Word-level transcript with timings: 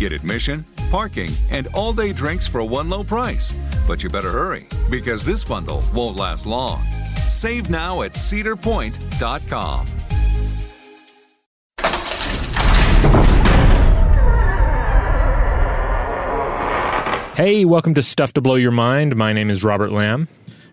Get 0.00 0.12
admission, 0.12 0.64
parking, 0.90 1.28
and 1.50 1.66
all 1.74 1.92
day 1.92 2.14
drinks 2.14 2.48
for 2.48 2.64
one 2.64 2.88
low 2.88 3.02
price. 3.04 3.52
But 3.86 4.02
you 4.02 4.08
better 4.08 4.30
hurry 4.30 4.66
because 4.88 5.22
this 5.22 5.44
bundle 5.44 5.84
won't 5.92 6.16
last 6.16 6.46
long. 6.46 6.82
Save 7.28 7.68
now 7.68 8.00
at 8.00 8.12
cedarpoint.com. 8.12 9.86
Hey, 17.36 17.66
welcome 17.66 17.92
to 17.92 18.02
Stuff 18.02 18.32
to 18.32 18.40
Blow 18.40 18.54
Your 18.54 18.70
Mind. 18.70 19.16
My 19.16 19.34
name 19.34 19.50
is 19.50 19.62
Robert 19.62 19.92
Lamb. 19.92 20.28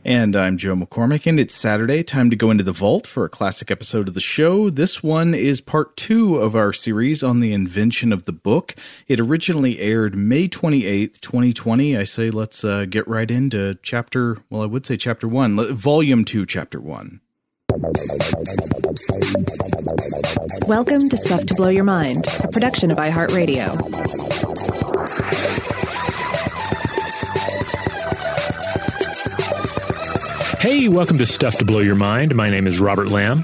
And 0.08 0.38
I'm 0.38 0.56
Joe 0.56 0.74
McCormick, 0.74 1.28
and 1.28 1.38
it's 1.38 1.54
Saturday. 1.54 2.02
Time 2.02 2.30
to 2.30 2.38
go 2.38 2.50
into 2.50 2.64
the 2.64 2.72
vault 2.72 3.06
for 3.06 3.26
a 3.26 3.30
classic 3.30 3.70
episode 3.70 4.08
of 4.08 4.14
the 4.14 4.22
show. 4.22 4.70
This 4.70 5.04
one 5.04 5.34
is 5.34 5.60
part 5.60 5.98
two 5.98 6.38
of 6.38 6.56
our 6.56 6.72
series 6.72 7.24
on 7.24 7.42
the 7.42 7.52
invention 7.52 8.14
of 8.14 8.24
the 8.24 8.32
book. 8.32 8.74
It 9.10 9.20
originally 9.20 9.80
aired 9.80 10.16
May 10.16 10.48
28th, 10.48 11.20
2020. 11.20 11.98
I 11.98 12.06
say 12.06 12.30
let's 12.30 12.64
uh, 12.64 12.86
get 12.86 13.06
right 13.06 13.30
into 13.30 13.78
chapter, 13.84 14.38
well, 14.50 14.62
I 14.62 14.66
would 14.68 14.86
say 14.86 14.96
chapter 14.96 15.28
one, 15.28 15.58
volume 15.76 16.24
two, 16.24 16.46
chapter 16.46 16.80
one. 16.80 17.20
Welcome 20.68 21.10
to 21.10 21.18
Stuff 21.18 21.48
to 21.48 21.54
Blow 21.56 21.68
Your 21.68 21.84
Mind, 21.84 22.24
a 22.42 22.48
production 22.48 22.92
of 22.92 22.98
iHeartRadio. 22.98 24.67
Hey, 30.60 30.88
welcome 30.88 31.20
to 31.20 31.26
Stuff 31.28 31.58
to 31.60 31.66
Blow 31.66 31.80
Your 31.80 31.96
Mind. 31.96 32.34
My 32.34 32.50
name 32.50 32.66
is 32.66 32.80
Robert 32.80 33.10
Lamb. 33.10 33.44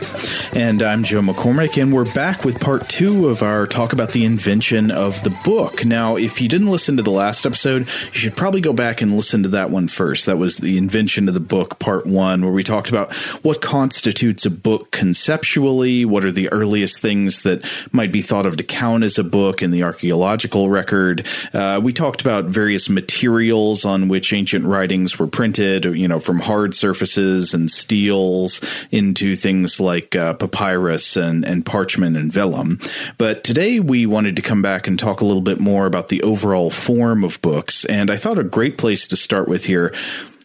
And 0.56 0.84
I'm 0.84 1.04
Joe 1.04 1.22
McCormick, 1.22 1.82
and 1.82 1.92
we're 1.92 2.06
back 2.14 2.46
with 2.46 2.60
part 2.60 2.88
two 2.88 3.28
of 3.28 3.42
our 3.42 3.66
talk 3.66 3.92
about 3.92 4.12
the 4.12 4.24
invention 4.24 4.92
of 4.92 5.24
the 5.24 5.32
book. 5.44 5.84
Now, 5.84 6.16
if 6.16 6.40
you 6.40 6.48
didn't 6.48 6.70
listen 6.70 6.96
to 6.98 7.02
the 7.02 7.10
last 7.10 7.48
episode, 7.48 7.82
you 7.82 8.20
should 8.20 8.36
probably 8.36 8.62
go 8.62 8.72
back 8.72 9.02
and 9.02 9.16
listen 9.16 9.42
to 9.44 9.50
that 9.50 9.72
one 9.72 9.88
first. 9.88 10.28
That 10.28 10.38
was 10.38 10.58
the 10.58 10.78
invention 10.78 11.28
of 11.28 11.34
the 11.34 11.40
book, 11.40 11.80
part 11.80 12.06
one, 12.06 12.44
where 12.44 12.52
we 12.52 12.64
talked 12.64 12.90
about 12.90 13.16
what 13.42 13.62
constitutes 13.62 14.46
a 14.46 14.52
book 14.52 14.92
conceptually, 14.92 16.06
what 16.06 16.24
are 16.24 16.32
the 16.32 16.50
earliest 16.52 17.00
things 17.00 17.42
that 17.42 17.66
might 17.92 18.12
be 18.12 18.22
thought 18.22 18.46
of 18.46 18.56
to 18.58 18.64
count 18.64 19.04
as 19.04 19.18
a 19.18 19.24
book 19.24 19.64
in 19.64 19.72
the 19.72 19.82
archaeological 19.82 20.70
record. 20.70 21.26
Uh, 21.52 21.82
we 21.84 21.92
talked 21.92 22.22
about 22.22 22.46
various 22.46 22.90
materials 22.90 23.86
on 23.86 24.08
which 24.08 24.32
ancient 24.32 24.66
writings 24.66 25.18
were 25.18 25.26
printed, 25.26 25.86
you 25.86 26.08
know, 26.08 26.20
from 26.20 26.42
hard 26.42 26.76
surfaces 26.76 27.56
and 27.56 27.72
steles 27.72 28.62
into 28.92 29.36
things 29.36 29.80
like 29.80 30.16
uh, 30.16 30.34
papyrus 30.48 31.16
and, 31.16 31.46
and 31.46 31.66
parchment 31.66 32.18
and 32.18 32.32
vellum. 32.32 32.80
But 33.18 33.44
today 33.44 33.80
we 33.80 34.06
wanted 34.06 34.36
to 34.36 34.42
come 34.42 34.62
back 34.62 34.88
and 34.88 35.00
talk 35.00 35.22
a 35.22 35.26
little 35.26 35.42
bit 35.42 35.60
more 35.60 35.86
about 35.86 36.10
the 36.10 36.22
overall 36.22 36.70
form 36.70 37.24
of 37.24 37.42
books. 37.42 37.86
And 37.86 38.12
I 38.12 38.18
thought 38.18 38.38
a 38.38 38.44
great 38.44 38.78
place 38.78 39.08
to 39.08 39.16
start 39.16 39.48
with 39.48 39.66
here 39.66 39.94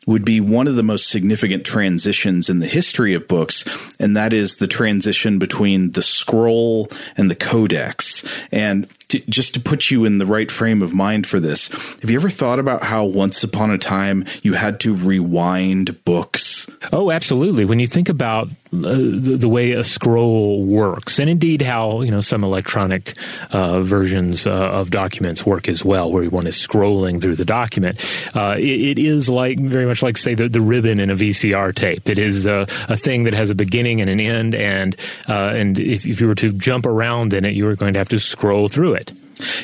would 0.06 0.24
be 0.24 0.40
one 0.40 0.66
of 0.66 0.76
the 0.76 0.82
most 0.82 1.08
significant 1.08 1.66
transitions 1.66 2.48
in 2.48 2.60
the 2.60 2.66
history 2.66 3.12
of 3.12 3.28
books, 3.28 3.66
and 4.00 4.16
that 4.16 4.32
is 4.32 4.56
the 4.56 4.66
transition 4.66 5.38
between 5.38 5.90
the 5.92 6.00
scroll 6.00 6.88
and 7.16 7.30
the 7.30 7.34
codex. 7.34 8.24
And 8.50 8.88
to, 9.08 9.18
just 9.30 9.54
to 9.54 9.60
put 9.60 9.90
you 9.90 10.04
in 10.04 10.18
the 10.18 10.26
right 10.26 10.50
frame 10.50 10.82
of 10.82 10.94
mind 10.94 11.26
for 11.26 11.40
this, 11.40 11.68
have 12.00 12.10
you 12.10 12.18
ever 12.18 12.30
thought 12.30 12.58
about 12.58 12.82
how 12.82 13.04
once 13.04 13.42
upon 13.42 13.70
a 13.70 13.78
time 13.78 14.24
you 14.42 14.52
had 14.52 14.80
to 14.80 14.94
rewind 14.94 16.04
books? 16.04 16.68
Oh, 16.92 17.10
absolutely. 17.10 17.64
When 17.64 17.80
you 17.80 17.86
think 17.86 18.08
about 18.08 18.48
uh, 18.48 18.80
the, 18.80 19.36
the, 19.40 19.48
way 19.48 19.72
a 19.72 19.82
scroll 19.82 20.62
works, 20.62 21.18
and 21.18 21.30
indeed 21.30 21.62
how 21.62 22.02
you 22.02 22.10
know 22.10 22.20
some 22.20 22.44
electronic 22.44 23.14
uh, 23.50 23.80
versions 23.80 24.46
uh, 24.46 24.50
of 24.50 24.90
documents 24.90 25.46
work 25.46 25.68
as 25.68 25.86
well, 25.86 26.12
where 26.12 26.28
one 26.28 26.46
is 26.46 26.56
scrolling 26.56 27.20
through 27.20 27.36
the 27.36 27.46
document, 27.46 27.98
uh, 28.36 28.56
it, 28.58 28.98
it 28.98 28.98
is 28.98 29.30
like 29.30 29.58
very 29.58 29.86
much 29.86 30.02
like 30.02 30.18
say 30.18 30.34
the, 30.34 30.50
the 30.50 30.60
ribbon 30.60 31.00
in 31.00 31.08
a 31.08 31.14
VCR 31.14 31.74
tape. 31.74 32.10
It 32.10 32.18
is 32.18 32.44
a, 32.44 32.66
a 32.90 32.96
thing 32.96 33.24
that 33.24 33.32
has 33.32 33.48
a 33.48 33.54
beginning 33.54 34.02
and 34.02 34.10
an 34.10 34.20
end, 34.20 34.54
and 34.54 34.94
uh, 35.28 35.52
and 35.54 35.78
if, 35.78 36.04
if 36.04 36.20
you 36.20 36.26
were 36.26 36.34
to 36.34 36.52
jump 36.52 36.84
around 36.84 37.32
in 37.32 37.46
it, 37.46 37.54
you 37.54 37.66
are 37.68 37.76
going 37.76 37.94
to 37.94 38.00
have 38.00 38.10
to 38.10 38.18
scroll 38.18 38.68
through 38.68 38.94
it 38.94 38.97
it. 38.98 39.12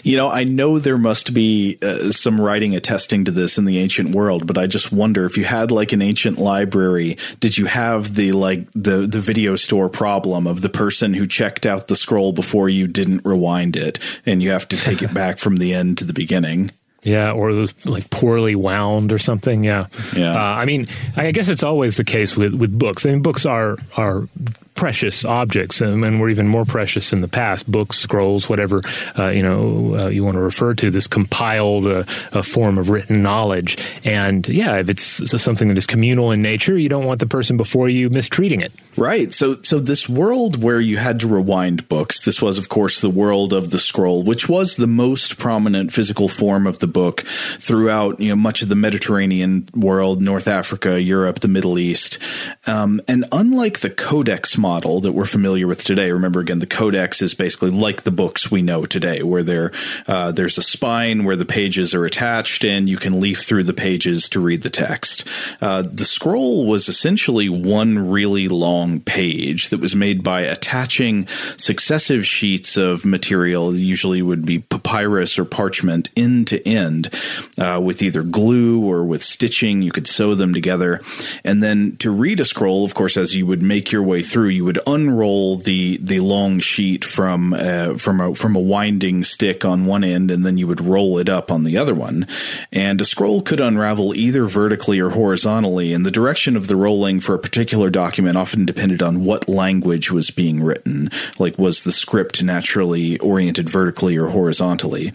You 0.05 0.17
know, 0.17 0.31
I 0.31 0.45
know 0.45 0.79
there 0.79 0.99
must 0.99 1.35
be 1.35 1.79
uh, 1.83 2.11
some 2.11 2.41
writing 2.41 2.77
attesting 2.77 3.25
to 3.25 3.31
this 3.31 3.59
in 3.59 3.65
the 3.65 3.79
ancient 3.79 4.15
world, 4.15 4.47
but 4.47 4.57
I 4.57 4.67
just 4.67 4.93
wonder 4.93 5.25
if 5.25 5.37
you 5.37 5.45
had 5.45 5.71
like 5.71 5.93
an 5.93 6.03
ancient 6.03 6.39
library, 6.39 7.19
did 7.41 7.59
you 7.59 7.67
have 7.67 8.15
the 8.15 8.33
like 8.33 8.71
the 8.73 9.07
the 9.07 9.21
video 9.21 9.57
store 9.57 9.89
problem 9.89 10.47
of 10.47 10.61
the 10.61 10.69
person 10.69 11.15
who 11.15 11.27
checked 11.27 11.67
out 11.67 11.89
the 11.89 11.97
scroll 11.97 12.33
before 12.33 12.69
you 12.69 12.87
didn't 12.87 13.25
rewind 13.25 13.77
it 13.77 13.99
and 14.25 14.43
you 14.43 14.51
have 14.51 14.69
to 14.69 14.77
take 14.77 15.03
it 15.03 15.13
back 15.23 15.39
from 15.39 15.57
the 15.57 15.75
end 15.75 15.99
to 15.99 16.05
the 16.05 16.13
beginning? 16.13 16.71
Yeah, 17.05 17.33
or 17.33 17.53
those 17.53 17.75
like 17.85 18.09
poorly 18.09 18.55
wound 18.55 19.13
or 19.13 19.19
something. 19.19 19.63
Yeah, 19.63 19.89
yeah. 20.17 20.35
Uh, 20.35 20.55
I 20.55 20.65
mean, 20.65 20.87
I 21.17 21.33
guess 21.33 21.49
it's 21.49 21.63
always 21.63 21.99
the 21.99 22.05
case 22.05 22.35
with 22.37 22.55
with 22.55 22.77
books. 22.77 23.05
I 23.05 23.11
mean, 23.11 23.21
books 23.21 23.45
are 23.45 23.77
are 23.97 24.27
precious 24.75 25.25
objects, 25.25 25.81
and, 25.81 26.21
were 26.21 26.29
even 26.29 26.49
more 26.49 26.65
precious 26.65 27.13
in 27.13 27.21
the 27.21 27.29
past. 27.29 27.71
Books, 27.71 27.99
scrolls, 27.99 28.49
whatever 28.49 28.83
uh, 29.19 29.29
you 29.29 29.43
know 29.43 29.97
uh, 29.99 30.09
you 30.09 30.25
want 30.25 30.37
to 30.37 30.41
refer 30.41 30.75
to. 30.75 30.91
This 30.91 31.07
compiled 31.07 31.87
uh, 31.87 32.05
form 32.43 32.79
of 32.79 32.91
written 32.91 33.23
knowledge, 33.23 33.79
and 34.05 34.47
yeah, 34.49 34.77
if 34.77 34.89
it's 34.89 35.43
something 35.43 35.69
that 35.69 35.79
is 35.79 35.87
communal 35.87 36.31
in 36.31 36.43
nature, 36.43 36.77
you 36.77 36.89
don't 36.89 37.05
want 37.05 37.21
the 37.21 37.27
person 37.27 37.57
before 37.57 37.89
you 37.89 38.11
mistreating 38.11 38.61
it. 38.61 38.73
Right. 38.97 39.33
So, 39.33 39.61
so 39.63 39.79
this 39.81 40.09
world 40.09 40.63
where 40.63 40.81
you 40.81 40.99
had 40.99 41.21
to 41.21 41.29
rewind 41.29 41.89
books. 41.89 42.25
This 42.25 42.41
was, 42.41 42.59
of 42.59 42.69
course, 42.69 43.01
the 43.01 43.11
world 43.11 43.53
of 43.53 43.71
the 43.71 43.79
scroll, 43.79 44.23
which 44.23 44.49
was 44.49 44.77
the 44.77 44.87
most 44.87 45.39
prominent 45.39 45.93
physical 45.93 46.29
form 46.29 46.67
of 46.67 46.79
the 46.79 46.87
book 46.87 47.23
throughout 47.59 48.21
you 48.21 48.31
know 48.31 48.37
much 48.37 48.63
of 48.63 48.69
the 48.69 48.77
Mediterranean 48.77 49.69
world, 49.75 50.23
North 50.23 50.47
Africa, 50.47 51.01
Europe, 51.01 51.41
the 51.41 51.49
Middle 51.49 51.79
East. 51.79 52.19
Um, 52.67 53.01
and 53.09 53.25
unlike 53.33 53.81
the 53.81 53.91
codex 53.91 54.57
model 54.65 54.99
that 55.01 55.13
we're 55.13 55.27
familiar 55.27 55.67
with 55.67 55.85
today, 55.85 56.11
remember 56.11 56.41
again, 56.41 56.59
the 56.59 56.67
codex 56.67 57.21
is 57.21 57.35
basically 57.35 57.69
like 57.69 58.03
the 58.03 58.11
books 58.11 58.51
we 58.51 58.63
know 58.63 58.87
today, 58.87 59.23
where 59.23 59.43
there 59.43 59.71
uh, 60.09 60.33
there's 60.33 60.57
a 60.57 60.63
spine 60.63 61.25
where 61.25 61.37
the 61.37 61.45
pages 61.45 61.93
are 61.93 62.07
attached, 62.07 62.65
and 62.65 62.89
you 62.89 62.97
can 62.97 63.21
leaf 63.21 63.43
through 63.43 63.65
the 63.65 63.75
pages 63.75 64.27
to 64.27 64.41
read 64.41 64.63
the 64.63 64.71
text. 64.71 65.29
Uh, 65.61 65.83
the 65.83 66.07
scroll 66.07 66.65
was 66.65 66.89
essentially 66.89 67.51
one 67.51 68.11
really 68.11 68.49
long 68.49 69.01
page 69.01 69.69
that 69.69 69.81
was 69.81 69.95
made 69.95 70.23
by 70.23 70.41
attaching 70.41 71.27
successive 71.59 72.25
sheets 72.25 72.79
of 72.79 73.05
material, 73.05 73.75
usually 73.75 74.23
would 74.23 74.47
be 74.47 74.61
papyrus 74.61 75.39
or 75.39 75.45
parchment, 75.45 76.09
end 76.17 76.47
to 76.47 76.67
end 76.67 77.11
uh, 77.59 77.79
with 77.85 78.01
either 78.01 78.23
glue 78.23 78.83
or 78.83 79.05
with 79.05 79.23
stitching. 79.23 79.83
You 79.83 79.93
could 79.93 80.07
sew 80.07 80.35
them 80.35 80.55
together. 80.55 81.03
And 81.45 81.63
then 81.63 81.97
to 81.99 82.11
read 82.11 82.41
a 82.41 82.47
scroll, 82.47 82.87
of 82.87 82.95
course, 82.95 83.19
as 83.19 83.35
you 83.35 83.45
would 83.45 83.61
make 83.61 83.93
your 83.93 84.03
way 84.03 84.23
through, 84.23 84.54
you 84.55 84.65
would 84.65 84.79
unroll 84.87 85.57
the 85.57 85.99
the 85.99 86.21
long 86.21 86.61
sheet 86.61 87.05
from 87.05 87.53
uh, 87.53 87.99
from 87.99 88.21
a 88.21 88.35
from 88.35 88.57
a 88.57 88.61
winding 88.61 89.25
stick 89.25 89.65
on 89.65 89.87
one 89.87 90.05
end, 90.05 90.31
and 90.31 90.45
then 90.45 90.57
you 90.57 90.67
would 90.67 90.81
roll 90.81 91.19
it 91.19 91.29
up 91.29 91.51
on 91.51 91.65
the 91.65 91.77
other 91.77 91.95
one. 91.95 92.27
And 92.73 93.01
a 93.01 93.05
scroll 93.05 93.43
could 93.43 93.61
unravel 93.61 94.15
either 94.15 94.47
vertically 94.47 95.01
or 95.01 95.11
horizontally, 95.11 95.93
and 95.93 96.07
the 96.07 96.11
direction 96.11 96.57
of 96.57 96.67
the 96.67 96.77
rolling 96.77 97.21
for 97.21 97.35
a 97.35 97.39
particular 97.39 97.91
document 97.91 98.37
often 98.37 98.65
depended 98.65 99.03
on 99.03 99.25
what 99.25 99.49
language 99.49 100.11
was 100.11 100.31
being 100.31 100.63
written. 100.63 101.11
Like, 101.39 101.59
was 101.59 101.85
the 101.85 101.93
script 101.93 102.43
naturally 102.43 103.19
oriented 103.19 103.69
vertically 103.69 104.17
or 104.17 104.29
horizontally? 104.29 105.13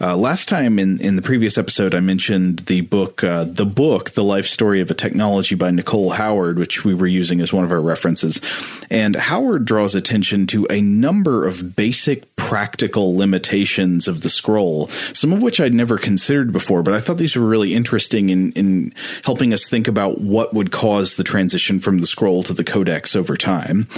Uh, 0.00 0.16
last 0.16 0.48
time 0.48 0.78
in 0.78 1.00
in 1.00 1.16
the 1.16 1.22
previous 1.22 1.58
episode, 1.58 1.94
I 1.94 2.00
mentioned 2.00 2.60
the 2.60 2.82
book, 2.82 3.24
uh, 3.24 3.44
the 3.44 3.66
book, 3.66 4.10
the 4.10 4.24
life 4.24 4.46
story 4.46 4.80
of 4.80 4.90
a 4.90 4.94
technology 4.94 5.54
by 5.54 5.70
Nicole 5.70 6.10
Howard, 6.10 6.58
which 6.58 6.84
we 6.84 6.94
were 6.94 7.06
using 7.06 7.40
as 7.40 7.52
one 7.52 7.64
of 7.64 7.72
our 7.72 7.80
references. 7.80 8.40
And 8.90 9.16
Howard 9.16 9.64
draws 9.64 9.94
attention 9.94 10.46
to 10.48 10.66
a 10.70 10.80
number 10.80 11.46
of 11.46 11.76
basic 11.76 12.32
practical 12.36 13.16
limitations 13.16 14.08
of 14.08 14.22
the 14.22 14.28
scroll, 14.28 14.88
some 15.14 15.32
of 15.32 15.40
which 15.40 15.60
I'd 15.60 15.72
never 15.72 15.96
considered 15.96 16.52
before, 16.52 16.82
but 16.82 16.92
I 16.92 17.00
thought 17.00 17.16
these 17.16 17.36
were 17.36 17.46
really 17.46 17.72
interesting 17.72 18.28
in, 18.28 18.52
in 18.52 18.92
helping 19.24 19.54
us 19.54 19.66
think 19.66 19.88
about 19.88 20.20
what 20.20 20.52
would 20.52 20.72
cause 20.72 21.14
the 21.14 21.24
transition 21.24 21.78
from 21.78 22.00
the 22.00 22.06
scroll 22.06 22.42
to 22.42 22.52
the 22.52 22.64
codex 22.64 23.16
over 23.16 23.36
time. 23.36 23.88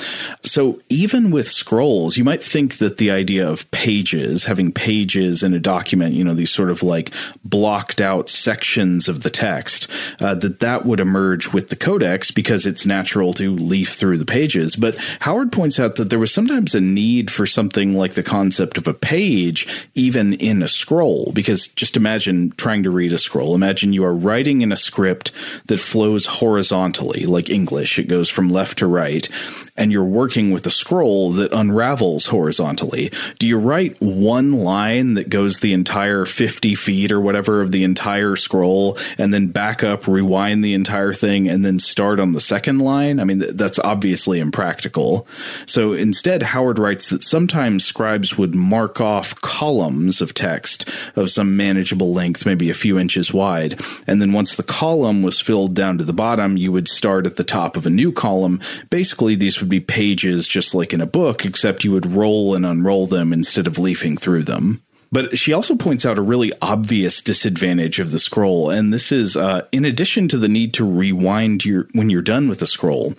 So 0.42 0.80
even 0.88 1.30
with 1.30 1.50
scrolls, 1.50 2.16
you 2.16 2.22
might 2.22 2.42
think 2.42 2.78
that 2.78 2.98
the 2.98 3.10
idea 3.10 3.48
of 3.48 3.68
pages, 3.70 4.44
having 4.44 4.70
pages 4.70 5.42
in 5.42 5.54
a 5.54 5.58
document, 5.58 6.14
you 6.14 6.22
know, 6.22 6.34
these 6.34 6.52
sort 6.52 6.70
of 6.70 6.82
like 6.82 7.10
blocked 7.44 8.00
out 8.00 8.28
sections 8.28 9.08
of 9.08 9.22
the 9.22 9.30
text, 9.30 9.90
uh, 10.20 10.34
that 10.36 10.60
that 10.60 10.84
would 10.84 11.00
emerge 11.00 11.52
with 11.52 11.70
the 11.70 11.76
codex 11.76 12.30
because 12.30 12.66
it's 12.66 12.86
natural 12.86 13.32
to 13.32 13.54
leaf 13.56 13.94
through 13.94 14.18
the 14.18 14.24
pages. 14.24 14.73
But 14.76 14.96
Howard 15.20 15.52
points 15.52 15.78
out 15.78 15.96
that 15.96 16.10
there 16.10 16.18
was 16.18 16.32
sometimes 16.32 16.74
a 16.74 16.80
need 16.80 17.30
for 17.30 17.46
something 17.46 17.94
like 17.94 18.14
the 18.14 18.22
concept 18.22 18.78
of 18.78 18.86
a 18.88 18.94
page, 18.94 19.88
even 19.94 20.34
in 20.34 20.62
a 20.62 20.68
scroll, 20.68 21.32
because 21.32 21.68
just 21.68 21.96
imagine 21.96 22.52
trying 22.52 22.82
to 22.84 22.90
read 22.90 23.12
a 23.12 23.18
scroll. 23.18 23.54
Imagine 23.54 23.92
you 23.92 24.04
are 24.04 24.14
writing 24.14 24.62
in 24.62 24.72
a 24.72 24.76
script 24.76 25.32
that 25.66 25.78
flows 25.78 26.26
horizontally, 26.26 27.26
like 27.26 27.50
English. 27.50 27.98
It 27.98 28.08
goes 28.08 28.28
from 28.28 28.48
left 28.48 28.78
to 28.78 28.86
right 28.86 29.28
and 29.76 29.90
you're 29.90 30.04
working 30.04 30.52
with 30.52 30.66
a 30.66 30.70
scroll 30.70 31.32
that 31.32 31.52
unravels 31.52 32.26
horizontally, 32.26 33.10
do 33.38 33.46
you 33.46 33.58
write 33.58 34.00
one 34.00 34.52
line 34.52 35.14
that 35.14 35.28
goes 35.28 35.58
the 35.58 35.72
entire 35.72 36.24
50 36.24 36.74
feet 36.76 37.10
or 37.10 37.20
whatever 37.20 37.60
of 37.60 37.72
the 37.72 37.82
entire 37.82 38.36
scroll 38.36 38.96
and 39.18 39.34
then 39.34 39.48
back 39.48 39.82
up, 39.82 40.06
rewind 40.06 40.64
the 40.64 40.74
entire 40.74 41.12
thing, 41.12 41.48
and 41.48 41.64
then 41.64 41.80
start 41.80 42.20
on 42.20 42.32
the 42.32 42.40
second 42.40 42.78
line? 42.78 43.18
I 43.18 43.24
mean, 43.24 43.44
that's 43.56 43.80
obviously 43.80 44.38
impractical. 44.38 45.26
So 45.66 45.92
instead, 45.92 46.42
Howard 46.42 46.78
writes 46.78 47.08
that 47.08 47.24
sometimes 47.24 47.84
scribes 47.84 48.38
would 48.38 48.54
mark 48.54 49.00
off 49.00 49.34
columns 49.40 50.20
of 50.20 50.34
text 50.34 50.88
of 51.16 51.30
some 51.30 51.56
manageable 51.56 52.12
length, 52.12 52.46
maybe 52.46 52.70
a 52.70 52.74
few 52.74 52.96
inches 52.96 53.34
wide. 53.34 53.80
And 54.06 54.22
then 54.22 54.32
once 54.32 54.54
the 54.54 54.62
column 54.62 55.22
was 55.22 55.40
filled 55.40 55.74
down 55.74 55.98
to 55.98 56.04
the 56.04 56.12
bottom, 56.12 56.56
you 56.56 56.70
would 56.70 56.86
start 56.86 57.26
at 57.26 57.36
the 57.36 57.44
top 57.44 57.76
of 57.76 57.86
a 57.86 57.90
new 57.90 58.12
column. 58.12 58.60
Basically, 58.88 59.34
these 59.34 59.63
would 59.64 59.70
be 59.70 59.80
pages 59.80 60.46
just 60.46 60.74
like 60.74 60.92
in 60.92 61.00
a 61.00 61.06
book, 61.06 61.46
except 61.46 61.84
you 61.84 61.92
would 61.92 62.04
roll 62.04 62.54
and 62.54 62.66
unroll 62.66 63.06
them 63.06 63.32
instead 63.32 63.66
of 63.66 63.78
leafing 63.78 64.18
through 64.18 64.42
them. 64.42 64.82
But 65.10 65.38
she 65.38 65.52
also 65.52 65.74
points 65.74 66.04
out 66.04 66.18
a 66.18 66.22
really 66.22 66.52
obvious 66.60 67.22
disadvantage 67.22 67.98
of 67.98 68.10
the 68.10 68.18
scroll, 68.18 68.68
and 68.68 68.92
this 68.92 69.10
is 69.10 69.36
uh, 69.36 69.62
in 69.72 69.84
addition 69.84 70.28
to 70.28 70.38
the 70.38 70.48
need 70.48 70.74
to 70.74 70.84
rewind 70.84 71.64
your 71.64 71.88
when 71.92 72.10
you're 72.10 72.20
done 72.20 72.46
with 72.46 72.58
the 72.58 72.66
scroll, 72.66 73.14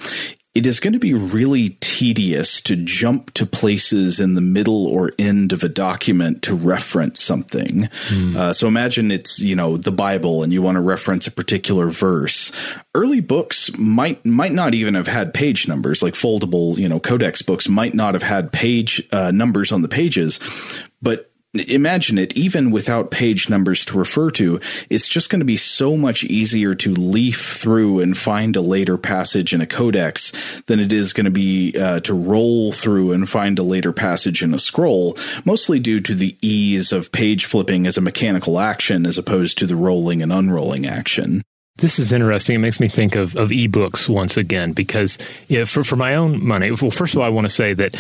it 0.56 0.66
is 0.66 0.80
going 0.80 0.94
to 0.94 1.00
be 1.00 1.14
really 1.14 1.78
tedious 1.82 2.62
to 2.62 2.78
jump 2.78 3.32
to 3.34 3.46
places 3.46 4.22
in 4.22 4.36
the 4.36 4.42
middle 4.42 4.88
or 4.88 5.12
end 5.20 5.52
of 5.52 5.64
a 5.64 5.70
document 5.70 6.42
to 6.44 6.56
reference 6.56 7.22
something. 7.22 7.90
Mm. 8.08 8.36
Uh, 8.36 8.54
so 8.54 8.68
imagine 8.68 9.12
it's 9.12 9.40
you 9.40 9.56
know 9.56 9.76
the 9.76 9.92
Bible 9.92 10.44
and 10.44 10.54
you 10.54 10.62
want 10.62 10.78
to 10.78 10.82
reference 10.82 11.28
a 11.28 11.32
particular 11.32 11.88
verse. 11.88 12.54
Early 12.96 13.20
books 13.20 13.70
might 13.78 14.26
might 14.26 14.54
not 14.54 14.74
even 14.74 14.94
have 14.94 15.08
had 15.08 15.34
page 15.34 15.68
numbers, 15.68 16.02
like 16.02 16.14
foldable 16.14 16.78
you 16.78 16.88
know 16.88 17.02
codex 17.02 17.42
books 17.42 17.68
might 17.68 17.94
not 17.94 18.14
have 18.14 18.24
had 18.24 18.54
page 18.54 19.06
uh, 19.12 19.32
numbers 19.32 19.74
on 19.74 19.82
the 19.82 19.90
pages, 19.90 20.40
but 21.02 21.32
imagine 21.62 22.18
it, 22.18 22.36
even 22.36 22.72
without 22.72 23.12
page 23.12 23.50
numbers 23.50 23.86
to 23.86 23.98
refer 23.98 24.30
to, 24.32 24.60
it's 24.90 25.08
just 25.08 25.30
going 25.30 25.40
to 25.40 25.46
be 25.46 25.58
so 25.58 25.98
much 25.98 26.24
easier 26.24 26.76
to 26.76 26.94
leaf 26.94 27.58
through 27.60 28.00
and 28.00 28.18
find 28.18 28.56
a 28.56 28.62
later 28.62 28.98
passage 28.98 29.54
in 29.54 29.62
a 29.62 29.66
codex 29.66 30.32
than 30.68 30.80
it 30.80 30.92
is 30.92 31.14
going 31.14 31.26
to 31.26 31.32
be 31.32 31.76
uh, 31.78 32.00
to 32.02 32.14
roll 32.14 32.72
through 32.72 33.12
and 33.12 33.30
find 33.30 33.60
a 33.60 33.64
later 33.64 33.94
passage 33.94 34.44
in 34.44 34.54
a 34.54 34.60
scroll, 34.60 35.18
mostly 35.44 35.80
due 35.80 36.00
to 36.00 36.14
the 36.14 36.38
ease 36.42 36.92
of 36.92 37.12
page 37.12 37.46
flipping 37.46 37.88
as 37.88 37.98
a 37.98 38.02
mechanical 38.02 38.60
action 38.60 39.06
as 39.06 39.18
opposed 39.18 39.58
to 39.58 39.66
the 39.66 39.76
rolling 39.76 40.22
and 40.22 40.32
unrolling 40.32 40.86
action. 40.86 41.42
This 41.78 42.00
is 42.00 42.14
interesting. 42.14 42.56
It 42.56 42.60
makes 42.60 42.80
me 42.80 42.88
think 42.88 43.16
of, 43.16 43.36
of 43.36 43.50
ebooks 43.50 44.08
once 44.08 44.38
again 44.38 44.72
because 44.72 45.18
for, 45.66 45.84
for 45.84 45.98
my 45.98 46.16
own 46.16 46.42
money, 46.42 46.72
well, 46.72 46.90
first 46.90 47.14
of 47.14 47.20
all, 47.20 47.26
I 47.26 47.30
want 47.30 47.46
to 47.46 47.54
say 47.54 47.74
that 47.74 47.96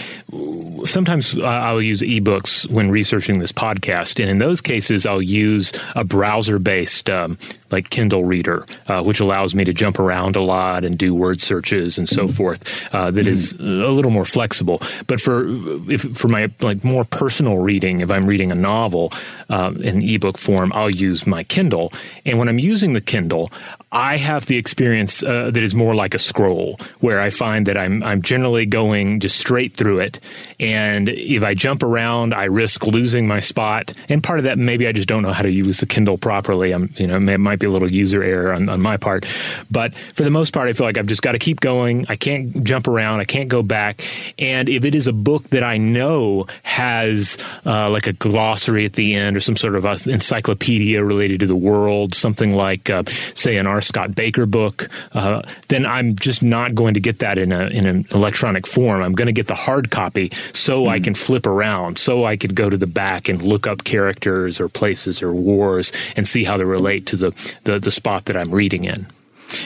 sometimes 0.86 1.40
I'll 1.42 1.82
use 1.82 2.02
ebooks 2.02 2.70
when 2.70 2.92
researching 2.92 3.40
this 3.40 3.52
podcast. 3.52 4.20
And 4.20 4.30
in 4.30 4.38
those 4.38 4.62
cases, 4.62 5.06
I'll 5.06 5.22
use 5.22 5.74
a 5.96 6.04
browser 6.04 6.60
based 6.60 7.10
um, 7.10 7.38
like 7.72 7.90
Kindle 7.90 8.24
Reader, 8.24 8.66
uh, 8.88 9.04
which 9.04 9.20
allows 9.20 9.56
me 9.56 9.64
to 9.64 9.74
jump 9.74 10.00
around 10.00 10.36
a 10.36 10.42
lot 10.42 10.84
and 10.84 10.98
do 10.98 11.16
word 11.16 11.42
searches 11.42 11.98
and 11.98 12.08
so 12.08 12.24
mm-hmm. 12.24 12.34
forth. 12.34 12.94
Uh, 12.94 13.12
that 13.12 13.28
is 13.28 13.54
a 13.54 13.64
little 13.64 14.12
more 14.12 14.26
flexible. 14.26 14.82
But 15.08 15.20
for 15.20 15.46
if 15.90 16.02
for 16.18 16.28
my 16.28 16.52
like 16.62 16.84
more 16.84 17.04
personal 17.06 17.58
reading, 17.58 18.02
if 18.02 18.12
I'm 18.12 18.26
reading 18.26 18.52
a 18.52 18.56
novel 18.56 19.12
uh, 19.50 19.74
in 19.80 20.02
ebook 20.02 20.38
form, 20.38 20.72
I'll 20.74 20.90
use 20.90 21.26
my 21.26 21.44
Kindle. 21.44 21.92
And 22.26 22.38
when 22.40 22.50
I'm 22.50 22.60
using 22.60 22.94
the 22.94 23.02
Kindle, 23.02 23.52
I 23.92 24.18
have 24.18 24.46
the 24.48 24.58
experience 24.58 25.24
uh, 25.24 25.52
that 25.52 25.64
is 25.64 25.74
more 25.74 25.96
like 25.96 26.14
a 26.14 26.20
scroll, 26.20 26.80
where 27.00 27.22
I 27.22 27.30
find 27.30 27.66
that 27.68 27.78
I'm 27.78 28.04
I'm 28.04 28.22
generally 28.22 28.66
going 28.66 29.20
just 29.22 29.40
straight 29.40 29.76
through 29.76 30.00
it, 30.00 30.20
and 30.60 31.10
if 31.10 31.44
I 31.44 31.54
jump 31.54 31.82
around, 31.82 32.34
I 32.34 32.46
risk 32.46 32.86
losing 32.86 33.28
my 33.28 33.40
spot. 33.40 33.94
And 34.10 34.22
part 34.22 34.40
of 34.40 34.44
that, 34.46 34.58
maybe 34.58 34.86
I 34.88 34.92
just 34.92 35.08
don't 35.08 35.22
know 35.22 35.32
how 35.32 35.44
to 35.44 35.52
use 35.52 35.80
the 35.80 35.86
Kindle 35.86 36.18
properly. 36.18 36.74
I'm 36.74 36.94
you 36.98 37.08
know 37.08 37.16
it 37.16 37.38
might 37.56 37.60
be 37.62 37.68
a 37.68 37.70
little 37.70 37.92
user 37.92 38.22
error 38.22 38.54
on, 38.54 38.68
on 38.68 38.82
my 38.82 38.98
part, 38.98 39.26
but 39.72 39.96
for 39.96 40.24
the 40.24 40.30
most 40.30 40.54
part, 40.54 40.68
I 40.68 40.74
feel 40.74 40.86
like 40.86 40.98
I've 40.98 41.08
just 41.08 41.22
got 41.22 41.32
to 41.32 41.40
keep 41.40 41.62
going. 41.62 42.06
I 42.10 42.18
can't 42.18 42.64
jump 42.66 42.88
around. 42.88 43.22
I 43.22 43.26
can't 43.26 43.48
go 43.48 43.64
back. 43.64 44.02
And 44.38 44.68
if 44.68 44.84
it 44.84 44.94
is 44.94 45.08
a 45.08 45.14
book 45.14 45.44
that 45.50 45.64
I 45.64 45.78
know 45.78 46.48
has 46.64 47.38
uh, 47.66 47.90
like 47.90 48.08
a 48.08 48.14
glossary 48.14 48.86
at 48.86 48.94
the 48.94 49.16
end 49.16 49.38
or 49.38 49.40
some 49.40 49.56
sort 49.56 49.76
of 49.76 49.86
encyclopedia 49.86 51.04
related 51.04 51.40
to 51.40 51.48
the 51.48 51.56
world, 51.56 52.14
something 52.14 52.54
like 52.54 52.90
uh, 52.90 53.04
say 53.34 53.56
an 53.56 53.68
R. 53.68 53.80
Scott 53.80 54.12
Bakker 54.12 54.50
book, 54.50 54.90
uh, 55.14 55.42
then 55.70 55.86
I'm 55.86 56.16
just 56.16 56.44
not 56.44 56.76
going 56.76 56.96
to 56.96 57.00
get 57.00 57.20
that 57.20 57.38
in 57.38 57.54
a 57.54 57.68
in 57.68 57.86
an 57.86 58.06
electronic 58.12 58.68
form. 58.68 59.02
I'm 59.02 59.14
going 59.14 59.28
to 59.28 59.34
get 59.34 59.48
the 59.48 59.56
hard 59.56 59.92
copy 59.92 60.32
so 60.52 60.84
mm. 60.84 60.90
I 60.90 61.00
can 61.00 61.16
flip 61.16 61.48
around, 61.48 61.98
so 61.98 62.26
I 62.26 62.36
could 62.36 62.54
go 62.54 62.70
to 62.70 62.78
the 62.78 62.88
back 62.88 63.30
and 63.30 63.42
look 63.42 63.66
up 63.66 63.86
characters 63.86 64.60
or 64.60 64.68
places 64.68 65.22
or 65.22 65.34
wars 65.34 65.94
and 66.18 66.28
see 66.28 66.44
how 66.44 66.58
they 66.58 66.66
relate 66.66 67.06
to 67.08 67.16
the 67.16 67.32
the, 67.64 67.80
the 67.80 67.92
spot 67.92 68.26
that 68.26 68.38
I'm 68.38 68.52
reading 68.52 68.84
in. 68.84 69.08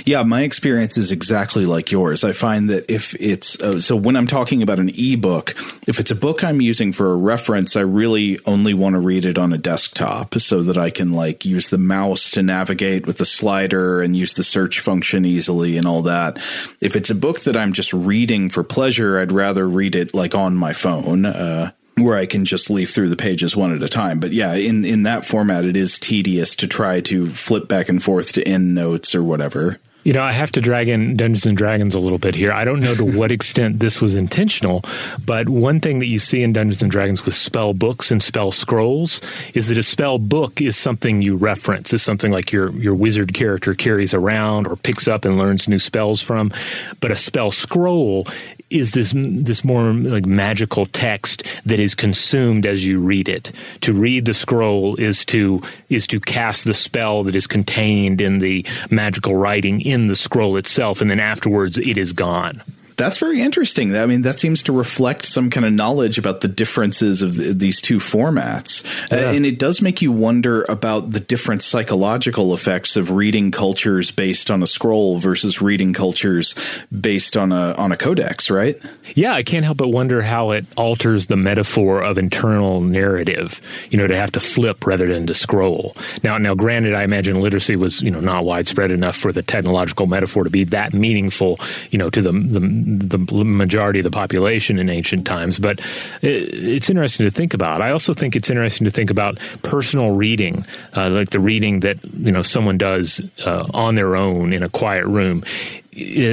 Yeah, 0.05 0.23
my 0.23 0.41
experience 0.41 0.97
is 0.97 1.11
exactly 1.11 1.65
like 1.65 1.91
yours. 1.91 2.23
I 2.23 2.31
find 2.31 2.69
that 2.69 2.89
if 2.91 3.15
it's 3.15 3.59
uh, 3.61 3.79
so 3.79 3.95
when 3.95 4.15
I'm 4.15 4.27
talking 4.27 4.61
about 4.61 4.79
an 4.79 4.91
ebook, 4.97 5.55
if 5.87 5.99
it's 5.99 6.11
a 6.11 6.15
book 6.15 6.43
I'm 6.43 6.61
using 6.61 6.91
for 6.91 7.11
a 7.11 7.15
reference, 7.15 7.75
I 7.75 7.81
really 7.81 8.39
only 8.45 8.73
want 8.73 8.93
to 8.93 8.99
read 8.99 9.25
it 9.25 9.37
on 9.37 9.53
a 9.53 9.57
desktop 9.57 10.35
so 10.35 10.61
that 10.63 10.77
I 10.77 10.89
can 10.89 11.13
like 11.13 11.45
use 11.45 11.69
the 11.69 11.77
mouse 11.77 12.29
to 12.31 12.43
navigate 12.43 13.07
with 13.07 13.17
the 13.17 13.25
slider 13.25 14.01
and 14.01 14.15
use 14.15 14.33
the 14.33 14.43
search 14.43 14.79
function 14.79 15.25
easily 15.25 15.77
and 15.77 15.87
all 15.87 16.01
that. 16.03 16.37
If 16.81 16.95
it's 16.95 17.09
a 17.09 17.15
book 17.15 17.41
that 17.41 17.57
I'm 17.57 17.73
just 17.73 17.93
reading 17.93 18.49
for 18.49 18.63
pleasure, 18.63 19.19
I'd 19.19 19.31
rather 19.31 19.67
read 19.67 19.95
it 19.95 20.13
like 20.13 20.35
on 20.35 20.55
my 20.55 20.73
phone. 20.73 21.25
Uh, 21.25 21.71
where 22.03 22.17
I 22.17 22.25
can 22.25 22.45
just 22.45 22.69
leaf 22.69 22.93
through 22.93 23.09
the 23.09 23.15
pages 23.15 23.55
one 23.55 23.73
at 23.75 23.83
a 23.83 23.89
time. 23.89 24.19
But 24.19 24.31
yeah, 24.31 24.53
in, 24.53 24.85
in 24.85 25.03
that 25.03 25.25
format, 25.25 25.65
it 25.65 25.77
is 25.77 25.99
tedious 25.99 26.55
to 26.55 26.67
try 26.67 27.01
to 27.01 27.27
flip 27.27 27.67
back 27.67 27.89
and 27.89 28.01
forth 28.01 28.31
to 28.33 28.47
end 28.47 28.73
notes 28.75 29.13
or 29.15 29.23
whatever. 29.23 29.79
You 30.03 30.13
know, 30.13 30.23
I 30.23 30.31
have 30.31 30.51
to 30.53 30.61
drag 30.61 30.87
in 30.87 31.17
Dungeons 31.17 31.45
and 31.45 31.57
Dragons 31.57 31.93
a 31.93 31.99
little 31.99 32.17
bit 32.17 32.33
here. 32.33 32.53
I 32.53 32.63
don't 32.63 32.79
know 32.79 32.95
to 32.95 33.03
what 33.03 33.31
extent 33.33 33.79
this 33.79 34.01
was 34.01 34.15
intentional, 34.15 34.81
but 35.25 35.49
one 35.49 35.81
thing 35.81 35.99
that 35.99 36.05
you 36.05 36.19
see 36.19 36.41
in 36.41 36.53
Dungeons 36.53 36.81
and 36.81 36.89
Dragons 36.89 37.25
with 37.25 37.35
spell 37.35 37.73
books 37.73 38.09
and 38.09 38.23
spell 38.23 38.51
scrolls 38.51 39.21
is 39.53 39.67
that 39.67 39.77
a 39.77 39.83
spell 39.83 40.17
book 40.17 40.61
is 40.61 40.77
something 40.77 41.21
you 41.21 41.35
reference, 41.35 41.91
is 41.91 42.01
something 42.01 42.31
like 42.31 42.53
your 42.53 42.71
your 42.71 42.95
wizard 42.95 43.33
character 43.33 43.73
carries 43.73 44.13
around 44.13 44.67
or 44.67 44.77
picks 44.77 45.07
up 45.07 45.25
and 45.25 45.37
learns 45.37 45.67
new 45.67 45.79
spells 45.79 46.21
from. 46.21 46.53
But 47.01 47.11
a 47.11 47.17
spell 47.17 47.51
scroll 47.51 48.25
is 48.69 48.91
this 48.91 49.13
this 49.15 49.63
more 49.63 49.91
like 49.93 50.25
magical 50.25 50.85
text 50.85 51.43
that 51.65 51.79
is 51.79 51.95
consumed 51.95 52.65
as 52.65 52.85
you 52.85 52.99
read 52.99 53.27
it. 53.29 53.51
To 53.81 53.93
read 53.93 54.25
the 54.25 54.33
scroll 54.33 54.95
is 54.95 55.25
to 55.25 55.61
is 55.89 56.07
to 56.07 56.19
cast 56.19 56.65
the 56.65 56.73
spell 56.73 57.23
that 57.23 57.35
is 57.35 57.47
contained 57.47 58.21
in 58.21 58.39
the 58.39 58.65
magical 58.89 59.35
writing 59.35 59.81
in 59.81 60.07
the 60.07 60.15
scroll 60.15 60.57
itself, 60.57 61.01
and 61.01 61.09
then 61.09 61.19
afterwards 61.19 61.77
it 61.77 61.97
is 61.97 62.13
gone. 62.13 62.61
That's 62.99 63.17
very 63.17 63.39
interesting. 63.39 63.95
I 63.95 64.05
mean, 64.05 64.23
that 64.23 64.39
seems 64.39 64.61
to 64.63 64.73
reflect 64.73 65.23
some 65.23 65.49
kind 65.49 65.65
of 65.65 65.71
knowledge 65.71 66.17
about 66.17 66.41
the 66.41 66.49
differences 66.49 67.21
of 67.21 67.37
the, 67.37 67.53
these 67.53 67.79
two 67.79 67.97
formats. 67.97 68.83
Uh, 69.09 69.15
yeah. 69.15 69.29
Uh, 69.29 69.33
and 69.35 69.45
it 69.45 69.57
does 69.57 69.81
make 69.81 70.01
you 70.01 70.11
wonder 70.11 70.65
about 70.67 71.11
the 71.11 71.21
different 71.21 71.63
psychological 71.63 72.53
effects 72.53 72.97
of 72.97 73.11
reading 73.11 73.51
cultures 73.51 74.11
based 74.11 74.51
on 74.51 74.61
a 74.61 74.67
scroll 74.67 75.17
versus 75.17 75.61
reading 75.61 75.93
cultures 75.93 76.55
based 76.91 77.37
on 77.37 77.53
a 77.53 77.71
on 77.75 77.93
a 77.93 77.95
codex, 77.95 78.51
right? 78.51 78.77
Yeah, 79.15 79.33
I 79.33 79.43
can't 79.43 79.63
help 79.63 79.77
but 79.77 79.87
wonder 79.87 80.21
how 80.21 80.51
it 80.51 80.65
alters 80.75 81.27
the 81.27 81.37
metaphor 81.37 82.01
of 82.03 82.17
internal 82.17 82.81
narrative, 82.81 83.61
you 83.91 83.97
know, 83.97 84.07
to 84.07 84.15
have 84.17 84.33
to 84.33 84.41
flip 84.41 84.85
rather 84.85 85.07
than 85.07 85.25
to 85.27 85.33
scroll. 85.33 85.95
Now 86.21 86.37
now 86.37 86.53
granted 86.53 86.95
I 86.95 87.03
imagine 87.03 87.39
literacy 87.39 87.77
was, 87.77 88.01
you 88.01 88.11
know, 88.11 88.19
not 88.19 88.43
widespread 88.43 88.91
enough 88.91 89.15
for 89.15 89.31
the 89.31 89.41
technological 89.41 90.05
metaphor 90.05 90.43
to 90.43 90.49
be 90.49 90.65
that 90.65 90.93
meaningful, 90.93 91.59
you 91.91 91.97
know, 91.97 92.09
to 92.09 92.21
the 92.21 92.33
the 92.33 92.88
the 92.97 93.17
majority 93.17 93.99
of 93.99 94.03
the 94.03 94.11
population 94.11 94.79
in 94.79 94.89
ancient 94.89 95.27
times. 95.27 95.59
But 95.59 95.79
it's 96.21 96.89
interesting 96.89 97.25
to 97.25 97.31
think 97.31 97.53
about. 97.53 97.81
I 97.81 97.91
also 97.91 98.13
think 98.13 98.35
it's 98.35 98.49
interesting 98.49 98.85
to 98.85 98.91
think 98.91 99.09
about 99.09 99.37
personal 99.63 100.11
reading, 100.11 100.65
uh, 100.95 101.09
like 101.09 101.29
the 101.29 101.39
reading 101.39 101.81
that 101.81 101.97
you 102.03 102.31
know 102.31 102.41
someone 102.41 102.77
does 102.77 103.21
uh, 103.45 103.67
on 103.73 103.95
their 103.95 104.15
own 104.15 104.53
in 104.53 104.63
a 104.63 104.69
quiet 104.69 105.05
room 105.05 105.43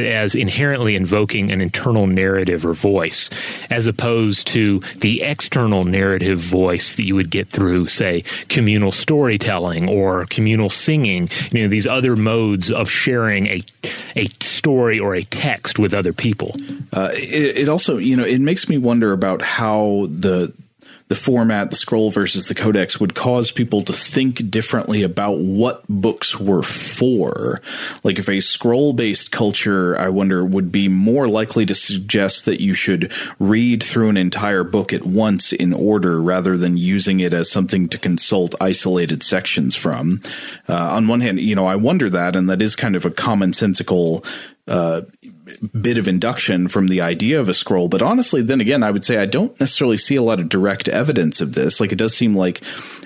as 0.08 0.34
inherently 0.34 0.96
invoking 0.96 1.50
an 1.50 1.60
internal 1.60 2.06
narrative 2.06 2.64
or 2.64 2.74
voice, 2.74 3.30
as 3.70 3.86
opposed 3.86 4.46
to 4.48 4.80
the 4.96 5.22
external 5.22 5.84
narrative 5.84 6.38
voice 6.38 6.96
that 6.96 7.04
you 7.04 7.14
would 7.14 7.30
get 7.30 7.48
through, 7.48 7.86
say, 7.86 8.22
communal 8.48 8.92
storytelling 8.92 9.88
or 9.88 10.26
communal 10.26 10.70
singing. 10.70 11.28
You 11.50 11.62
know, 11.62 11.68
these 11.68 11.86
other 11.86 12.16
modes 12.16 12.70
of 12.70 12.90
sharing 12.90 13.46
a 13.46 13.62
a 14.16 14.28
story 14.40 14.98
or 14.98 15.14
a 15.14 15.24
text 15.24 15.78
with 15.78 15.94
other 15.94 16.12
people. 16.12 16.54
Uh, 16.92 17.10
it, 17.12 17.58
it 17.58 17.68
also, 17.68 17.98
you 17.98 18.16
know, 18.16 18.24
it 18.24 18.40
makes 18.40 18.68
me 18.68 18.78
wonder 18.78 19.12
about 19.12 19.42
how 19.42 20.06
the 20.10 20.52
the 21.08 21.14
format, 21.14 21.70
the 21.70 21.76
scroll 21.76 22.10
versus 22.10 22.46
the 22.46 22.54
codex 22.54 22.98
would 22.98 23.14
cause 23.14 23.52
people 23.52 23.80
to 23.82 23.92
think 23.92 24.50
differently 24.50 25.02
about 25.02 25.38
what 25.38 25.84
books 25.88 26.40
were 26.40 26.64
for. 26.64 27.60
Like 28.02 28.18
if 28.18 28.28
a 28.28 28.40
scroll 28.40 28.92
based 28.92 29.30
culture, 29.30 29.96
I 29.96 30.08
wonder, 30.08 30.44
would 30.44 30.72
be 30.72 30.88
more 30.88 31.28
likely 31.28 31.64
to 31.66 31.74
suggest 31.74 32.44
that 32.46 32.60
you 32.60 32.74
should 32.74 33.12
read 33.38 33.82
through 33.82 34.08
an 34.08 34.16
entire 34.16 34.64
book 34.64 34.92
at 34.92 35.04
once 35.04 35.52
in 35.52 35.72
order 35.72 36.20
rather 36.20 36.56
than 36.56 36.76
using 36.76 37.20
it 37.20 37.32
as 37.32 37.50
something 37.50 37.88
to 37.88 37.98
consult 37.98 38.56
isolated 38.60 39.22
sections 39.22 39.76
from. 39.76 40.20
Uh, 40.68 40.74
on 40.74 41.06
one 41.06 41.20
hand, 41.20 41.38
you 41.38 41.54
know, 41.54 41.66
I 41.66 41.76
wonder 41.76 42.10
that, 42.10 42.34
and 42.34 42.50
that 42.50 42.60
is 42.60 42.74
kind 42.74 42.96
of 42.96 43.04
a 43.04 43.10
commonsensical 43.10 44.24
uh, 44.68 45.02
bit 45.80 45.96
of 45.96 46.08
induction 46.08 46.68
from 46.68 46.88
the 46.88 47.00
idea 47.00 47.40
of 47.40 47.48
a 47.48 47.54
scroll. 47.54 47.88
But 47.88 48.02
honestly, 48.02 48.42
then 48.42 48.60
again, 48.60 48.82
I 48.82 48.90
would 48.90 49.04
say 49.04 49.18
I 49.18 49.26
don't 49.26 49.58
necessarily 49.60 49.96
see 49.96 50.16
a 50.16 50.22
lot 50.22 50.40
of 50.40 50.48
direct 50.48 50.88
evidence 50.88 51.40
of 51.40 51.52
this. 51.52 51.80
Like 51.80 51.92
it 51.92 51.96
does 51.96 52.16
seem 52.16 52.34
like 52.34 52.60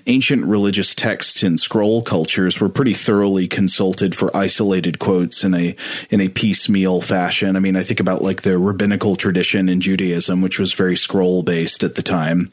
ancient 0.07 0.45
religious 0.47 0.95
texts 0.95 1.43
in 1.43 1.59
scroll 1.59 2.03
cultures 2.03 2.61
were 2.61 2.71
pretty 2.71 2.95
thoroughly 2.95 3.47
consulted 3.47 4.15
for 4.15 4.35
isolated 4.35 4.99
quotes 4.99 5.45
in 5.45 5.55
a 5.55 5.77
in 6.09 6.21
a 6.21 6.29
piecemeal 6.29 7.03
fashion. 7.03 7.57
I 7.57 7.61
mean, 7.61 7.77
I 7.77 7.83
think 7.83 8.01
about 8.01 8.23
like 8.23 8.43
the 8.43 8.59
rabbinical 8.59 9.17
tradition 9.17 9.69
in 9.69 9.81
Judaism, 9.81 10.41
which 10.41 10.59
was 10.59 10.73
very 10.73 10.97
scroll 10.97 11.43
based 11.43 11.85
at 11.85 11.97
the 11.97 12.03
time. 12.03 12.51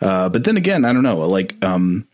Uh, 0.00 0.28
but 0.28 0.44
then 0.44 0.56
again, 0.56 0.84
I 0.84 0.92
don't 0.92 1.02
know. 1.02 1.26
Like 1.26 1.62
um, 1.64 2.06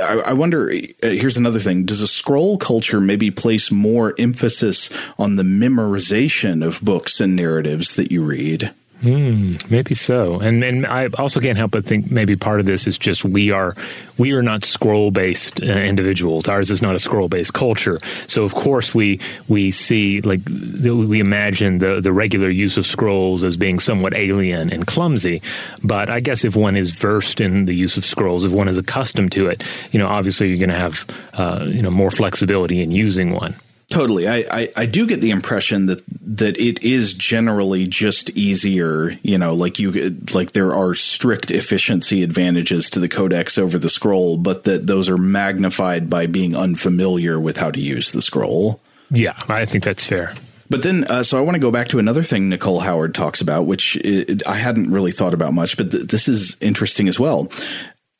I, 0.00 0.32
wonder. 0.32 0.70
Uh, 1.02 1.08
here's 1.08 1.36
another 1.36 1.58
thing: 1.58 1.84
Does 1.84 2.00
a 2.00 2.08
scroll 2.08 2.56
culture 2.56 3.00
maybe 3.00 3.30
place 3.30 3.70
more 3.70 4.14
emphasis 4.18 4.88
on 5.18 5.36
the 5.36 5.42
memorization 5.42 6.64
of 6.64 6.80
books 6.80 7.20
and 7.20 7.36
narratives 7.36 7.94
that 7.96 8.10
you 8.10 8.24
read? 8.24 8.72
Mm, 9.02 9.68
maybe 9.68 9.96
so, 9.96 10.38
and 10.38 10.62
and 10.62 10.86
I 10.86 11.08
also 11.18 11.40
can't 11.40 11.58
help 11.58 11.72
but 11.72 11.84
think 11.84 12.12
maybe 12.12 12.36
part 12.36 12.60
of 12.60 12.66
this 12.66 12.86
is 12.86 12.96
just 12.96 13.24
we 13.24 13.50
are 13.50 13.74
we 14.16 14.30
are 14.30 14.44
not 14.44 14.62
scroll 14.62 15.10
based 15.10 15.60
uh, 15.60 15.64
individuals. 15.64 16.46
Ours 16.46 16.70
is 16.70 16.82
not 16.82 16.94
a 16.94 17.00
scroll 17.00 17.28
based 17.28 17.52
culture, 17.52 17.98
so 18.28 18.44
of 18.44 18.54
course 18.54 18.94
we 18.94 19.18
we 19.48 19.72
see 19.72 20.20
like 20.20 20.40
we 20.48 21.18
imagine 21.18 21.78
the 21.78 22.00
the 22.00 22.12
regular 22.12 22.48
use 22.48 22.76
of 22.76 22.86
scrolls 22.86 23.42
as 23.42 23.56
being 23.56 23.80
somewhat 23.80 24.14
alien 24.14 24.72
and 24.72 24.86
clumsy. 24.86 25.42
But 25.82 26.08
I 26.08 26.20
guess 26.20 26.44
if 26.44 26.54
one 26.54 26.76
is 26.76 26.90
versed 26.90 27.40
in 27.40 27.64
the 27.64 27.74
use 27.74 27.96
of 27.96 28.04
scrolls, 28.04 28.44
if 28.44 28.52
one 28.52 28.68
is 28.68 28.78
accustomed 28.78 29.32
to 29.32 29.48
it, 29.48 29.64
you 29.90 29.98
know, 29.98 30.06
obviously 30.06 30.46
you're 30.46 30.58
going 30.58 30.70
to 30.70 30.76
have 30.76 31.04
uh, 31.32 31.64
you 31.66 31.82
know 31.82 31.90
more 31.90 32.12
flexibility 32.12 32.80
in 32.80 32.92
using 32.92 33.32
one. 33.32 33.56
Totally. 33.92 34.26
I, 34.26 34.36
I, 34.50 34.72
I, 34.74 34.86
do 34.86 35.06
get 35.06 35.20
the 35.20 35.30
impression 35.30 35.84
that 35.84 36.02
that 36.22 36.56
it 36.58 36.82
is 36.82 37.12
generally 37.12 37.86
just 37.86 38.30
easier, 38.30 39.10
you 39.22 39.36
know, 39.36 39.54
like 39.54 39.78
you 39.78 40.16
like 40.32 40.52
there 40.52 40.72
are 40.72 40.94
strict 40.94 41.50
efficiency 41.50 42.22
advantages 42.22 42.88
to 42.90 43.00
the 43.00 43.08
codex 43.08 43.58
over 43.58 43.76
the 43.76 43.90
scroll, 43.90 44.38
but 44.38 44.64
that 44.64 44.86
those 44.86 45.10
are 45.10 45.18
magnified 45.18 46.08
by 46.08 46.26
being 46.26 46.56
unfamiliar 46.56 47.38
with 47.38 47.58
how 47.58 47.70
to 47.70 47.80
use 47.80 48.12
the 48.12 48.22
scroll. 48.22 48.80
Yeah, 49.10 49.38
I 49.46 49.66
think 49.66 49.84
that's 49.84 50.06
fair. 50.06 50.32
But 50.70 50.82
then, 50.82 51.04
uh, 51.04 51.22
so 51.22 51.36
I 51.36 51.42
want 51.42 51.56
to 51.56 51.60
go 51.60 51.70
back 51.70 51.88
to 51.88 51.98
another 51.98 52.22
thing 52.22 52.48
Nicole 52.48 52.80
Howard 52.80 53.14
talks 53.14 53.42
about, 53.42 53.66
which 53.66 53.96
it, 53.96 54.46
I 54.46 54.54
hadn't 54.54 54.90
really 54.90 55.12
thought 55.12 55.34
about 55.34 55.52
much, 55.52 55.76
but 55.76 55.90
th- 55.90 56.04
this 56.04 56.28
is 56.28 56.56
interesting 56.62 57.08
as 57.08 57.20
well. 57.20 57.52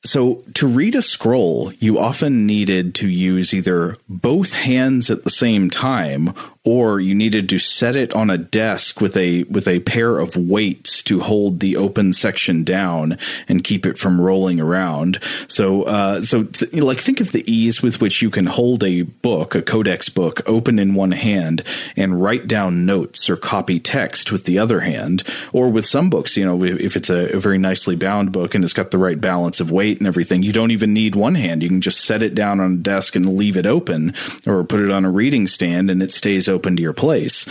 So, 0.04 0.42
to 0.54 0.66
read 0.66 0.96
a 0.96 1.02
scroll, 1.02 1.72
you 1.74 1.98
often 1.98 2.44
needed 2.44 2.94
to 2.96 3.08
use 3.08 3.54
either 3.54 3.96
both 4.08 4.54
hands 4.54 5.10
at 5.10 5.22
the 5.22 5.30
same 5.30 5.70
time 5.70 6.34
or 6.64 7.00
you 7.00 7.14
needed 7.14 7.48
to 7.48 7.58
set 7.58 7.96
it 7.96 8.14
on 8.14 8.30
a 8.30 8.38
desk 8.38 9.00
with 9.00 9.16
a 9.16 9.42
with 9.44 9.66
a 9.66 9.80
pair 9.80 10.20
of 10.20 10.36
weights 10.36 11.02
to 11.02 11.20
hold 11.20 11.58
the 11.58 11.76
open 11.76 12.12
section 12.12 12.62
down 12.62 13.18
and 13.48 13.64
keep 13.64 13.84
it 13.84 13.98
from 13.98 14.20
rolling 14.20 14.60
around. 14.60 15.18
So, 15.48 15.82
uh, 15.82 16.22
so 16.22 16.44
th- 16.44 16.72
like 16.74 16.98
think 16.98 17.20
of 17.20 17.32
the 17.32 17.50
ease 17.52 17.82
with 17.82 18.00
which 18.00 18.22
you 18.22 18.30
can 18.30 18.46
hold 18.46 18.84
a 18.84 19.02
book, 19.02 19.56
a 19.56 19.62
codex 19.62 20.08
book, 20.08 20.40
open 20.48 20.78
in 20.78 20.94
one 20.94 21.10
hand 21.10 21.64
and 21.96 22.20
write 22.20 22.46
down 22.46 22.86
notes 22.86 23.28
or 23.28 23.36
copy 23.36 23.80
text 23.80 24.30
with 24.30 24.44
the 24.44 24.58
other 24.58 24.80
hand. 24.80 25.24
Or 25.52 25.68
with 25.68 25.84
some 25.84 26.10
books, 26.10 26.36
you 26.36 26.44
know, 26.44 26.62
if 26.62 26.94
it's 26.94 27.10
a, 27.10 27.34
a 27.34 27.40
very 27.40 27.58
nicely 27.58 27.96
bound 27.96 28.30
book 28.30 28.54
and 28.54 28.62
it's 28.62 28.72
got 28.72 28.92
the 28.92 28.98
right 28.98 29.20
balance 29.20 29.58
of 29.58 29.72
weight 29.72 29.91
and 29.98 30.06
everything, 30.06 30.42
you 30.42 30.52
don't 30.52 30.70
even 30.70 30.92
need 30.92 31.14
one 31.14 31.34
hand. 31.34 31.62
You 31.62 31.68
can 31.68 31.80
just 31.80 32.00
set 32.00 32.22
it 32.22 32.34
down 32.34 32.60
on 32.60 32.72
a 32.72 32.76
desk 32.76 33.16
and 33.16 33.36
leave 33.36 33.56
it 33.56 33.66
open, 33.66 34.14
or 34.46 34.64
put 34.64 34.80
it 34.80 34.90
on 34.90 35.04
a 35.04 35.10
reading 35.10 35.46
stand 35.46 35.90
and 35.90 36.02
it 36.02 36.12
stays 36.12 36.48
open 36.48 36.76
to 36.76 36.82
your 36.82 36.92
place. 36.92 37.46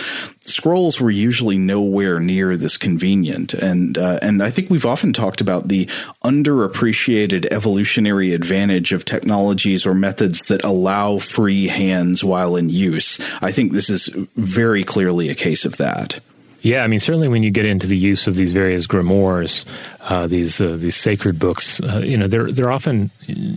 Scrolls 0.46 1.00
were 1.00 1.12
usually 1.12 1.58
nowhere 1.58 2.20
near 2.20 2.58
this 2.58 2.76
convenient, 2.76 3.54
and 3.54 3.98
uh, 3.98 4.18
and 4.22 4.42
I 4.42 4.50
think 4.50 4.70
we've 4.70 4.86
often 4.86 5.14
talked 5.14 5.40
about 5.40 5.68
the 5.68 5.86
underappreciated 6.24 7.46
evolutionary 7.52 8.34
advantage 8.34 8.92
of 8.92 9.06
technologies 9.06 9.86
or 9.86 9.94
methods 9.94 10.40
that 10.46 10.64
allow 10.64 11.20
free 11.20 11.68
hands 11.68 12.24
while 12.24 12.56
in 12.56 12.70
use. 12.70 13.20
I 13.42 13.52
think 13.52 13.72
this 13.72 13.90
is 13.90 14.08
very 14.36 14.84
clearly 14.84 15.30
a 15.30 15.36
case 15.36 15.64
of 15.64 15.78
that. 15.78 16.20
Yeah, 16.62 16.84
I 16.84 16.88
mean, 16.88 17.00
certainly 17.00 17.28
when 17.28 17.42
you 17.42 17.50
get 17.50 17.66
into 17.66 17.88
the 17.88 17.98
use 17.98 18.28
of 18.28 18.36
these 18.36 18.52
various 18.52 18.86
grimoires, 18.86 19.66
uh, 20.02 20.28
these 20.28 20.62
uh, 20.62 20.78
these 20.78 20.96
sacred 20.96 21.40
books, 21.40 21.82
uh, 21.82 22.04
you 22.06 22.18
know, 22.18 22.28
they're 22.28 22.52
they're 22.52 22.72
often 22.72 23.10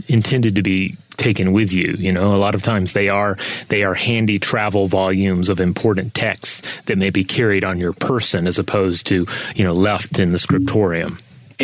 intended 0.09 0.57
to 0.57 0.63
be 0.63 0.97
taken 1.17 1.53
with 1.53 1.73
you. 1.73 1.95
You 1.99 2.13
know, 2.13 2.35
a 2.35 2.39
lot 2.39 2.55
of 2.55 2.63
times 2.63 2.95
they 2.95 3.11
are 3.11 3.37
they 3.69 3.85
are 3.85 3.95
handy 3.95 4.39
travel 4.39 4.87
volumes 4.87 5.51
of 5.51 5.61
important 5.61 6.15
texts 6.15 6.63
that 6.83 6.97
may 6.97 7.11
be 7.11 7.25
carried 7.25 7.63
on 7.63 7.79
your 7.79 7.93
person 7.93 8.47
as 8.47 8.59
opposed 8.59 9.07
to 9.09 9.27
you 9.55 9.65
know 9.65 9.75
left 9.75 10.19
in 10.19 10.33
the 10.33 10.39
scriptorium. 10.39 11.19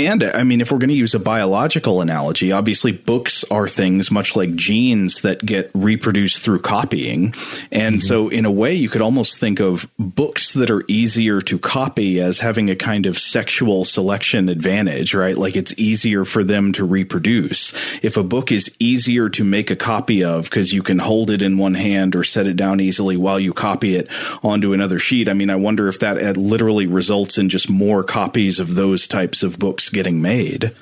And 0.07 0.23
I 0.23 0.45
mean, 0.45 0.61
if 0.61 0.71
we're 0.71 0.79
going 0.79 0.91
to 0.91 0.95
use 0.95 1.15
a 1.15 1.19
biological 1.19 2.01
analogy, 2.01 2.53
obviously 2.53 2.93
books 2.93 3.45
are 3.51 3.67
things 3.67 4.11
much 4.11 4.37
like 4.37 4.55
genes 4.55 5.23
that 5.23 5.45
get 5.45 5.71
reproduced 5.75 6.43
through 6.43 6.61
copying. 6.61 7.35
And 7.73 7.97
mm-hmm. 7.97 8.07
so, 8.07 8.29
in 8.29 8.45
a 8.45 8.51
way, 8.51 8.75
you 8.75 8.89
could 8.89 9.03
almost 9.03 9.39
think 9.39 9.61
of 9.61 9.91
books 9.99 10.53
that 10.53 10.71
are 10.71 10.85
easier 10.87 11.41
to 11.41 11.59
copy 11.59 12.21
as 12.21 12.41
having 12.41 12.71
a 12.71 12.77
kind 12.77 13.07
of 13.07 13.19
sexual 13.19 13.85
selection 13.85 14.49
advantage, 14.49 15.15
right? 15.15 15.37
Like 15.37 15.57
it's 15.57 15.75
easier 15.77 16.25
for 16.25 16.45
them 16.45 16.73
to 16.73 16.85
reproduce. 16.85 17.73
If 18.05 18.17
a 18.17 18.23
book 18.23 18.53
is 18.53 18.75
easier 18.79 19.29
to 19.31 19.45
make 19.45 19.71
a 19.71 19.77
copy 19.77 20.23
of 20.23 20.45
because 20.45 20.73
you 20.73 20.83
can 20.83 20.99
hold 20.99 21.31
it 21.31 21.43
in 21.43 21.59
one 21.59 21.75
hand 21.75 22.15
or 22.15 22.23
set 22.23 22.47
it 22.47 22.57
down 22.57 22.81
easily 22.81 23.17
while 23.17 23.41
you 23.41 23.53
copy 23.53 23.97
it 23.97 24.09
onto 24.43 24.73
another 24.73 24.99
sheet, 24.99 25.29
I 25.29 25.33
mean, 25.33 25.51
I 25.51 25.57
wonder 25.57 25.89
if 25.89 25.99
that 26.01 26.37
literally 26.37 26.87
results 26.87 27.39
in 27.39 27.49
just 27.49 27.71
more 27.71 28.05
copies 28.05 28.61
of 28.61 28.75
those 28.75 29.07
types 29.07 29.43
of 29.43 29.59
books 29.59 29.71
books 29.71 29.89
getting 29.91 30.23
made. 30.23 30.73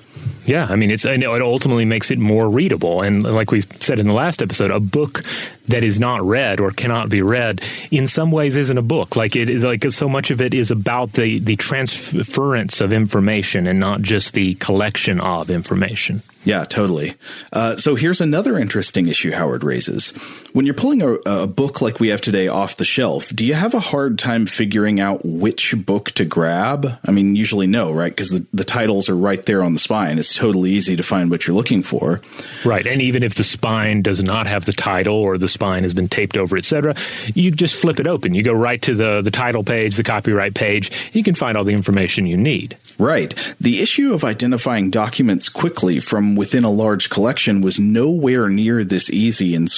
Yeah, 0.48 0.66
I 0.68 0.76
mean, 0.76 0.90
it's 0.90 1.04
I 1.04 1.16
know 1.16 1.34
it 1.34 1.42
ultimately 1.42 1.84
makes 1.84 2.10
it 2.10 2.18
more 2.18 2.48
readable, 2.48 3.02
and 3.02 3.22
like 3.22 3.50
we 3.50 3.60
said 3.60 3.98
in 3.98 4.06
the 4.06 4.14
last 4.14 4.40
episode, 4.40 4.70
a 4.70 4.80
book 4.80 5.22
that 5.68 5.84
is 5.84 6.00
not 6.00 6.24
read 6.24 6.58
or 6.58 6.70
cannot 6.70 7.10
be 7.10 7.20
read 7.20 7.62
in 7.90 8.06
some 8.06 8.30
ways 8.30 8.56
isn't 8.56 8.78
a 8.78 8.82
book. 8.82 9.14
Like 9.14 9.36
it, 9.36 9.60
like 9.60 9.84
so 9.92 10.08
much 10.08 10.30
of 10.30 10.40
it 10.40 10.54
is 10.54 10.70
about 10.70 11.12
the 11.12 11.38
the 11.38 11.56
transference 11.56 12.80
of 12.80 12.94
information 12.94 13.66
and 13.66 13.78
not 13.78 14.00
just 14.00 14.32
the 14.32 14.54
collection 14.54 15.20
of 15.20 15.50
information. 15.50 16.22
Yeah, 16.44 16.64
totally. 16.64 17.14
Uh, 17.52 17.76
so 17.76 17.94
here's 17.94 18.22
another 18.22 18.58
interesting 18.58 19.06
issue 19.06 19.32
Howard 19.32 19.62
raises. 19.62 20.14
When 20.52 20.64
you're 20.64 20.74
pulling 20.74 21.02
a, 21.02 21.12
a, 21.26 21.46
book 21.46 21.82
like 21.82 22.00
we 22.00 22.08
have 22.08 22.20
today 22.20 22.48
off 22.48 22.76
the 22.76 22.84
shelf, 22.84 23.28
do 23.34 23.44
you 23.44 23.54
have 23.54 23.74
a 23.74 23.80
hard 23.80 24.18
time 24.18 24.46
figuring 24.46 24.98
out 24.98 25.24
which 25.24 25.74
book 25.84 26.10
to 26.12 26.24
grab? 26.24 26.98
I 27.04 27.10
mean, 27.10 27.36
usually 27.36 27.66
no, 27.66 27.92
right? 27.92 28.10
Because 28.10 28.30
the, 28.30 28.46
the 28.52 28.64
titles 28.64 29.08
are 29.08 29.16
right 29.16 29.44
there 29.44 29.62
on 29.62 29.74
the 29.74 29.78
spine. 29.78 30.18
It's 30.18 30.34
totally 30.34 30.70
easy 30.70 30.96
to 30.96 31.02
find 31.02 31.30
what 31.30 31.46
you're 31.46 31.56
looking 31.56 31.82
for. 31.82 32.22
Right. 32.64 32.86
And 32.86 33.02
even 33.02 33.22
if 33.22 33.34
the 33.34 33.44
spine 33.44 34.02
does 34.02 34.22
not 34.22 34.46
have 34.46 34.64
the 34.64 34.72
title 34.72 35.16
or 35.16 35.36
the 35.36 35.48
spine 35.48 35.82
has 35.82 35.92
been 35.92 36.08
taped 36.08 36.36
over, 36.36 36.56
etc., 36.56 36.94
you 37.34 37.50
just 37.50 37.80
flip 37.80 38.00
it 38.00 38.06
open. 38.06 38.34
You 38.34 38.42
go 38.42 38.54
right 38.54 38.80
to 38.82 38.94
the, 38.94 39.20
the 39.20 39.30
title 39.30 39.64
page, 39.64 39.96
the 39.96 40.02
copyright 40.02 40.54
page. 40.54 41.10
You 41.12 41.22
can 41.22 41.34
find 41.34 41.58
all 41.58 41.64
the 41.64 41.74
information 41.74 42.26
you 42.26 42.36
need. 42.36 42.76
Right. 42.98 43.34
The 43.60 43.80
issue 43.80 44.12
of 44.14 44.24
identifying 44.24 44.90
documents 44.90 45.48
quickly 45.48 46.00
from 46.00 46.36
within 46.36 46.64
a 46.64 46.70
large 46.70 47.10
collection 47.10 47.60
was 47.60 47.78
nowhere 47.78 48.48
near 48.48 48.82
this 48.82 49.10
easy 49.10 49.54
in 49.54 49.68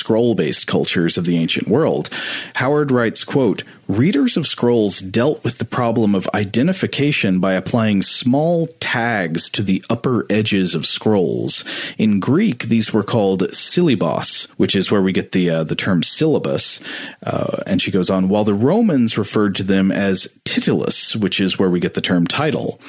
cultures 0.65 1.19
of 1.19 1.25
the 1.25 1.37
ancient 1.37 1.69
world. 1.69 2.11
Howard 2.57 2.91
writes, 2.91 3.25
quote, 3.25 3.63
Readers 3.91 4.37
of 4.37 4.47
scrolls 4.47 5.01
dealt 5.01 5.43
with 5.43 5.59
the 5.59 5.65
problem 5.65 6.15
of 6.15 6.29
identification 6.33 7.41
by 7.41 7.55
applying 7.55 8.03
small 8.03 8.69
tags 8.79 9.51
to 9.51 9.65
the 9.65 9.83
upper 9.91 10.27
edges 10.31 10.77
of 10.77 10.87
scrolls. 10.87 11.65
In 11.99 12.21
Greek, 12.21 12.65
these 12.65 12.93
were 12.93 13.03
called 13.03 13.43
sillybos, 13.49 14.49
which 14.51 14.77
is 14.77 14.93
where 14.93 15.03
we 15.03 15.13
get 15.13 15.33
the 15.33 15.51
uh, 15.51 15.65
the 15.65 15.75
term 15.75 16.05
syllabus. 16.05 16.81
Uh, 17.25 17.65
and 17.67 17.83
she 17.83 17.91
goes 17.91 18.11
on, 18.11 18.29
while 18.29 18.45
the 18.45 18.55
Romans 18.55 19.19
referred 19.19 19.57
to 19.57 19.65
them 19.65 19.91
as 19.91 20.29
titulus, 20.45 21.17
which 21.17 21.41
is 21.41 21.59
where 21.59 21.71
we 21.71 21.81
get 21.81 21.95
the 21.95 22.01
term 22.01 22.29
title. 22.29 22.81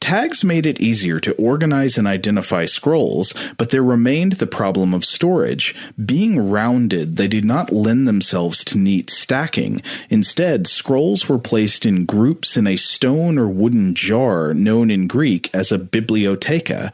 Tags 0.00 0.44
made 0.44 0.66
it 0.66 0.80
easier 0.80 1.18
to 1.20 1.34
organize 1.34 1.98
and 1.98 2.06
identify 2.06 2.64
scrolls, 2.66 3.34
but 3.56 3.70
there 3.70 3.82
remained 3.82 4.34
the 4.34 4.46
problem 4.46 4.94
of 4.94 5.04
storage. 5.04 5.74
Being 6.02 6.50
rounded, 6.50 7.16
they 7.16 7.28
did 7.28 7.44
not 7.44 7.72
lend 7.72 8.06
themselves 8.06 8.64
to 8.64 8.78
neat 8.78 9.10
stacking. 9.10 9.82
Instead, 10.08 10.66
scrolls 10.66 11.28
were 11.28 11.38
placed 11.38 11.84
in 11.84 12.06
groups 12.06 12.56
in 12.56 12.66
a 12.66 12.76
stone 12.76 13.38
or 13.38 13.48
wooden 13.48 13.94
jar 13.94 14.54
known 14.54 14.90
in 14.90 15.06
Greek 15.06 15.50
as 15.54 15.72
a 15.72 15.78
bibliotheca. 15.78 16.92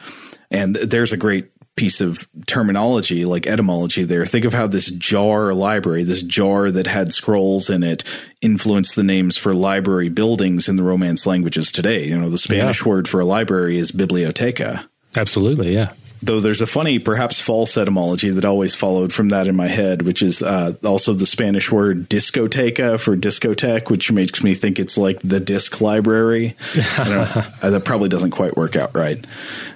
And 0.50 0.76
there's 0.76 1.12
a 1.12 1.16
great 1.16 1.50
piece 1.76 2.00
of 2.00 2.28
terminology, 2.46 3.24
like 3.24 3.46
etymology 3.46 4.04
there. 4.04 4.26
Think 4.26 4.44
of 4.44 4.54
how 4.54 4.66
this 4.66 4.90
jar 4.90 5.52
library, 5.52 6.04
this 6.04 6.22
jar 6.22 6.70
that 6.70 6.86
had 6.86 7.12
scrolls 7.12 7.68
in 7.68 7.82
it, 7.82 8.04
influenced 8.40 8.94
the 8.94 9.02
names 9.02 9.36
for 9.36 9.52
library 9.52 10.08
buildings 10.08 10.68
in 10.68 10.76
the 10.76 10.82
Romance 10.82 11.26
languages 11.26 11.72
today. 11.72 12.06
You 12.06 12.18
know, 12.18 12.30
the 12.30 12.38
Spanish 12.38 12.82
yeah. 12.82 12.88
word 12.88 13.08
for 13.08 13.20
a 13.20 13.24
library 13.24 13.78
is 13.78 13.90
biblioteca. 13.90 14.88
Absolutely, 15.16 15.74
yeah. 15.74 15.92
Though 16.22 16.40
there's 16.40 16.62
a 16.62 16.66
funny, 16.66 16.98
perhaps 16.98 17.38
false 17.38 17.76
etymology 17.76 18.30
that 18.30 18.46
always 18.46 18.74
followed 18.74 19.12
from 19.12 19.28
that 19.28 19.46
in 19.46 19.54
my 19.54 19.66
head, 19.66 20.02
which 20.02 20.22
is 20.22 20.42
uh, 20.42 20.74
also 20.82 21.12
the 21.12 21.26
Spanish 21.26 21.70
word 21.70 22.08
discoteca 22.08 22.98
for 22.98 23.14
discotheque, 23.14 23.90
which 23.90 24.10
makes 24.10 24.42
me 24.42 24.54
think 24.54 24.78
it's 24.78 24.96
like 24.96 25.20
the 25.20 25.38
disc 25.38 25.82
library. 25.82 26.56
that 26.74 27.82
probably 27.84 28.08
doesn't 28.08 28.30
quite 28.30 28.56
work 28.56 28.74
out 28.74 28.94
right. 28.94 29.22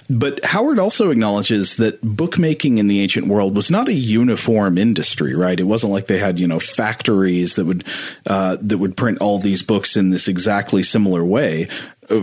But 0.09 0.43
Howard 0.43 0.79
also 0.79 1.11
acknowledges 1.11 1.75
that 1.75 2.01
bookmaking 2.01 2.79
in 2.79 2.87
the 2.87 2.99
ancient 2.99 3.27
world 3.27 3.55
was 3.55 3.69
not 3.69 3.87
a 3.87 3.93
uniform 3.93 4.77
industry, 4.77 5.35
right? 5.35 5.59
It 5.59 5.63
wasn't 5.63 5.93
like 5.93 6.07
they 6.07 6.17
had, 6.17 6.39
you 6.39 6.47
know, 6.47 6.59
factories 6.59 7.55
that 7.55 7.65
would 7.65 7.83
uh, 8.25 8.57
that 8.61 8.79
would 8.79 8.97
print 8.97 9.19
all 9.19 9.37
these 9.37 9.61
books 9.61 9.95
in 9.95 10.09
this 10.09 10.27
exactly 10.27 10.81
similar 10.81 11.23
way 11.23 11.67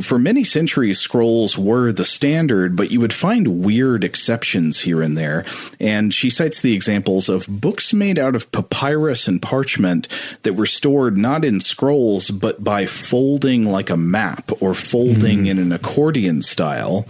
for 0.03 0.18
many 0.18 0.44
centuries, 0.44 0.99
scrolls 0.99 1.57
were 1.57 1.92
the 1.92 2.05
standard, 2.05 2.77
but 2.77 2.90
you 2.90 3.01
would 3.01 3.12
find 3.12 3.62
weird 3.64 4.05
exceptions 4.05 4.81
here 4.81 5.03
and 5.03 5.16
there. 5.16 5.44
And 5.81 6.12
she 6.12 6.31
cites 6.31 6.61
the 6.61 6.75
examples 6.75 7.29
of 7.29 7.46
books 7.49 7.92
made 7.92 8.18
out 8.18 8.35
of 8.35 8.51
papyrus 8.53 9.29
and 9.29 9.40
parchment 9.40 10.09
that 10.42 10.55
were 10.55 10.66
stored 10.66 11.16
not 11.16 11.44
in 11.44 11.61
scrolls, 11.61 12.31
but 12.31 12.64
by 12.64 12.87
folding 12.87 13.66
like 13.66 13.90
a 13.90 13.96
map 13.96 14.51
or 14.61 14.75
folding 14.75 15.44
mm. 15.44 15.49
in 15.49 15.59
an 15.59 15.72
accordion 15.72 16.42
style. 16.42 17.07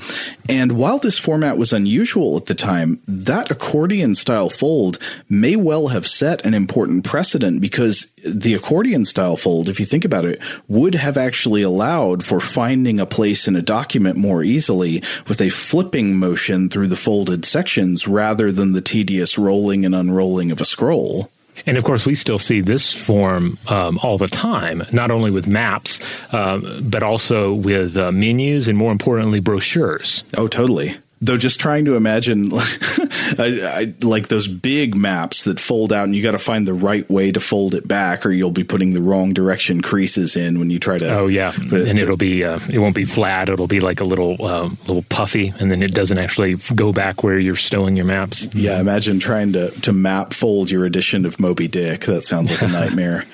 And 0.48 0.72
while 0.72 0.98
this 0.98 1.18
format 1.18 1.58
was 1.58 1.72
unusual 1.72 2.36
at 2.36 2.46
the 2.46 2.54
time, 2.54 3.00
that 3.08 3.50
accordion 3.50 4.14
style 4.14 4.50
fold 4.50 4.98
may 5.28 5.56
well 5.56 5.88
have 5.88 6.06
set 6.06 6.44
an 6.44 6.54
important 6.54 7.04
precedent 7.04 7.60
because 7.60 8.12
the 8.26 8.54
accordion 8.54 9.04
style 9.04 9.36
fold, 9.36 9.68
if 9.68 9.80
you 9.80 9.86
think 9.86 10.04
about 10.04 10.24
it, 10.24 10.40
would 10.68 10.94
have 10.94 11.16
actually 11.16 11.62
allowed 11.62 12.24
for 12.24 12.40
finding 12.40 13.00
a 13.00 13.06
place 13.06 13.48
in 13.48 13.56
a 13.56 13.62
document 13.62 14.16
more 14.16 14.42
easily 14.42 15.02
with 15.28 15.40
a 15.40 15.50
flipping 15.50 16.16
motion 16.16 16.68
through 16.68 16.88
the 16.88 16.96
folded 16.96 17.44
sections 17.44 18.06
rather 18.08 18.52
than 18.52 18.72
the 18.72 18.80
tedious 18.80 19.38
rolling 19.38 19.84
and 19.84 19.94
unrolling 19.94 20.50
of 20.50 20.60
a 20.60 20.64
scroll. 20.64 21.30
And 21.64 21.78
of 21.78 21.84
course, 21.84 22.04
we 22.04 22.14
still 22.14 22.38
see 22.38 22.60
this 22.60 22.92
form 22.92 23.58
um, 23.68 23.98
all 24.02 24.18
the 24.18 24.28
time, 24.28 24.84
not 24.92 25.10
only 25.10 25.30
with 25.30 25.46
maps, 25.46 26.00
uh, 26.32 26.58
but 26.82 27.02
also 27.02 27.54
with 27.54 27.96
uh, 27.96 28.12
menus 28.12 28.68
and 28.68 28.76
more 28.76 28.92
importantly, 28.92 29.40
brochures. 29.40 30.24
Oh, 30.36 30.48
totally. 30.48 30.96
Though 31.22 31.38
just 31.38 31.58
trying 31.58 31.86
to 31.86 31.96
imagine 31.96 32.50
I, 32.52 33.60
I, 33.62 33.94
like 34.02 34.28
those 34.28 34.46
big 34.46 34.94
maps 34.94 35.44
that 35.44 35.58
fold 35.58 35.90
out 35.90 36.04
and 36.04 36.14
you 36.14 36.22
got 36.22 36.32
to 36.32 36.38
find 36.38 36.68
the 36.68 36.74
right 36.74 37.08
way 37.08 37.32
to 37.32 37.40
fold 37.40 37.74
it 37.74 37.88
back 37.88 38.26
or 38.26 38.30
you'll 38.30 38.50
be 38.50 38.64
putting 38.64 38.92
the 38.92 39.00
wrong 39.00 39.32
direction 39.32 39.80
creases 39.80 40.36
in 40.36 40.58
when 40.58 40.68
you 40.68 40.78
try 40.78 40.98
to 40.98 41.08
Oh 41.08 41.26
yeah. 41.26 41.52
It, 41.56 41.88
and 41.88 41.98
it'll 41.98 42.18
be 42.18 42.44
uh, 42.44 42.60
it 42.70 42.80
won't 42.80 42.94
be 42.94 43.06
flat, 43.06 43.48
it'll 43.48 43.66
be 43.66 43.80
like 43.80 44.00
a 44.00 44.04
little 44.04 44.36
uh, 44.44 44.68
little 44.86 45.04
puffy 45.08 45.54
and 45.58 45.70
then 45.70 45.82
it 45.82 45.94
doesn't 45.94 46.18
actually 46.18 46.56
go 46.74 46.92
back 46.92 47.22
where 47.22 47.38
you're 47.38 47.56
stowing 47.56 47.96
your 47.96 48.06
maps. 48.06 48.54
Yeah, 48.54 48.78
imagine 48.78 49.18
trying 49.18 49.54
to 49.54 49.70
to 49.70 49.94
map 49.94 50.34
fold 50.34 50.70
your 50.70 50.84
edition 50.84 51.24
of 51.24 51.40
Moby 51.40 51.66
Dick. 51.66 52.02
That 52.02 52.26
sounds 52.26 52.50
like 52.50 52.60
a 52.60 52.68
nightmare. 52.72 53.24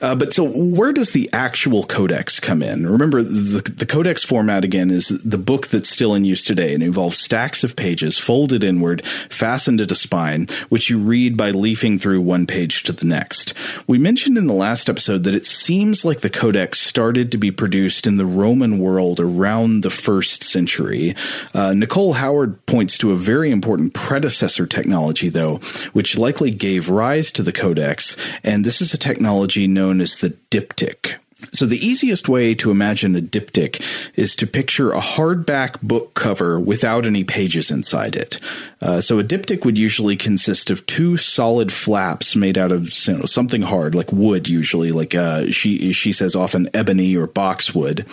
Uh, 0.00 0.14
but 0.14 0.32
so 0.32 0.44
where 0.44 0.92
does 0.92 1.10
the 1.10 1.28
actual 1.32 1.84
codex 1.84 2.40
come 2.40 2.62
in? 2.62 2.86
Remember, 2.86 3.22
the, 3.22 3.60
the 3.62 3.86
codex 3.86 4.22
format 4.22 4.64
again 4.64 4.90
is 4.90 5.08
the 5.08 5.38
book 5.38 5.66
that's 5.68 5.90
still 5.90 6.14
in 6.14 6.24
use 6.24 6.44
today 6.44 6.72
and 6.74 6.82
involves 6.82 7.18
stacks 7.18 7.62
of 7.62 7.76
pages 7.76 8.18
folded 8.18 8.64
inward, 8.64 9.04
fastened 9.28 9.80
at 9.80 9.90
a 9.90 9.94
spine, 9.94 10.48
which 10.68 10.88
you 10.88 10.98
read 10.98 11.36
by 11.36 11.50
leafing 11.50 11.98
through 11.98 12.20
one 12.20 12.46
page 12.46 12.82
to 12.84 12.92
the 12.92 13.04
next. 13.04 13.52
We 13.86 13.98
mentioned 13.98 14.38
in 14.38 14.46
the 14.46 14.54
last 14.54 14.88
episode 14.88 15.24
that 15.24 15.34
it 15.34 15.46
seems 15.46 16.04
like 16.04 16.20
the 16.20 16.30
codex 16.30 16.80
started 16.80 17.30
to 17.32 17.38
be 17.38 17.50
produced 17.50 18.06
in 18.06 18.16
the 18.16 18.26
Roman 18.26 18.78
world 18.78 19.20
around 19.20 19.82
the 19.82 19.90
first 19.90 20.44
century. 20.44 21.14
Uh, 21.54 21.74
Nicole 21.74 22.14
Howard 22.14 22.64
points 22.66 22.96
to 22.98 23.12
a 23.12 23.16
very 23.16 23.50
important 23.50 23.92
predecessor 23.92 24.66
technology, 24.66 25.28
though, 25.28 25.56
which 25.92 26.16
likely 26.16 26.50
gave 26.50 26.88
rise 26.88 27.30
to 27.32 27.42
the 27.42 27.52
codex, 27.52 28.16
and 28.42 28.64
this 28.64 28.80
is 28.80 28.94
a 28.94 28.98
technology 28.98 29.66
known 29.66 29.89
known 29.90 30.00
as 30.00 30.18
the 30.18 30.30
diptych. 30.50 31.16
So, 31.52 31.66
the 31.66 31.84
easiest 31.84 32.28
way 32.28 32.54
to 32.56 32.70
imagine 32.70 33.16
a 33.16 33.20
diptych 33.20 33.82
is 34.14 34.36
to 34.36 34.46
picture 34.46 34.92
a 34.92 35.00
hardback 35.00 35.80
book 35.82 36.14
cover 36.14 36.60
without 36.60 37.06
any 37.06 37.24
pages 37.24 37.70
inside 37.70 38.16
it. 38.16 38.38
Uh, 38.80 39.00
so, 39.00 39.18
a 39.18 39.24
diptych 39.24 39.64
would 39.64 39.78
usually 39.78 40.16
consist 40.16 40.70
of 40.70 40.86
two 40.86 41.16
solid 41.16 41.72
flaps 41.72 42.36
made 42.36 42.56
out 42.56 42.72
of 42.72 42.90
you 43.06 43.18
know, 43.18 43.24
something 43.24 43.62
hard, 43.62 43.94
like 43.94 44.12
wood, 44.12 44.48
usually, 44.48 44.92
like 44.92 45.14
uh, 45.14 45.50
she 45.50 45.92
she 45.92 46.12
says 46.12 46.36
often 46.36 46.68
ebony 46.72 47.16
or 47.16 47.26
boxwood, 47.26 48.06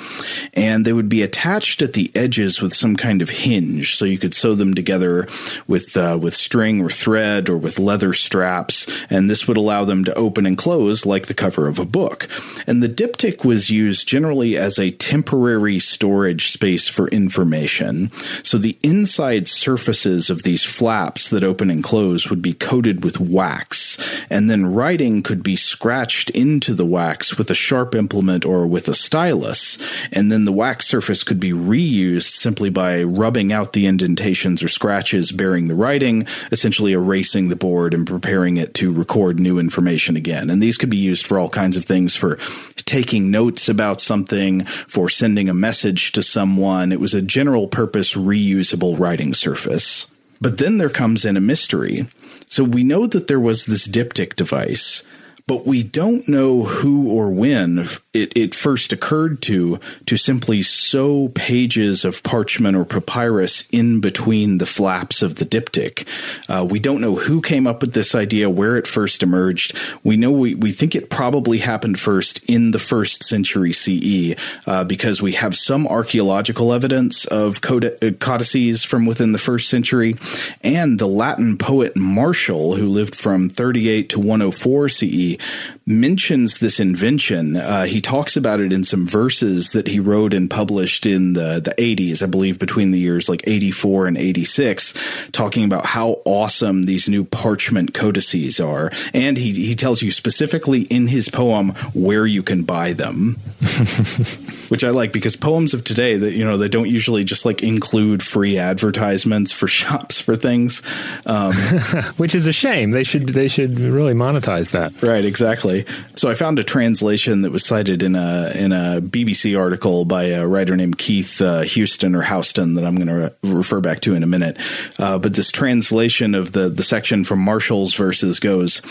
and 0.53 0.85
they 0.85 0.93
would 0.93 1.09
be 1.09 1.21
attached 1.21 1.81
at 1.81 1.93
the 1.93 2.11
edges 2.15 2.61
with 2.61 2.73
some 2.73 2.95
kind 2.95 3.21
of 3.21 3.29
hinge, 3.29 3.95
so 3.95 4.05
you 4.05 4.17
could 4.17 4.33
sew 4.33 4.55
them 4.55 4.73
together 4.73 5.27
with 5.67 5.95
uh, 5.95 6.17
with 6.19 6.33
string 6.33 6.81
or 6.81 6.89
thread 6.89 7.49
or 7.49 7.57
with 7.57 7.79
leather 7.79 8.13
straps, 8.13 8.87
and 9.09 9.29
this 9.29 9.47
would 9.47 9.57
allow 9.57 9.85
them 9.85 10.03
to 10.03 10.13
open 10.15 10.45
and 10.45 10.57
close 10.57 11.05
like 11.05 11.27
the 11.27 11.33
cover 11.33 11.67
of 11.67 11.79
a 11.79 11.85
book. 11.85 12.27
And 12.65 12.81
the 12.81 12.89
diptych 12.89 13.26
was 13.43 13.69
used 13.69 14.07
generally 14.07 14.57
as 14.57 14.79
a 14.79 14.91
temporary 14.91 15.79
storage 15.79 16.49
space 16.49 16.87
for 16.87 17.07
information. 17.09 18.11
So 18.43 18.57
the 18.57 18.77
inside 18.83 19.47
surfaces 19.47 20.29
of 20.29 20.43
these 20.43 20.63
flaps 20.63 21.29
that 21.29 21.43
open 21.43 21.69
and 21.69 21.83
close 21.83 22.29
would 22.29 22.41
be 22.41 22.53
coated 22.53 23.03
with 23.03 23.19
wax, 23.19 23.97
and 24.29 24.49
then 24.49 24.73
writing 24.73 25.21
could 25.21 25.43
be 25.43 25.55
scratched 25.55 26.29
into 26.31 26.73
the 26.73 26.85
wax 26.85 27.37
with 27.37 27.49
a 27.49 27.55
sharp 27.55 27.95
implement 27.95 28.45
or 28.45 28.67
with 28.67 28.87
a 28.87 28.93
stylus, 28.93 29.77
and 30.11 30.31
then 30.31 30.45
the 30.45 30.51
wax 30.51 30.87
surface 30.87 31.23
could 31.23 31.39
be 31.39 31.51
reused 31.51 32.29
simply 32.29 32.69
by 32.69 33.03
rubbing 33.03 33.51
out 33.51 33.73
the 33.73 33.87
indentations 33.87 34.61
or 34.63 34.67
scratches 34.67 35.31
bearing 35.31 35.67
the 35.67 35.75
writing, 35.75 36.25
essentially 36.51 36.93
erasing 36.93 37.49
the 37.49 37.55
board 37.55 37.93
and 37.93 38.05
preparing 38.05 38.57
it 38.57 38.73
to 38.73 38.91
record 38.91 39.39
new 39.39 39.59
information 39.59 40.15
again. 40.15 40.49
And 40.49 40.61
these 40.61 40.77
could 40.77 40.89
be 40.89 40.97
used 40.97 41.25
for 41.25 41.39
all 41.39 41.49
kinds 41.49 41.77
of 41.77 41.85
things 41.85 42.15
for 42.15 42.37
taking 42.85 43.16
notes 43.19 43.69
about 43.69 44.01
something, 44.01 44.65
for 44.65 45.09
sending 45.09 45.49
a 45.49 45.53
message 45.53 46.11
to 46.13 46.23
someone. 46.23 46.91
It 46.91 46.99
was 46.99 47.13
a 47.13 47.21
general 47.21 47.67
purpose 47.67 48.15
reusable 48.15 48.97
writing 48.99 49.33
surface. 49.33 50.07
But 50.39 50.57
then 50.57 50.77
there 50.77 50.89
comes 50.89 51.25
in 51.25 51.37
a 51.37 51.41
mystery. 51.41 52.07
So 52.47 52.63
we 52.63 52.83
know 52.83 53.07
that 53.07 53.27
there 53.27 53.39
was 53.39 53.65
this 53.65 53.87
diptych 53.87 54.35
device, 54.35 55.03
but 55.47 55.65
we 55.65 55.83
don't 55.83 56.27
know 56.27 56.63
who 56.63 57.09
or 57.09 57.29
when 57.29 57.87
it, 58.17 58.33
it 58.35 58.55
first 58.55 58.91
occurred 58.91 59.41
to 59.43 59.79
to 60.05 60.17
simply 60.17 60.61
sew 60.61 61.29
pages 61.29 62.03
of 62.03 62.23
parchment 62.23 62.75
or 62.75 62.85
papyrus 62.85 63.67
in 63.71 63.99
between 64.01 64.57
the 64.57 64.65
flaps 64.65 65.21
of 65.21 65.35
the 65.35 65.45
diptych. 65.45 66.05
Uh, 66.49 66.65
we 66.65 66.79
don't 66.79 67.01
know 67.01 67.15
who 67.15 67.41
came 67.41 67.67
up 67.67 67.81
with 67.81 67.93
this 67.93 68.15
idea, 68.15 68.49
where 68.49 68.75
it 68.75 68.87
first 68.87 69.23
emerged. 69.23 69.77
We 70.03 70.17
know 70.17 70.31
we, 70.31 70.55
we 70.55 70.71
think 70.71 70.95
it 70.95 71.09
probably 71.09 71.59
happened 71.59 71.99
first 71.99 72.43
in 72.49 72.71
the 72.71 72.79
first 72.79 73.23
century 73.23 73.73
CE 73.73 74.35
uh, 74.65 74.83
because 74.83 75.21
we 75.21 75.33
have 75.33 75.55
some 75.55 75.87
archaeological 75.87 76.73
evidence 76.73 77.25
of 77.25 77.59
uh, 77.63 78.11
codices 78.19 78.83
from 78.83 79.05
within 79.05 79.31
the 79.31 79.37
first 79.37 79.69
century, 79.69 80.15
and 80.63 80.99
the 80.99 81.07
Latin 81.07 81.57
poet 81.57 81.95
Martial, 81.95 82.75
who 82.75 82.87
lived 82.87 83.15
from 83.15 83.49
38 83.49 84.09
to 84.09 84.19
104 84.19 84.89
CE, 84.89 85.37
mentions 85.85 86.57
this 86.57 86.79
invention. 86.79 87.55
Uh, 87.55 87.85
he 87.85 88.01
talks 88.07 88.37
about 88.37 88.61
it 88.61 88.71
in 88.71 88.85
some 88.85 89.05
verses 89.05 89.71
that 89.71 89.89
he 89.89 89.99
wrote 89.99 90.33
and 90.33 90.49
published 90.49 91.05
in 91.05 91.33
the, 91.33 91.59
the 91.59 91.75
80s, 91.77 92.23
I 92.23 92.25
believe, 92.25 92.57
between 92.57 92.91
the 92.91 92.99
years 92.99 93.27
like 93.27 93.43
84 93.45 94.07
and 94.07 94.17
86, 94.17 94.93
talking 95.33 95.65
about 95.65 95.85
how 95.87 96.21
awesome 96.23 96.83
these 96.83 97.09
new 97.09 97.25
parchment 97.25 97.93
codices 97.93 98.61
are. 98.61 98.93
And 99.13 99.35
he, 99.35 99.51
he 99.51 99.75
tells 99.75 100.01
you 100.01 100.11
specifically 100.11 100.83
in 100.83 101.07
his 101.07 101.27
poem 101.27 101.71
where 101.93 102.25
you 102.25 102.43
can 102.43 102.63
buy 102.63 102.93
them, 102.93 103.33
which 104.69 104.85
I 104.85 104.91
like 104.91 105.11
because 105.11 105.35
poems 105.35 105.73
of 105.73 105.83
today 105.83 106.15
that, 106.15 106.31
you 106.31 106.45
know, 106.45 106.55
they 106.55 106.69
don't 106.69 106.89
usually 106.89 107.25
just 107.25 107.43
like 107.43 107.61
include 107.61 108.23
free 108.23 108.57
advertisements 108.57 109.51
for 109.51 109.67
shops 109.77 110.17
for 110.17 110.37
things. 110.37 110.81
Um, 111.25 111.53
which 112.15 112.33
is 112.33 112.47
a 112.47 112.53
shame. 112.53 112.91
They 112.91 113.03
should, 113.03 113.27
they 113.27 113.49
should 113.49 113.77
really 113.81 114.13
monetize 114.13 114.71
that. 114.71 115.03
Right 115.03 115.25
exactly. 115.25 115.85
So 116.15 116.29
I 116.29 116.35
found 116.35 116.57
a 116.57 116.63
translation 116.63 117.41
that 117.41 117.51
was 117.51 117.65
cited 117.65 117.96
in 118.03 118.15
a 118.15 118.51
in 118.55 118.71
a 118.71 119.01
BBC 119.01 119.57
article 119.57 120.05
by 120.05 120.25
a 120.25 120.47
writer 120.47 120.75
named 120.75 120.97
Keith 120.97 121.41
uh, 121.41 121.61
Houston 121.61 122.15
or 122.15 122.21
Houston 122.21 122.75
that 122.75 122.85
I'm 122.85 122.95
going 122.95 123.07
to 123.07 123.37
re- 123.43 123.51
refer 123.51 123.79
back 123.79 124.01
to 124.01 124.15
in 124.15 124.23
a 124.23 124.27
minute. 124.27 124.57
Uh, 124.97 125.17
but 125.17 125.33
this 125.33 125.51
translation 125.51 126.35
of 126.35 126.51
the 126.51 126.69
the 126.69 126.83
section 126.83 127.23
from 127.23 127.39
Martial's 127.39 127.93
verses 127.93 128.39
goes. 128.39 128.81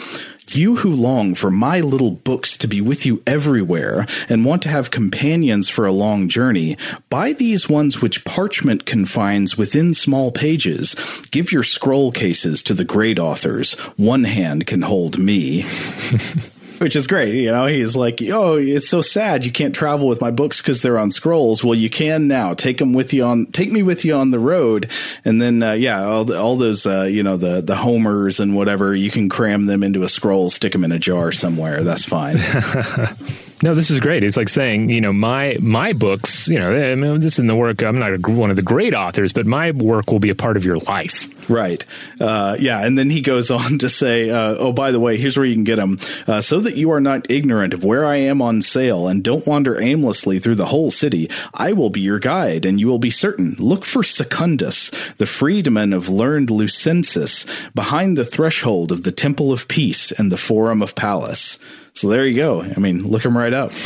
You 0.50 0.76
who 0.76 0.94
long 0.94 1.34
for 1.34 1.50
my 1.50 1.80
little 1.80 2.12
books 2.12 2.56
to 2.58 2.68
be 2.68 2.80
with 2.80 3.04
you 3.04 3.20
everywhere 3.26 4.06
and 4.28 4.44
want 4.44 4.62
to 4.62 4.68
have 4.68 4.92
companions 4.92 5.68
for 5.68 5.86
a 5.86 5.92
long 5.92 6.28
journey, 6.28 6.76
buy 7.10 7.32
these 7.32 7.68
ones 7.68 8.00
which 8.00 8.24
parchment 8.24 8.86
confines 8.86 9.58
within 9.58 9.92
small 9.92 10.30
pages. 10.30 10.94
Give 11.32 11.50
your 11.50 11.64
scroll 11.64 12.12
cases 12.12 12.62
to 12.62 12.74
the 12.74 12.84
great 12.84 13.18
authors. 13.18 13.74
One 13.96 14.22
hand 14.22 14.68
can 14.68 14.82
hold 14.82 15.18
me. 15.18 15.64
which 16.80 16.96
is 16.96 17.06
great. 17.06 17.34
You 17.34 17.50
know, 17.50 17.66
he's 17.66 17.96
like, 17.96 18.20
"Oh, 18.22 18.56
it's 18.56 18.88
so 18.88 19.00
sad 19.00 19.44
you 19.44 19.52
can't 19.52 19.74
travel 19.74 20.08
with 20.08 20.20
my 20.20 20.30
books 20.30 20.60
because 20.60 20.82
they're 20.82 20.98
on 20.98 21.10
scrolls." 21.10 21.64
Well, 21.64 21.74
you 21.74 21.90
can 21.90 22.28
now. 22.28 22.54
Take 22.54 22.78
them 22.78 22.92
with 22.92 23.12
you 23.12 23.24
on. 23.24 23.46
Take 23.46 23.72
me 23.72 23.82
with 23.82 24.04
you 24.04 24.14
on 24.14 24.30
the 24.30 24.38
road, 24.38 24.90
and 25.24 25.40
then 25.40 25.62
uh, 25.62 25.72
yeah, 25.72 26.04
all, 26.04 26.32
all 26.34 26.56
those 26.56 26.86
uh, 26.86 27.02
you 27.02 27.22
know 27.22 27.36
the 27.36 27.60
the 27.60 27.76
homers 27.76 28.40
and 28.40 28.54
whatever 28.54 28.94
you 28.94 29.10
can 29.10 29.28
cram 29.28 29.66
them 29.66 29.82
into 29.82 30.02
a 30.02 30.08
scroll, 30.08 30.50
stick 30.50 30.72
them 30.72 30.84
in 30.84 30.92
a 30.92 30.98
jar 30.98 31.32
somewhere. 31.32 31.82
That's 31.82 32.04
fine. 32.04 32.36
No, 33.62 33.74
this 33.74 33.90
is 33.90 34.00
great. 34.00 34.22
It's 34.22 34.36
like 34.36 34.50
saying, 34.50 34.90
you 34.90 35.00
know, 35.00 35.14
my 35.14 35.56
my 35.60 35.94
books, 35.94 36.46
you 36.46 36.58
know, 36.58 36.72
I 36.72 36.94
mean, 36.94 37.20
this 37.20 37.34
is 37.34 37.38
in 37.38 37.46
the 37.46 37.56
work. 37.56 37.82
I'm 37.82 37.98
not 37.98 38.12
a, 38.12 38.18
one 38.30 38.50
of 38.50 38.56
the 38.56 38.62
great 38.62 38.92
authors, 38.92 39.32
but 39.32 39.46
my 39.46 39.70
work 39.70 40.12
will 40.12 40.18
be 40.18 40.28
a 40.28 40.34
part 40.34 40.58
of 40.58 40.64
your 40.66 40.76
life. 40.76 41.48
Right. 41.48 41.82
Uh, 42.20 42.56
yeah. 42.60 42.84
And 42.84 42.98
then 42.98 43.08
he 43.08 43.22
goes 43.22 43.50
on 43.50 43.78
to 43.78 43.88
say, 43.88 44.28
uh, 44.28 44.56
oh, 44.58 44.72
by 44.72 44.90
the 44.90 45.00
way, 45.00 45.16
here's 45.16 45.38
where 45.38 45.46
you 45.46 45.54
can 45.54 45.64
get 45.64 45.76
them. 45.76 45.98
Uh, 46.26 46.42
so 46.42 46.60
that 46.60 46.76
you 46.76 46.90
are 46.90 47.00
not 47.00 47.30
ignorant 47.30 47.72
of 47.72 47.82
where 47.82 48.04
I 48.04 48.16
am 48.16 48.42
on 48.42 48.60
sale 48.60 49.08
and 49.08 49.24
don't 49.24 49.46
wander 49.46 49.80
aimlessly 49.80 50.38
through 50.38 50.56
the 50.56 50.66
whole 50.66 50.90
city, 50.90 51.30
I 51.54 51.72
will 51.72 51.90
be 51.90 52.00
your 52.00 52.18
guide 52.18 52.66
and 52.66 52.78
you 52.78 52.88
will 52.88 52.98
be 52.98 53.10
certain. 53.10 53.56
Look 53.58 53.86
for 53.86 54.02
Secundus, 54.02 54.90
the 55.16 55.24
freedman 55.24 55.94
of 55.94 56.10
learned 56.10 56.48
Lucensis, 56.48 57.46
behind 57.74 58.18
the 58.18 58.24
threshold 58.24 58.92
of 58.92 59.04
the 59.04 59.12
Temple 59.12 59.50
of 59.50 59.66
Peace 59.66 60.12
and 60.12 60.30
the 60.30 60.36
Forum 60.36 60.82
of 60.82 60.94
Pallas. 60.94 61.58
So 61.96 62.08
there 62.10 62.26
you 62.26 62.36
go. 62.36 62.62
I 62.62 62.78
mean, 62.78 63.00
look 63.00 63.24
him 63.24 63.36
right 63.36 63.52
up. 63.52 63.72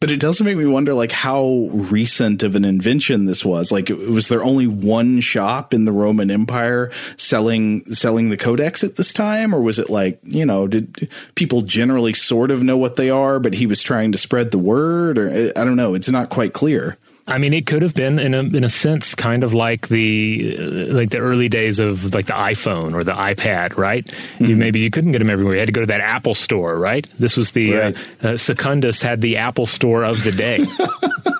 But 0.00 0.10
it 0.10 0.18
does 0.18 0.40
make 0.40 0.56
me 0.56 0.64
wonder, 0.64 0.94
like, 0.94 1.12
how 1.12 1.68
recent 1.72 2.42
of 2.42 2.56
an 2.56 2.64
invention 2.64 3.26
this 3.26 3.44
was. 3.44 3.70
Like, 3.70 3.90
was 3.90 4.28
there 4.28 4.42
only 4.42 4.66
one 4.66 5.20
shop 5.20 5.74
in 5.74 5.84
the 5.84 5.92
Roman 5.92 6.30
Empire 6.30 6.90
selling 7.18 7.92
selling 7.92 8.30
the 8.30 8.38
codex 8.38 8.82
at 8.82 8.96
this 8.96 9.12
time, 9.12 9.54
or 9.54 9.60
was 9.60 9.78
it 9.78 9.90
like, 9.90 10.18
you 10.22 10.46
know, 10.46 10.66
did 10.66 11.10
people 11.34 11.60
generally 11.60 12.14
sort 12.14 12.50
of 12.50 12.62
know 12.62 12.78
what 12.78 12.96
they 12.96 13.10
are, 13.10 13.38
but 13.38 13.52
he 13.52 13.66
was 13.66 13.82
trying 13.82 14.10
to 14.12 14.16
spread 14.16 14.52
the 14.52 14.58
word, 14.58 15.18
or 15.18 15.52
I 15.54 15.64
don't 15.64 15.76
know. 15.76 15.92
It's 15.92 16.08
not 16.08 16.30
quite 16.30 16.54
clear. 16.54 16.96
I 17.30 17.38
mean, 17.38 17.52
it 17.52 17.66
could 17.66 17.82
have 17.82 17.94
been 17.94 18.18
in 18.18 18.34
a 18.34 18.40
in 18.40 18.64
a 18.64 18.68
sense 18.68 19.14
kind 19.14 19.44
of 19.44 19.54
like 19.54 19.88
the 19.88 20.56
uh, 20.58 20.94
like 20.94 21.10
the 21.10 21.18
early 21.18 21.48
days 21.48 21.78
of 21.78 22.12
like 22.14 22.26
the 22.26 22.32
iPhone 22.32 22.94
or 22.94 23.04
the 23.04 23.12
iPad, 23.12 23.76
right? 23.76 24.04
Mm-hmm. 24.04 24.44
You, 24.44 24.56
maybe 24.56 24.80
you 24.80 24.90
couldn't 24.90 25.12
get 25.12 25.20
them 25.20 25.30
everywhere. 25.30 25.54
You 25.54 25.60
had 25.60 25.68
to 25.68 25.72
go 25.72 25.80
to 25.80 25.86
that 25.86 26.00
Apple 26.00 26.34
store, 26.34 26.76
right? 26.76 27.06
This 27.18 27.36
was 27.36 27.52
the 27.52 27.72
right. 27.72 28.24
uh, 28.24 28.28
uh, 28.28 28.36
Secundus 28.36 29.02
had 29.02 29.20
the 29.20 29.36
Apple 29.36 29.66
store 29.66 30.04
of 30.04 30.24
the 30.24 30.32
day. 30.32 30.66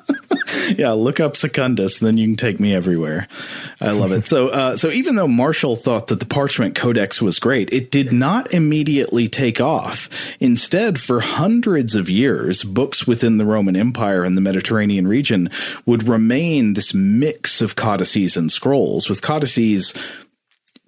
yeah, 0.78 0.92
look 0.92 1.20
up 1.20 1.36
Secundus, 1.36 1.98
then 1.98 2.16
you 2.16 2.26
can 2.26 2.36
take 2.36 2.60
me 2.60 2.74
everywhere. 2.74 3.28
I 3.80 3.92
love 3.92 4.12
it. 4.12 4.26
So, 4.26 4.48
uh, 4.50 4.76
so 4.76 4.88
even 4.90 5.16
though 5.16 5.28
Martial 5.28 5.76
thought 5.76 6.08
that 6.08 6.20
the 6.20 6.26
Parchment 6.26 6.74
Codex 6.74 7.20
was 7.20 7.38
great, 7.38 7.72
it 7.72 7.90
did 7.90 8.12
not 8.12 8.52
immediately 8.54 9.28
take 9.28 9.60
off. 9.60 10.08
Instead, 10.38 10.98
for 11.00 11.20
hundreds 11.20 11.94
of 11.94 12.08
years, 12.08 12.62
books 12.62 13.06
within 13.06 13.38
the 13.38 13.46
Roman 13.46 13.76
Empire 13.76 14.24
and 14.24 14.36
the 14.36 14.42
Mediterranean 14.42 15.06
region 15.06 15.50
would 15.86 16.08
remain 16.08 16.74
this 16.74 16.94
mix 16.94 17.60
of 17.60 17.76
codices 17.76 18.36
and 18.36 18.50
scrolls, 18.50 19.08
with 19.08 19.22
codices 19.22 19.94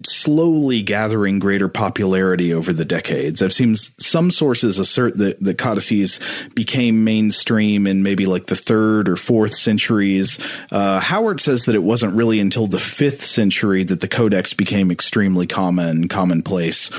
slowly 0.05 0.81
gathering 0.81 1.39
greater 1.39 1.67
popularity 1.67 2.53
over 2.53 2.73
the 2.73 2.85
decades. 2.85 3.41
I've 3.41 3.53
seen 3.53 3.75
some 3.75 4.31
sources 4.31 4.79
assert 4.79 5.17
that 5.17 5.39
the 5.43 5.53
codices 5.53 6.19
became 6.55 7.03
mainstream 7.03 7.87
in 7.87 8.03
maybe 8.03 8.25
like 8.25 8.47
the 8.47 8.55
third 8.55 9.09
or 9.09 9.15
fourth 9.15 9.53
centuries. 9.53 10.39
Uh, 10.71 10.99
Howard 10.99 11.39
says 11.39 11.65
that 11.65 11.75
it 11.75 11.83
wasn't 11.83 12.15
really 12.15 12.39
until 12.39 12.67
the 12.67 12.79
fifth 12.79 13.23
century 13.23 13.83
that 13.83 14.01
the 14.01 14.07
codex 14.07 14.53
became 14.53 14.91
extremely 14.91 15.47
common, 15.47 16.07
commonplace. 16.07 16.89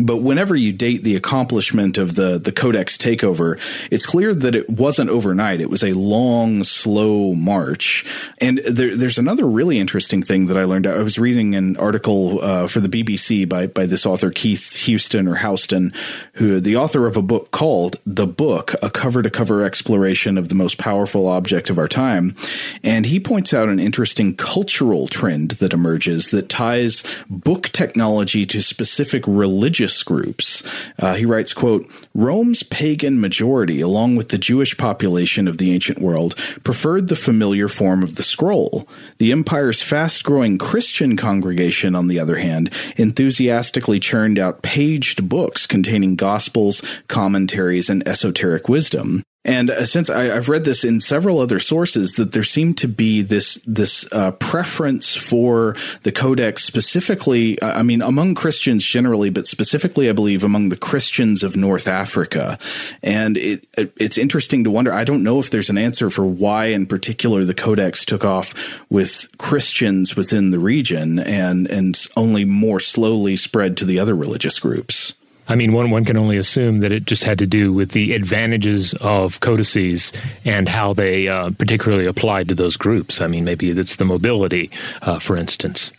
But 0.00 0.18
whenever 0.18 0.56
you 0.56 0.72
date 0.72 1.02
the 1.02 1.16
accomplishment 1.16 1.98
of 1.98 2.14
the 2.14 2.38
the 2.38 2.52
codex 2.52 2.96
takeover, 2.96 3.60
it's 3.90 4.06
clear 4.06 4.32
that 4.32 4.54
it 4.54 4.70
wasn't 4.70 5.10
overnight. 5.10 5.60
It 5.60 5.68
was 5.68 5.84
a 5.84 5.92
long, 5.92 6.64
slow 6.64 7.34
march. 7.34 8.06
And 8.40 8.58
there, 8.58 8.96
there's 8.96 9.18
another 9.18 9.46
really 9.46 9.78
interesting 9.78 10.22
thing 10.22 10.46
that 10.46 10.56
I 10.56 10.64
learned. 10.64 10.86
I 10.86 11.02
was 11.02 11.18
reading 11.18 11.54
an 11.54 11.76
article 11.76 12.42
uh, 12.42 12.68
for 12.68 12.80
the 12.80 12.88
BBC 12.88 13.46
by 13.46 13.66
by 13.66 13.84
this 13.84 14.06
author 14.06 14.30
Keith 14.30 14.76
Houston 14.76 15.28
or 15.28 15.36
Houston, 15.36 15.92
who 16.34 16.58
the 16.58 16.76
author 16.76 17.06
of 17.06 17.18
a 17.18 17.22
book 17.22 17.50
called 17.50 17.96
"The 18.06 18.26
Book: 18.26 18.74
A 18.82 18.88
Cover 18.88 19.22
to 19.22 19.30
Cover 19.30 19.62
Exploration 19.62 20.38
of 20.38 20.48
the 20.48 20.54
Most 20.54 20.78
Powerful 20.78 21.28
Object 21.28 21.68
of 21.68 21.78
Our 21.78 21.88
Time," 21.88 22.34
and 22.82 23.04
he 23.04 23.20
points 23.20 23.52
out 23.52 23.68
an 23.68 23.78
interesting 23.78 24.34
cultural 24.34 25.06
trend 25.06 25.52
that 25.52 25.74
emerges 25.74 26.30
that 26.30 26.48
ties 26.48 27.04
book 27.28 27.68
technology 27.70 28.46
to 28.46 28.62
specific 28.62 29.24
religious 29.26 29.81
religious 29.82 30.02
groups. 30.04 30.62
Uh, 31.00 31.14
he 31.14 31.26
writes, 31.26 31.52
quote, 31.52 31.90
Rome's 32.14 32.62
pagan 32.62 33.20
majority, 33.20 33.80
along 33.80 34.14
with 34.14 34.28
the 34.28 34.38
Jewish 34.38 34.76
population 34.76 35.48
of 35.48 35.58
the 35.58 35.72
ancient 35.72 35.98
world, 35.98 36.36
preferred 36.62 37.08
the 37.08 37.16
familiar 37.16 37.68
form 37.68 38.04
of 38.04 38.14
the 38.14 38.22
scroll. 38.22 38.86
The 39.18 39.32
empire's 39.32 39.82
fast 39.82 40.22
growing 40.22 40.56
Christian 40.56 41.16
congregation, 41.16 41.96
on 41.96 42.06
the 42.06 42.20
other 42.20 42.36
hand, 42.36 42.70
enthusiastically 42.96 43.98
churned 43.98 44.38
out 44.38 44.62
paged 44.62 45.28
books 45.28 45.66
containing 45.66 46.14
gospels, 46.14 46.80
commentaries, 47.08 47.90
and 47.90 48.06
esoteric 48.06 48.68
wisdom. 48.68 49.24
And 49.44 49.70
uh, 49.70 49.86
since 49.86 50.08
I, 50.08 50.24
have 50.24 50.48
read 50.48 50.64
this 50.64 50.84
in 50.84 51.00
several 51.00 51.40
other 51.40 51.58
sources, 51.58 52.12
that 52.12 52.32
there 52.32 52.44
seemed 52.44 52.78
to 52.78 52.88
be 52.88 53.22
this 53.22 53.56
this 53.66 54.06
uh, 54.12 54.30
preference 54.32 55.16
for 55.16 55.74
the 56.02 56.12
Codex, 56.12 56.62
specifically, 56.62 57.60
uh, 57.60 57.80
I 57.80 57.82
mean, 57.82 58.02
among 58.02 58.36
Christians 58.36 58.84
generally, 58.84 59.30
but 59.30 59.48
specifically, 59.48 60.08
I 60.08 60.12
believe, 60.12 60.44
among 60.44 60.68
the 60.68 60.76
Christians 60.76 61.42
of 61.42 61.56
North 61.56 61.88
Africa. 61.88 62.56
And 63.02 63.36
it, 63.36 63.66
it, 63.76 63.92
it's 63.96 64.16
interesting 64.16 64.62
to 64.62 64.70
wonder. 64.70 64.92
I 64.92 65.02
don't 65.02 65.24
know 65.24 65.40
if 65.40 65.50
there's 65.50 65.70
an 65.70 65.78
answer 65.78 66.08
for 66.08 66.24
why, 66.24 66.66
in 66.66 66.86
particular, 66.86 67.44
the 67.44 67.54
Codex 67.54 68.04
took 68.04 68.24
off 68.24 68.54
with 68.90 69.28
Christians 69.38 70.14
within 70.14 70.52
the 70.52 70.60
region, 70.60 71.18
and 71.18 71.66
and 71.66 71.98
only 72.16 72.44
more 72.44 72.78
slowly 72.78 73.34
spread 73.34 73.76
to 73.78 73.84
the 73.84 73.98
other 73.98 74.14
religious 74.14 74.60
groups. 74.60 75.14
I 75.48 75.56
mean, 75.56 75.72
one 75.72 75.90
one 75.90 76.04
can 76.04 76.16
only 76.16 76.36
assume 76.36 76.78
that 76.78 76.92
it 76.92 77.04
just 77.04 77.24
had 77.24 77.38
to 77.40 77.46
do 77.46 77.72
with 77.72 77.90
the 77.90 78.14
advantages 78.14 78.94
of 78.94 79.40
codices 79.40 80.12
and 80.44 80.68
how 80.68 80.92
they 80.92 81.28
uh, 81.28 81.50
particularly 81.58 82.06
applied 82.06 82.48
to 82.48 82.54
those 82.54 82.76
groups. 82.76 83.20
I 83.20 83.26
mean, 83.26 83.44
maybe 83.44 83.70
it's 83.70 83.96
the 83.96 84.04
mobility, 84.04 84.70
uh, 85.02 85.18
for 85.18 85.36
instance. 85.36 85.92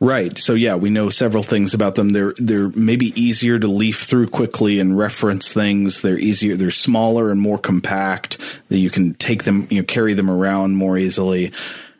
Right. 0.00 0.36
So 0.38 0.54
yeah, 0.54 0.74
we 0.74 0.90
know 0.90 1.10
several 1.10 1.42
things 1.42 1.74
about 1.74 1.94
them. 1.94 2.10
They're 2.10 2.34
they're 2.36 2.70
maybe 2.70 3.18
easier 3.20 3.58
to 3.58 3.68
leaf 3.68 4.02
through 4.02 4.28
quickly 4.28 4.80
and 4.80 4.98
reference 4.98 5.52
things. 5.52 6.00
They're 6.00 6.18
easier. 6.18 6.56
They're 6.56 6.70
smaller 6.70 7.30
and 7.30 7.40
more 7.40 7.58
compact. 7.58 8.38
That 8.68 8.78
you 8.78 8.90
can 8.90 9.14
take 9.14 9.44
them, 9.44 9.68
you 9.70 9.80
know, 9.80 9.86
carry 9.86 10.14
them 10.14 10.30
around 10.30 10.74
more 10.74 10.98
easily. 10.98 11.52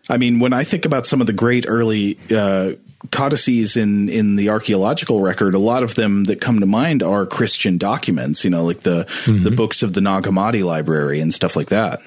I 0.09 0.17
mean, 0.17 0.41
when 0.41 0.53
I 0.53 0.65
think 0.65 0.85
about 0.85 1.07
some 1.07 1.21
of 1.21 1.29
the 1.29 1.33
great 1.33 1.67
early 1.69 2.19
uh, 2.35 2.73
codices 3.11 3.77
in 3.77 4.09
in 4.09 4.37
the 4.37 4.51
archaeological 4.51 5.21
record, 5.21 5.55
a 5.55 5.59
lot 5.59 5.83
of 5.83 5.95
them 5.95 6.25
that 6.25 6.41
come 6.41 6.61
to 6.61 6.67
mind 6.67 7.03
are 7.03 7.27
Christian 7.27 7.79
documents. 7.79 8.45
You 8.45 8.51
know, 8.51 8.65
like 8.65 8.81
the 8.81 9.07
mm-hmm. 9.25 9.45
the 9.45 9.51
books 9.51 9.83
of 9.83 9.93
the 9.93 10.01
Nag 10.01 10.25
Hammadi 10.25 10.65
library 10.65 11.21
and 11.21 11.33
stuff 11.33 11.57
like 11.57 11.69
that. 11.69 12.01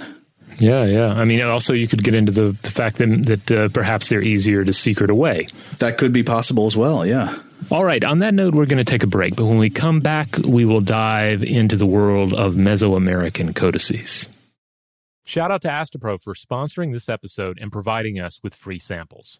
Yeah, 0.59 0.85
yeah. 0.85 1.13
I 1.13 1.25
mean, 1.25 1.41
also 1.41 1.73
you 1.73 1.87
could 1.87 2.03
get 2.03 2.15
into 2.15 2.31
the, 2.31 2.51
the 2.61 2.71
fact 2.71 2.97
that, 2.97 3.25
that 3.25 3.51
uh, 3.51 3.69
perhaps 3.69 4.09
they're 4.09 4.21
easier 4.21 4.63
to 4.63 4.71
secret 4.71 5.09
away. 5.09 5.47
That 5.79 5.97
could 5.97 6.13
be 6.13 6.23
possible 6.23 6.67
as 6.67 6.77
well. 6.77 7.05
Yeah. 7.05 7.35
All 7.71 7.83
right. 7.83 8.03
On 8.03 8.19
that 8.19 8.33
note, 8.33 8.53
we're 8.53 8.65
going 8.65 8.77
to 8.77 8.83
take 8.83 9.03
a 9.03 9.07
break. 9.07 9.35
But 9.35 9.45
when 9.45 9.57
we 9.57 9.69
come 9.69 9.99
back, 9.99 10.37
we 10.37 10.65
will 10.65 10.81
dive 10.81 11.43
into 11.43 11.75
the 11.75 11.85
world 11.85 12.33
of 12.33 12.53
Mesoamerican 12.53 13.55
codices. 13.55 14.29
Shout 15.25 15.51
out 15.51 15.61
to 15.61 15.69
Astepro 15.69 16.19
for 16.19 16.33
sponsoring 16.33 16.91
this 16.91 17.07
episode 17.07 17.57
and 17.61 17.71
providing 17.71 18.19
us 18.19 18.41
with 18.43 18.53
free 18.53 18.79
samples. 18.79 19.39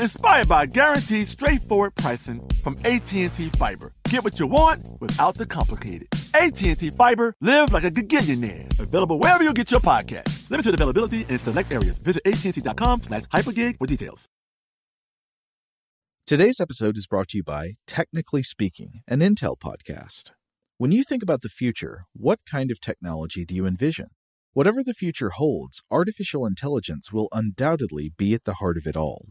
inspired 0.00 0.48
by 0.48 0.66
guaranteed 0.66 1.26
straightforward 1.28 1.94
pricing 1.94 2.46
from 2.62 2.76
AT&T 2.84 3.28
Fiber. 3.28 3.92
Get 4.04 4.24
what 4.24 4.38
you 4.38 4.46
want 4.46 4.88
without 5.00 5.34
the 5.34 5.46
complicated. 5.46 6.08
AT&T 6.34 6.90
Fiber, 6.90 7.34
live 7.40 7.72
like 7.72 7.84
a 7.84 7.90
gigillionaire. 7.90 8.78
Available 8.78 9.18
wherever 9.18 9.42
you 9.42 9.52
get 9.52 9.70
your 9.70 9.80
podcast. 9.80 10.50
Limited 10.50 10.74
availability 10.74 11.26
in 11.28 11.38
select 11.38 11.72
areas. 11.72 11.98
Visit 11.98 12.22
AT&T.com 12.24 13.02
slash 13.02 13.22
hypergig 13.24 13.78
for 13.78 13.86
details. 13.86 14.28
Today's 16.24 16.60
episode 16.60 16.96
is 16.96 17.08
brought 17.08 17.28
to 17.30 17.38
you 17.38 17.42
by 17.42 17.72
Technically 17.86 18.44
Speaking, 18.44 19.02
an 19.08 19.18
Intel 19.18 19.56
podcast. 19.58 20.30
When 20.78 20.92
you 20.92 21.02
think 21.02 21.22
about 21.22 21.42
the 21.42 21.48
future, 21.48 22.04
what 22.12 22.38
kind 22.48 22.70
of 22.70 22.80
technology 22.80 23.44
do 23.44 23.54
you 23.54 23.66
envision? 23.66 24.06
Whatever 24.52 24.84
the 24.84 24.94
future 24.94 25.30
holds, 25.30 25.82
artificial 25.90 26.46
intelligence 26.46 27.12
will 27.12 27.28
undoubtedly 27.32 28.12
be 28.16 28.34
at 28.34 28.44
the 28.44 28.54
heart 28.54 28.76
of 28.76 28.86
it 28.86 28.96
all. 28.96 29.30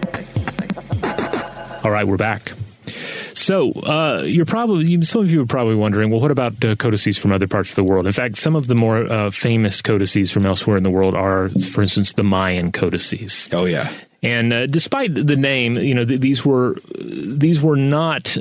All 1.83 1.91
right, 1.91 2.05
we're 2.05 2.17
back. 2.17 2.51
So 3.33 3.71
uh, 3.71 4.23
you're 4.25 4.45
probably 4.45 5.01
some 5.03 5.21
of 5.21 5.31
you 5.31 5.41
are 5.41 5.47
probably 5.47 5.75
wondering, 5.75 6.11
well, 6.11 6.19
what 6.19 6.31
about 6.31 6.63
uh, 6.63 6.75
codices 6.75 7.17
from 7.17 7.31
other 7.31 7.47
parts 7.47 7.71
of 7.71 7.75
the 7.75 7.83
world? 7.83 8.05
In 8.05 8.11
fact, 8.11 8.37
some 8.37 8.55
of 8.55 8.67
the 8.67 8.75
more 8.75 9.11
uh, 9.11 9.31
famous 9.31 9.81
codices 9.81 10.31
from 10.31 10.45
elsewhere 10.45 10.77
in 10.77 10.83
the 10.83 10.91
world 10.91 11.15
are, 11.15 11.49
for 11.71 11.81
instance, 11.81 12.13
the 12.13 12.23
Mayan 12.23 12.71
codices. 12.71 13.49
Oh 13.51 13.65
yeah. 13.65 13.91
And 14.23 14.53
uh, 14.53 14.67
despite 14.67 15.15
the 15.15 15.35
name, 15.35 15.77
you 15.77 15.95
know, 15.95 16.05
th- 16.05 16.21
these 16.21 16.45
were 16.45 16.77
these 16.99 17.63
were 17.63 17.75
not 17.75 18.37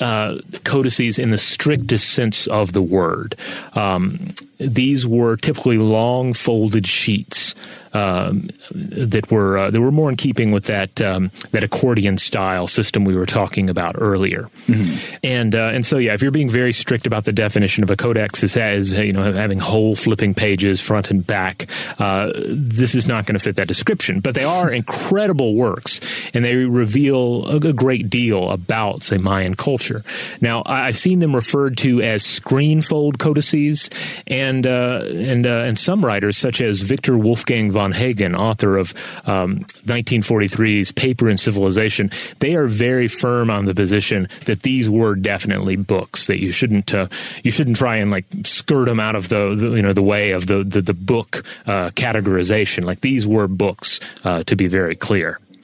uh, 0.00 0.38
codices 0.64 1.18
in 1.18 1.30
the 1.30 1.38
strictest 1.38 2.10
sense 2.10 2.46
of 2.46 2.72
the 2.72 2.80
word. 2.80 3.36
Um, 3.74 4.28
these 4.58 5.06
were 5.06 5.36
typically 5.36 5.78
long 5.78 6.32
folded 6.32 6.86
sheets 6.86 7.54
um, 7.92 8.50
that 8.70 9.30
were 9.30 9.58
uh, 9.58 9.70
that 9.70 9.80
were 9.80 9.92
more 9.92 10.10
in 10.10 10.16
keeping 10.16 10.50
with 10.50 10.64
that 10.64 11.00
um, 11.00 11.30
that 11.50 11.62
accordion 11.62 12.18
style 12.18 12.66
system 12.66 13.04
we 13.04 13.14
were 13.14 13.26
talking 13.26 13.70
about 13.70 13.96
earlier. 13.98 14.48
Mm-hmm. 14.66 15.16
And 15.22 15.54
uh, 15.54 15.70
and 15.74 15.84
so 15.84 15.98
yeah, 15.98 16.14
if 16.14 16.22
you're 16.22 16.30
being 16.30 16.50
very 16.50 16.72
strict 16.72 17.06
about 17.06 17.24
the 17.24 17.32
definition 17.32 17.82
of 17.82 17.90
a 17.90 17.96
codex 17.96 18.42
as, 18.42 18.56
as 18.56 18.90
you 18.98 19.12
know 19.12 19.32
having 19.32 19.58
whole 19.58 19.94
flipping 19.94 20.34
pages 20.34 20.80
front 20.80 21.10
and 21.10 21.26
back, 21.26 21.66
uh, 21.98 22.32
this 22.34 22.94
is 22.94 23.06
not 23.06 23.26
going 23.26 23.34
to 23.34 23.42
fit 23.42 23.56
that 23.56 23.68
description. 23.68 24.20
But 24.20 24.34
they 24.34 24.44
are 24.44 24.70
incredible 24.70 25.17
works, 25.26 26.00
and 26.32 26.44
they 26.44 26.56
reveal 26.56 27.46
a, 27.48 27.72
great 27.72 28.08
deal 28.08 28.50
about 28.50 29.02
say 29.02 29.18
Mayan 29.18 29.54
culture. 29.54 30.02
Now 30.40 30.62
I've 30.64 30.96
seen 30.96 31.18
them 31.18 31.34
referred 31.34 31.76
to 31.78 32.00
as 32.00 32.24
screen 32.24 32.80
fold 32.80 33.18
codices, 33.18 33.90
and 34.26 34.66
uh, 34.66 35.02
and 35.06 35.46
uh, 35.46 35.64
and 35.66 35.78
some 35.78 36.04
writers 36.04 36.38
such 36.38 36.60
as 36.60 36.80
Victor 36.80 37.18
Wolfgang 37.18 37.70
von 37.70 37.92
Hagen, 37.92 38.34
author 38.34 38.76
of 38.76 38.94
um, 39.26 39.60
1943's 39.84 40.92
Paper 40.92 41.28
and 41.28 41.38
Civilization, 41.38 42.10
they 42.38 42.54
are 42.54 42.66
very 42.66 43.08
firm 43.08 43.50
on 43.50 43.64
the 43.66 43.74
position 43.74 44.28
that 44.46 44.62
these 44.62 44.88
were 44.88 45.14
definitely 45.14 45.76
books 45.76 46.26
that 46.26 46.40
you 46.40 46.50
shouldn't 46.50 46.94
uh, 46.94 47.08
you 47.42 47.50
shouldn't 47.50 47.76
try 47.76 47.96
and 47.96 48.10
like 48.10 48.24
skirt 48.44 48.86
them 48.86 49.00
out 49.00 49.16
of 49.16 49.28
the, 49.28 49.54
the 49.54 49.70
you 49.72 49.82
know 49.82 49.92
the 49.92 50.02
way 50.02 50.30
of 50.30 50.46
the 50.46 50.64
the, 50.64 50.80
the 50.80 50.94
book 50.94 51.44
uh, 51.66 51.90
categorization. 51.90 52.84
Like 52.84 53.00
these 53.00 53.26
were 53.26 53.48
books, 53.48 54.00
uh, 54.24 54.44
to 54.44 54.56
be 54.56 54.66
very 54.66 54.94
clear. 54.94 55.07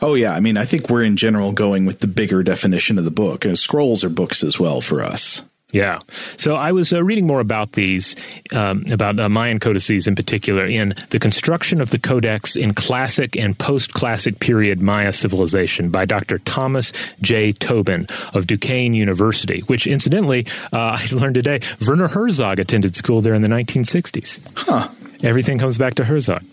Oh 0.00 0.14
yeah, 0.14 0.34
I 0.34 0.40
mean, 0.40 0.56
I 0.56 0.64
think 0.64 0.90
we're 0.90 1.04
in 1.04 1.16
general 1.16 1.52
going 1.52 1.86
with 1.86 2.00
the 2.00 2.06
bigger 2.06 2.42
definition 2.42 2.98
of 2.98 3.04
the 3.04 3.10
book. 3.10 3.46
Uh, 3.46 3.54
scrolls 3.54 4.04
are 4.04 4.10
books 4.10 4.42
as 4.42 4.58
well 4.58 4.80
for 4.80 5.00
us. 5.00 5.42
Yeah. 5.74 5.98
So 6.36 6.54
I 6.54 6.70
was 6.70 6.92
uh, 6.92 7.02
reading 7.02 7.26
more 7.26 7.40
about 7.40 7.72
these, 7.72 8.14
um, 8.52 8.84
about 8.92 9.18
uh, 9.18 9.28
Mayan 9.28 9.58
codices 9.58 10.06
in 10.06 10.14
particular, 10.14 10.64
in 10.64 10.94
the 11.10 11.18
construction 11.18 11.80
of 11.80 11.90
the 11.90 11.98
codex 11.98 12.54
in 12.54 12.74
classic 12.74 13.36
and 13.36 13.58
post 13.58 13.92
classic 13.92 14.38
period 14.38 14.80
Maya 14.80 15.12
civilization 15.12 15.90
by 15.90 16.04
Dr. 16.04 16.38
Thomas 16.38 16.92
J. 17.20 17.52
Tobin 17.52 18.06
of 18.34 18.46
Duquesne 18.46 18.94
University, 18.94 19.60
which 19.62 19.88
incidentally, 19.88 20.46
uh, 20.72 20.98
I 21.00 21.08
learned 21.10 21.34
today, 21.34 21.60
Werner 21.84 22.06
Herzog 22.06 22.60
attended 22.60 22.94
school 22.94 23.20
there 23.20 23.34
in 23.34 23.42
the 23.42 23.48
1960s. 23.48 24.40
Huh 24.54 24.90
everything 25.24 25.58
comes 25.58 25.78
back 25.78 25.94
to 25.94 26.04
Herzog. 26.04 26.44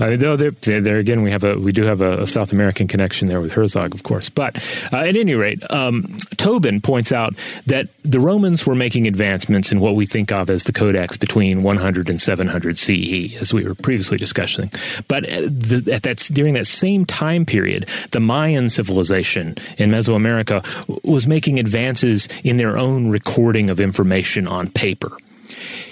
Uh, 0.00 0.16
though 0.16 0.36
there, 0.36 0.50
there, 0.50 0.98
again, 0.98 1.22
we 1.22 1.30
have 1.30 1.44
a 1.44 1.58
we 1.58 1.72
do 1.72 1.82
have 1.82 2.00
a, 2.00 2.18
a, 2.18 2.26
South 2.26 2.52
American 2.52 2.88
connection 2.88 3.28
there 3.28 3.40
with 3.40 3.52
Herzog, 3.52 3.94
of 3.94 4.02
course. 4.02 4.28
But 4.28 4.56
uh, 4.92 4.96
at 4.96 5.16
any 5.16 5.34
rate, 5.34 5.62
um, 5.70 6.16
Tobin 6.36 6.80
points 6.80 7.12
out 7.12 7.34
that 7.66 7.88
the 8.02 8.20
Romans 8.20 8.66
were 8.66 8.74
making 8.74 9.06
advancements 9.06 9.70
in 9.70 9.80
what 9.80 9.94
we 9.94 10.06
think 10.06 10.32
of 10.32 10.50
as 10.50 10.64
the 10.64 10.72
Codex 10.72 11.16
between 11.16 11.62
100 11.62 12.08
and 12.08 12.20
700 12.20 12.78
CE, 12.78 13.36
as 13.40 13.52
we 13.52 13.64
were 13.64 13.74
previously 13.74 14.18
discussing. 14.18 14.70
But 15.08 15.24
uh, 15.24 15.42
the, 15.42 15.92
at 15.92 16.02
that 16.04 16.18
during 16.32 16.54
that 16.54 16.66
same 16.66 17.04
time 17.04 17.44
period, 17.44 17.88
the 18.12 18.20
Mayan 18.20 18.70
civilization 18.70 19.56
in 19.78 19.90
Mesoamerica 19.90 20.64
was 21.04 21.26
making 21.26 21.58
advances 21.58 22.28
in 22.42 22.56
their 22.56 22.78
own 22.78 23.08
recording 23.08 23.70
of 23.70 23.80
information 23.80 24.46
on 24.46 24.70
paper. 24.70 25.16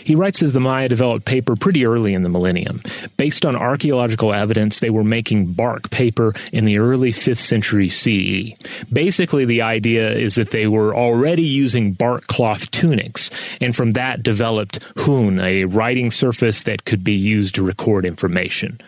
He 0.05 0.15
writes 0.15 0.41
that 0.41 0.49
the 0.49 0.61
Maya 0.61 0.89
developed 0.89 1.25
paper 1.25 1.57
pretty 1.57 1.85
early 1.85 2.15
in 2.15 2.23
the 2.23 2.29
millennium. 2.29 2.83
Based 3.17 3.45
on 3.45 3.57
archaeological 3.57 4.33
evidence, 4.33 4.81
they 4.81 4.91
were 4.91 5.05
making 5.05 5.53
bark 5.53 5.91
paper 5.91 6.33
in 6.53 6.65
the 6.65 6.79
early 6.79 7.13
5th 7.13 7.39
century 7.39 7.89
CE. 7.89 8.55
Basically, 8.93 9.45
the 9.45 9.63
idea 9.63 10.11
is 10.11 10.35
that 10.35 10.51
they 10.51 10.67
were 10.67 10.95
already 10.95 11.43
using 11.43 11.93
bark 11.93 12.27
cloth 12.27 12.71
tunics, 12.71 13.31
and 13.61 13.75
from 13.75 13.93
that 13.93 14.23
developed 14.23 14.81
hun, 14.99 15.39
a 15.41 15.65
writing 15.65 16.11
surface 16.11 16.63
that 16.63 16.85
could 16.85 17.05
be 17.05 17.15
used 17.15 17.55
to 17.55 17.63
record 17.63 18.05
information. 18.05 18.81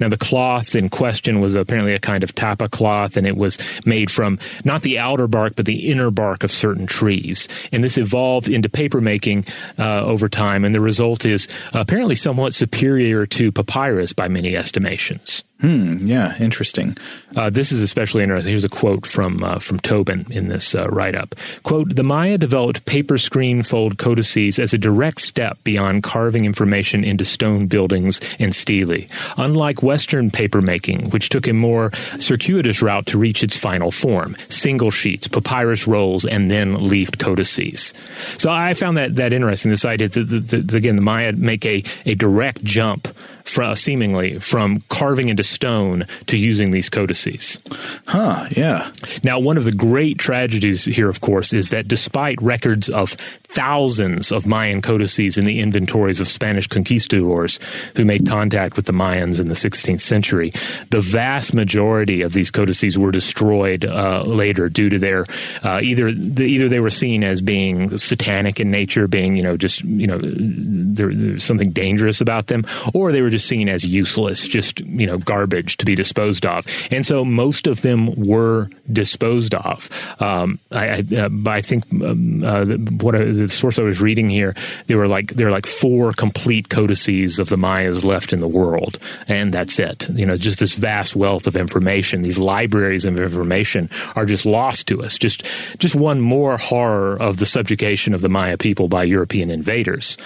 Now, 0.00 0.08
the 0.08 0.16
cloth 0.16 0.74
in 0.74 0.88
question 0.88 1.40
was 1.40 1.54
apparently 1.54 1.94
a 1.94 1.98
kind 1.98 2.22
of 2.22 2.34
tapa 2.34 2.68
cloth, 2.68 3.16
and 3.16 3.26
it 3.26 3.36
was 3.36 3.58
made 3.84 4.10
from 4.10 4.38
not 4.64 4.82
the 4.82 4.98
outer 4.98 5.26
bark, 5.26 5.54
but 5.56 5.66
the 5.66 5.90
inner 5.90 6.10
bark 6.10 6.44
of 6.44 6.50
certain 6.50 6.86
trees. 6.86 7.48
And 7.72 7.82
this 7.82 7.98
evolved 7.98 8.48
into 8.48 8.68
papermaking 8.68 9.48
uh, 9.78 10.04
over 10.04 10.28
time, 10.28 10.57
and 10.64 10.74
the 10.74 10.80
result 10.80 11.24
is 11.24 11.48
apparently 11.72 12.14
somewhat 12.14 12.54
superior 12.54 13.26
to 13.26 13.52
papyrus 13.52 14.12
by 14.12 14.28
many 14.28 14.56
estimations. 14.56 15.44
Hmm. 15.60 15.96
Yeah. 16.02 16.36
Interesting. 16.38 16.96
Uh, 17.34 17.50
this 17.50 17.72
is 17.72 17.80
especially 17.80 18.22
interesting. 18.22 18.52
Here's 18.52 18.62
a 18.62 18.68
quote 18.68 19.04
from 19.04 19.42
uh, 19.42 19.58
from 19.58 19.80
Tobin 19.80 20.26
in 20.30 20.48
this 20.48 20.72
uh, 20.72 20.88
write 20.88 21.16
up. 21.16 21.34
"Quote: 21.64 21.96
The 21.96 22.04
Maya 22.04 22.38
developed 22.38 22.84
paper 22.84 23.18
screen 23.18 23.64
fold 23.64 23.98
codices 23.98 24.60
as 24.60 24.72
a 24.72 24.78
direct 24.78 25.20
step 25.20 25.58
beyond 25.64 26.04
carving 26.04 26.44
information 26.44 27.02
into 27.02 27.24
stone 27.24 27.66
buildings 27.66 28.20
and 28.38 28.54
stele. 28.54 29.04
Unlike 29.36 29.82
Western 29.82 30.30
paper 30.30 30.62
making, 30.62 31.10
which 31.10 31.28
took 31.28 31.48
a 31.48 31.52
more 31.52 31.92
circuitous 32.20 32.80
route 32.80 33.06
to 33.06 33.18
reach 33.18 33.42
its 33.42 33.56
final 33.56 33.90
form: 33.90 34.36
single 34.48 34.92
sheets, 34.92 35.26
papyrus 35.26 35.88
rolls, 35.88 36.24
and 36.24 36.52
then 36.52 36.88
leafed 36.88 37.18
codices. 37.18 37.92
So 38.36 38.50
I 38.50 38.74
found 38.74 38.96
that 38.96 39.16
that 39.16 39.32
interesting. 39.32 39.72
This 39.72 39.84
idea 39.84 40.08
that, 40.08 40.24
that, 40.24 40.68
that 40.68 40.74
again 40.74 40.94
the 40.94 41.02
Maya 41.02 41.32
make 41.32 41.66
a 41.66 41.82
a 42.06 42.14
direct 42.14 42.62
jump 42.62 43.08
from, 43.48 43.72
uh, 43.72 43.74
seemingly 43.74 44.38
from 44.38 44.82
carving 44.88 45.28
into 45.28 45.42
stone 45.42 46.06
to 46.26 46.36
using 46.36 46.70
these 46.70 46.88
codices. 46.88 47.58
Huh, 48.06 48.46
yeah. 48.50 48.90
Now, 49.24 49.38
one 49.38 49.56
of 49.56 49.64
the 49.64 49.72
great 49.72 50.18
tragedies 50.18 50.84
here, 50.84 51.08
of 51.08 51.20
course, 51.20 51.52
is 51.52 51.70
that 51.70 51.88
despite 51.88 52.40
records 52.42 52.88
of 52.88 53.16
thousands 53.50 54.30
of 54.30 54.46
Mayan 54.46 54.80
codices 54.80 55.38
in 55.38 55.44
the 55.44 55.60
inventories 55.60 56.20
of 56.20 56.28
Spanish 56.28 56.66
conquistadors 56.66 57.58
who 57.96 58.04
made 58.04 58.28
contact 58.28 58.76
with 58.76 58.84
the 58.86 58.92
Mayans 58.92 59.40
in 59.40 59.48
the 59.48 59.54
16th 59.54 60.00
century, 60.00 60.52
the 60.90 61.00
vast 61.00 61.54
majority 61.54 62.22
of 62.22 62.32
these 62.32 62.50
codices 62.50 62.98
were 62.98 63.10
destroyed 63.10 63.84
uh, 63.84 64.22
later 64.24 64.68
due 64.68 64.90
to 64.90 64.98
their 64.98 65.24
uh, 65.64 65.80
either 65.82 66.12
the, 66.12 66.44
either 66.44 66.68
they 66.68 66.80
were 66.80 66.90
seen 66.90 67.24
as 67.24 67.40
being 67.40 67.96
satanic 67.96 68.60
in 68.60 68.70
nature, 68.70 69.08
being 69.08 69.36
you 69.36 69.42
know 69.42 69.56
just 69.56 69.82
you 69.82 70.06
know 70.06 70.20
there, 70.22 71.14
there's 71.14 71.44
something 71.44 71.70
dangerous 71.70 72.20
about 72.20 72.48
them, 72.48 72.64
or 72.94 73.12
they 73.12 73.22
were 73.22 73.30
just 73.30 73.46
seen 73.46 73.68
as 73.68 73.84
useless, 73.84 74.46
just 74.46 74.80
you 74.80 75.06
know 75.06 75.18
garbage 75.18 75.76
to 75.78 75.86
be 75.86 75.94
disposed 75.94 76.44
of, 76.44 76.66
and 76.90 77.04
so 77.04 77.24
most 77.24 77.66
of 77.66 77.82
them 77.82 78.14
were 78.14 78.68
disposed 78.92 79.54
of. 79.54 79.88
Um, 80.20 80.58
I, 80.70 80.88
I, 80.88 81.04
uh, 81.16 81.28
I 81.46 81.60
think 81.60 81.84
um, 81.92 82.42
uh, 82.44 82.64
what 83.02 83.14
the 83.38 83.48
source 83.48 83.78
I 83.78 83.82
was 83.82 84.00
reading 84.00 84.28
here, 84.28 84.54
there 84.86 84.96
were 84.96 85.08
like 85.08 85.34
there 85.34 85.48
are 85.48 85.50
like 85.50 85.66
four 85.66 86.12
complete 86.12 86.68
codices 86.68 87.38
of 87.38 87.48
the 87.48 87.56
Mayas 87.56 88.04
left 88.04 88.32
in 88.32 88.40
the 88.40 88.48
world, 88.48 88.98
and 89.26 89.52
that's 89.52 89.78
it. 89.78 90.08
You 90.10 90.26
know, 90.26 90.36
just 90.36 90.58
this 90.58 90.74
vast 90.74 91.16
wealth 91.16 91.46
of 91.46 91.56
information, 91.56 92.22
these 92.22 92.38
libraries 92.38 93.04
of 93.04 93.18
information 93.18 93.90
are 94.16 94.26
just 94.26 94.46
lost 94.46 94.86
to 94.88 95.02
us. 95.02 95.18
Just 95.18 95.44
just 95.78 95.94
one 95.94 96.20
more 96.20 96.56
horror 96.56 97.16
of 97.16 97.38
the 97.38 97.46
subjugation 97.46 98.14
of 98.14 98.20
the 98.20 98.28
Maya 98.28 98.58
people 98.58 98.88
by 98.88 99.04
European 99.04 99.50
invaders. 99.50 100.16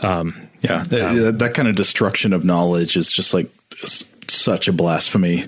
Um, 0.00 0.48
yeah, 0.60 0.82
that, 0.88 1.38
that 1.38 1.54
kind 1.54 1.68
of 1.68 1.76
destruction 1.76 2.32
of 2.32 2.44
knowledge 2.44 2.96
is 2.96 3.10
just 3.10 3.32
like 3.32 3.48
such 4.28 4.68
a 4.68 4.72
blasphemy. 4.72 5.46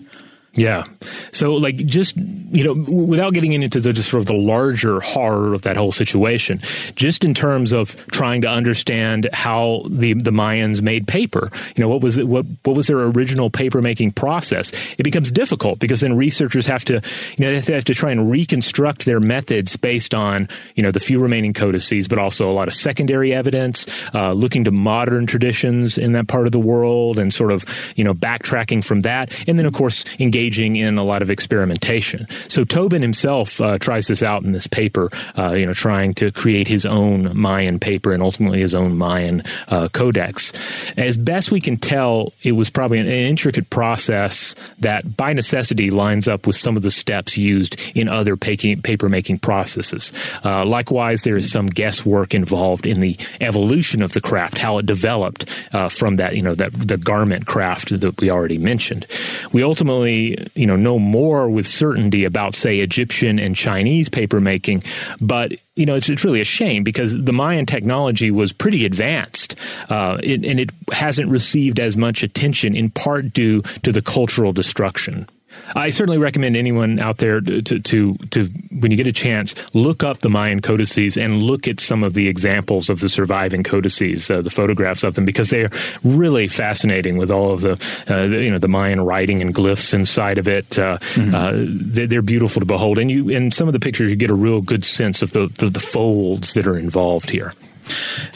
Yeah. 0.55 0.85
So, 1.33 1.55
like, 1.55 1.77
just, 1.77 2.15
you 2.17 2.63
know, 2.63 2.75
without 2.93 3.33
getting 3.33 3.53
into 3.53 3.81
the 3.81 3.95
just 3.95 4.11
sort 4.11 4.21
of 4.21 4.27
the 4.27 4.35
larger 4.35 5.01
horror 5.01 5.55
of 5.55 5.63
that 5.63 5.79
whole 5.79 5.93
situation, 5.93 6.61
just 6.95 7.25
in 7.25 7.33
terms 7.33 7.73
of 7.73 7.97
trying 8.09 8.43
to 8.43 8.49
understand 8.49 9.31
how 9.33 9.83
the, 9.89 10.13
the 10.13 10.31
Mayans 10.31 10.83
made 10.83 11.09
paper, 11.09 11.51
you 11.75 11.83
know, 11.83 11.89
what 11.89 12.03
was 12.03 12.19
it, 12.19 12.29
what, 12.29 12.45
what 12.65 12.77
was 12.77 12.87
their 12.87 12.99
original 12.99 13.49
paper 13.49 13.81
making 13.81 14.11
process? 14.11 14.73
It 14.99 15.05
becomes 15.05 15.31
difficult 15.31 15.79
because 15.79 16.03
then 16.03 16.19
researchers 16.19 16.67
have 16.67 16.85
to, 16.85 17.01
you 17.39 17.45
know, 17.45 17.59
they 17.59 17.73
have 17.73 17.85
to 17.85 17.95
try 17.95 18.11
and 18.11 18.31
reconstruct 18.31 19.07
their 19.07 19.21
methods 19.21 19.79
based 19.79 20.15
on, 20.15 20.51
you 20.75 20.83
know, 20.83 20.91
the 20.91 21.01
few 21.01 21.19
remaining 21.19 21.55
codices, 21.55 22.09
but 22.09 22.19
also 22.19 22.51
a 22.51 22.53
lot 22.53 22.69
of 22.69 22.75
secondary 22.75 23.33
evidence, 23.33 23.87
uh, 24.13 24.33
looking 24.33 24.65
to 24.65 24.71
modern 24.71 25.25
traditions 25.27 25.97
in 25.97 26.13
that 26.13 26.29
part 26.29 26.45
of 26.45 26.53
the 26.53 26.61
world 26.61 27.19
and 27.19 27.33
sort 27.33 27.53
of, 27.53 27.65
you 27.97 28.05
know, 28.05 28.13
backtracking 28.13 28.85
from 28.85 29.01
that. 29.01 29.33
And 29.49 29.59
then, 29.59 29.65
of 29.65 29.73
course, 29.73 30.05
engaging 30.21 30.42
engaging 30.43 30.77
in 30.77 30.99
a 30.99 31.05
lot 31.05 31.23
of 31.23 31.31
experimentation. 31.31 32.27
So 32.49 32.65
Tobin 32.65 33.03
himself 33.03 33.61
uh, 33.61 33.79
tries 33.79 34.09
this 34.09 34.23
out 34.23 34.43
in 34.43 34.53
this 34.53 34.67
paper, 34.67 35.11
uh, 35.39 35.53
you 35.53 35.67
know, 35.67 35.75
trying 35.75 36.15
to 36.15 36.33
create 36.33 36.67
his 36.67 36.85
own 36.85 37.37
Mayan 37.39 37.79
paper 37.79 38.13
and 38.13 38.23
ultimately 38.23 38.59
his 38.59 38.75
own 38.75 38.97
Mayan 38.97 39.45
uh, 39.69 39.89
codex. 39.93 40.53
As 40.97 41.17
best 41.17 41.53
we 41.53 41.61
can 41.61 41.77
tell, 41.77 42.33
it 42.43 42.53
was 42.53 42.71
probably 42.71 42.99
an, 42.99 43.07
an 43.07 43.13
intricate 43.13 43.71
process 43.71 44.57
that 44.81 45.17
by 45.17 45.33
necessity 45.33 45.91
lines 45.91 46.27
up 46.27 46.47
with 46.47 46.57
some 46.57 46.77
of 46.77 46.83
the 46.83 46.91
steps 46.91 47.37
used 47.37 47.81
in 47.95 48.09
other 48.09 48.37
paper 48.37 49.09
making 49.09 49.39
processes. 49.39 50.13
Uh, 50.45 50.65
likewise, 50.65 51.23
there 51.23 51.37
is 51.37 51.53
some 51.53 51.69
guesswork 51.69 52.35
involved 52.35 52.85
in 52.85 53.01
the 53.01 53.17
evolution 53.41 54.03
of 54.03 54.13
the 54.13 54.21
craft, 54.21 54.59
how 54.59 54.79
it 54.79 54.87
developed 54.87 55.49
uh, 55.73 55.89
from 55.89 56.17
that, 56.17 56.35
you 56.35 56.43
know, 56.43 56.55
that 56.55 56.73
the 56.73 56.97
garment 56.97 57.47
craft 57.47 58.01
that 58.01 58.21
we 58.21 58.31
already 58.31 58.59
mentioned. 58.59 59.07
We 59.53 59.63
ultimately 59.63 60.32
you 60.55 60.67
know 60.67 60.77
know 60.77 60.99
more 60.99 61.49
with 61.49 61.67
certainty 61.67 62.25
about 62.25 62.55
say 62.55 62.79
Egyptian 62.79 63.39
and 63.39 63.57
Chinese 63.57 64.09
paper 64.09 64.41
making, 64.41 64.83
but 65.21 65.53
you 65.75 65.87
know, 65.87 65.95
it's, 65.95 66.11
it's 66.11 66.25
really 66.25 66.41
a 66.41 66.45
shame 66.45 66.85
because 66.85 67.13
the 67.19 67.33
Mayan 67.33 67.65
technology 67.65 68.31
was 68.31 68.53
pretty 68.53 68.85
advanced, 68.85 69.57
uh, 69.89 70.19
it, 70.23 70.45
and 70.45 70.61
it 70.61 70.71
hasn't 70.93 71.31
received 71.31 71.81
as 71.81 71.97
much 71.97 72.23
attention 72.23 72.77
in 72.77 72.91
part 72.91 73.33
due 73.33 73.63
to 73.83 73.91
the 73.91 74.03
cultural 74.03 74.53
destruction. 74.53 75.29
I 75.75 75.91
certainly 75.91 76.19
recommend 76.19 76.57
anyone 76.57 76.99
out 76.99 77.19
there 77.19 77.41
to, 77.41 77.63
to, 77.63 78.15
to, 78.15 78.45
when 78.71 78.91
you 78.91 78.97
get 78.97 79.07
a 79.07 79.13
chance, 79.13 79.55
look 79.75 80.03
up 80.03 80.19
the 80.19 80.29
Mayan 80.29 80.61
codices 80.61 81.17
and 81.17 81.43
look 81.43 81.69
at 81.69 81.81
some 81.81 82.03
of 82.05 82.15
the 82.15 82.29
examples 82.29 82.91
of 82.91 83.01
the 83.01 83.09
surviving 83.09 83.63
codices, 83.63 84.31
uh, 84.31 84.43
the 84.43 84.51
photographs 84.51 85.05
of 85.05 85.15
them, 85.15 85.25
because 85.25 85.51
they 85.51 85.65
are 85.65 85.71
really 86.05 86.49
fascinating 86.49 87.17
with 87.17 87.31
all 87.31 87.53
of 87.53 87.61
the, 87.61 87.73
uh, 88.09 88.27
the 88.27 88.43
you 88.43 88.51
know, 88.51 88.59
the 88.59 88.69
Mayan 88.69 89.01
writing 89.01 89.41
and 89.41 89.55
glyphs 89.55 89.95
inside 89.95 90.39
of 90.39 90.49
it. 90.49 90.79
Uh, 90.79 90.99
mm-hmm. 90.99 91.35
Uh, 91.35 91.53
they're, 91.55 92.07
they're, 92.07 92.23
beautiful 92.23 92.61
to 92.61 92.67
behold. 92.67 92.99
And 93.01 93.11
you, 93.11 93.29
in 93.31 93.51
some 93.51 93.69
of 93.69 93.73
the 93.73 93.81
pictures, 93.81 94.09
you 94.09 94.15
get 94.15 94.31
a 94.31 94.35
real 94.35 94.61
good 94.61 94.85
sense 94.85 95.23
of 95.23 95.33
the, 95.33 95.49
the, 95.59 95.69
the 95.69 95.81
folds 95.81 96.55
that 96.55 96.69
are 96.69 96.79
involved 96.79 97.31
here. 97.31 97.53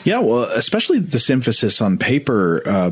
Yeah, 0.04 0.18
well, 0.18 0.42
especially 0.42 0.98
this 0.98 1.30
emphasis 1.30 1.80
on 1.80 1.98
paper 1.98 2.62
uh, 2.66 2.90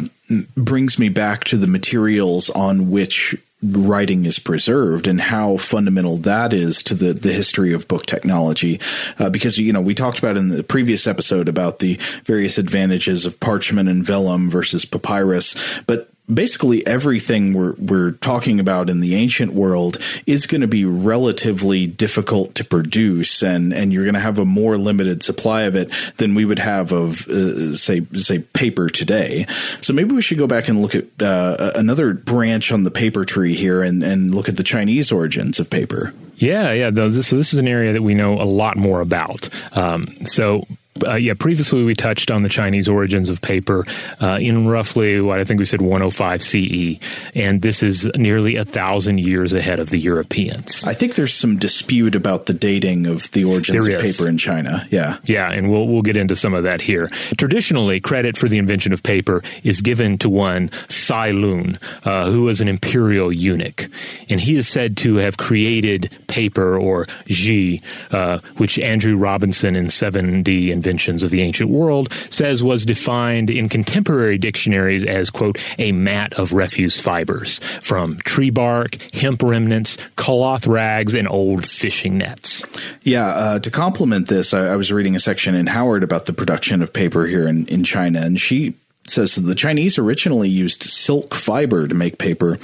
brings 0.57 0.99
me 0.99 1.09
back 1.09 1.45
to 1.45 1.57
the 1.57 1.67
materials 1.67 2.51
on 2.51 2.91
which 2.91 3.37
writing 3.65 4.25
is 4.25 4.39
preserved 4.39 5.07
and 5.07 5.21
how 5.21 5.57
fundamental 5.57 6.17
that 6.19 6.53
is 6.53 6.83
to 6.85 6.95
the, 6.95 7.13
the 7.15 7.33
history 7.33 7.73
of 7.73 7.89
book 7.89 8.07
technology. 8.07 8.81
Uh, 9.19 9.31
because, 9.31 9.59
you 9.59 9.73
know, 9.73 9.81
we 9.81 9.95
talked 9.95 10.19
about 10.19 10.37
in 10.37 10.51
the 10.51 10.63
previous 10.63 11.07
episode 11.07 11.49
about 11.49 11.79
the 11.79 11.95
various 12.25 12.59
advantages 12.59 13.27
of 13.27 13.41
parchment 13.41 13.89
and 13.89 14.05
vellum 14.05 14.51
versus 14.51 14.85
papyrus, 14.85 15.55
but 15.87 16.14
basically 16.33 16.87
everything 16.87 17.53
we're 17.53 17.75
we're 17.75 18.13
talking 18.13 18.59
about 18.59 18.89
in 18.89 19.01
the 19.01 19.15
ancient 19.15 19.53
world 19.53 19.99
is 20.27 20.47
going 20.47 20.63
to 20.63 20.67
be 20.67 20.85
relatively 20.85 21.87
difficult 21.87 22.55
to 22.55 22.65
produce 22.65 23.43
and 23.43 23.75
and 23.75 23.93
you're 23.93 24.05
going 24.05 24.15
to 24.15 24.21
have 24.21 24.39
a 24.39 24.45
more 24.45 24.79
limited 24.79 25.23
supply 25.23 25.63
of 25.63 25.77
it 25.77 25.93
than 26.17 26.35
we 26.35 26.47
would 26.47 26.59
have 26.59 26.93
of 26.93 27.29
uh, 27.29 27.75
say 27.75 28.01
say 28.15 28.39
paper 28.39 28.89
today 28.89 29.47
so 29.83 29.93
maybe 29.93 30.15
we 30.15 30.23
should 30.23 30.39
go 30.39 30.47
back 30.47 30.69
and 30.69 30.81
look 30.81 30.95
at 30.95 31.05
uh, 31.21 31.73
another 31.75 32.15
branch 32.15 32.73
on 32.73 32.85
the 32.85 32.91
paper 32.91 33.27
tree 33.27 33.55
here 33.55 33.83
and 33.83 34.03
and 34.03 34.35
look 34.35 34.49
at 34.49 34.57
the 34.57 34.65
chinese 34.65 35.13
origins 35.13 35.61
of 35.61 35.69
paper 35.69 36.15
yeah, 36.37 36.73
yeah. 36.73 36.91
So 36.91 37.09
this 37.09 37.33
is 37.33 37.55
an 37.55 37.69
area 37.69 37.93
that 37.93 38.03
we 38.03 38.13
know 38.13 38.41
a 38.41 38.45
lot 38.45 38.77
more 38.77 39.01
about. 39.01 39.49
Um, 39.77 40.25
so 40.25 40.67
uh, 41.07 41.15
yeah, 41.15 41.35
previously 41.35 41.83
we 41.83 41.95
touched 41.95 42.31
on 42.31 42.43
the 42.43 42.49
Chinese 42.49 42.89
origins 42.89 43.29
of 43.29 43.43
paper 43.43 43.85
uh, 44.21 44.39
in 44.41 44.69
roughly 44.69 45.21
what 45.21 45.41
I 45.41 45.45
think 45.45 45.59
we 45.59 45.67
said 45.67 45.81
105 45.83 46.43
CE, 46.43 46.99
and 47.35 47.63
this 47.63 47.83
is 47.83 48.09
nearly 48.15 48.57
a 48.57 48.65
thousand 48.65 49.19
years 49.19 49.53
ahead 49.53 49.81
of 49.81 49.91
the 49.91 49.99
Europeans. 49.99 50.85
I 50.85 50.95
think 50.95 51.17
there's 51.17 51.35
some 51.35 51.59
dispute 51.59 52.15
about 52.15 52.47
the 52.47 52.53
dating 52.53 53.07
of 53.07 53.31
the 53.33 53.45
origins 53.45 53.85
there 53.85 53.97
of 53.97 54.05
is. 54.05 54.17
paper 54.17 54.29
in 54.29 54.39
China. 54.39 54.87
Yeah, 54.91 55.19
yeah, 55.25 55.51
and 55.51 55.71
we'll 55.71 55.89
we'll 55.89 56.03
get 56.03 56.17
into 56.17 56.37
some 56.37 56.55
of 56.55 56.63
that 56.63 56.81
here. 56.81 57.09
Traditionally, 57.37 57.99
credit 57.99 58.37
for 58.37 58.49
the 58.49 58.59
invention 58.59 58.93
of 58.93 59.03
paper 59.03 59.43
is 59.65 59.81
given 59.81 60.17
to 60.19 60.31
one 60.31 60.71
Cai 60.89 61.33
Lun, 61.33 61.77
uh, 62.05 62.31
who 62.31 62.45
was 62.45 62.61
an 62.61 62.69
imperial 62.69 63.33
eunuch, 63.33 63.89
and 64.29 64.41
he 64.41 64.57
is 64.57 64.69
said 64.69 64.97
to 64.99 65.17
have 65.17 65.39
created 65.39 66.17
paper 66.29 66.79
or 66.79 67.07
ji, 67.27 67.83
uh, 68.13 68.39
which 68.59 68.79
Andrew 68.79 69.17
Robinson 69.17 69.75
in 69.75 69.87
7D 69.87 70.73
and 70.73 70.84
inventions 70.85 71.23
of 71.23 71.31
the 71.31 71.41
ancient 71.41 71.71
world 71.71 72.13
says 72.29 72.63
was 72.63 72.85
defined 72.85 73.49
in 73.49 73.71
contemporary 73.71 74.37
dictionaries 74.37 75.03
as, 75.03 75.31
quote, 75.31 75.59
a 75.79 75.93
mat 75.93 76.35
of 76.35 76.53
refuse 76.53 77.01
fibers 77.01 77.59
from 77.81 78.19
tree 78.19 78.51
bark, 78.51 78.99
hemp 79.15 79.43
remnants, 79.43 79.97
cloth 80.17 80.67
rags, 80.67 81.15
and 81.15 81.27
old 81.27 81.67
fishing 81.67 82.19
nets. 82.19 82.63
Yeah, 83.03 83.27
uh, 83.27 83.59
to 83.61 83.71
complement 83.71 84.29
this, 84.29 84.53
I, 84.53 84.75
I 84.75 84.77
was 84.77 84.93
reading 84.93 85.17
a 85.17 85.21
section 85.21 85.55
in 85.55 85.67
Howard 85.67 86.03
about 86.03 86.27
the 86.27 86.35
production 86.35 86.83
of 86.83 86.93
paper 86.93 87.25
here 87.25 87.49
in, 87.49 87.67
in 87.69 87.83
China, 87.83 88.21
and 88.21 88.39
she 88.39 88.75
says 89.07 89.35
the 89.35 89.55
Chinese 89.55 89.99
originally 89.99 90.49
used 90.49 90.83
silk 90.83 91.35
fiber 91.35 91.87
to 91.87 91.95
make 91.95 92.19
paper, 92.19 92.59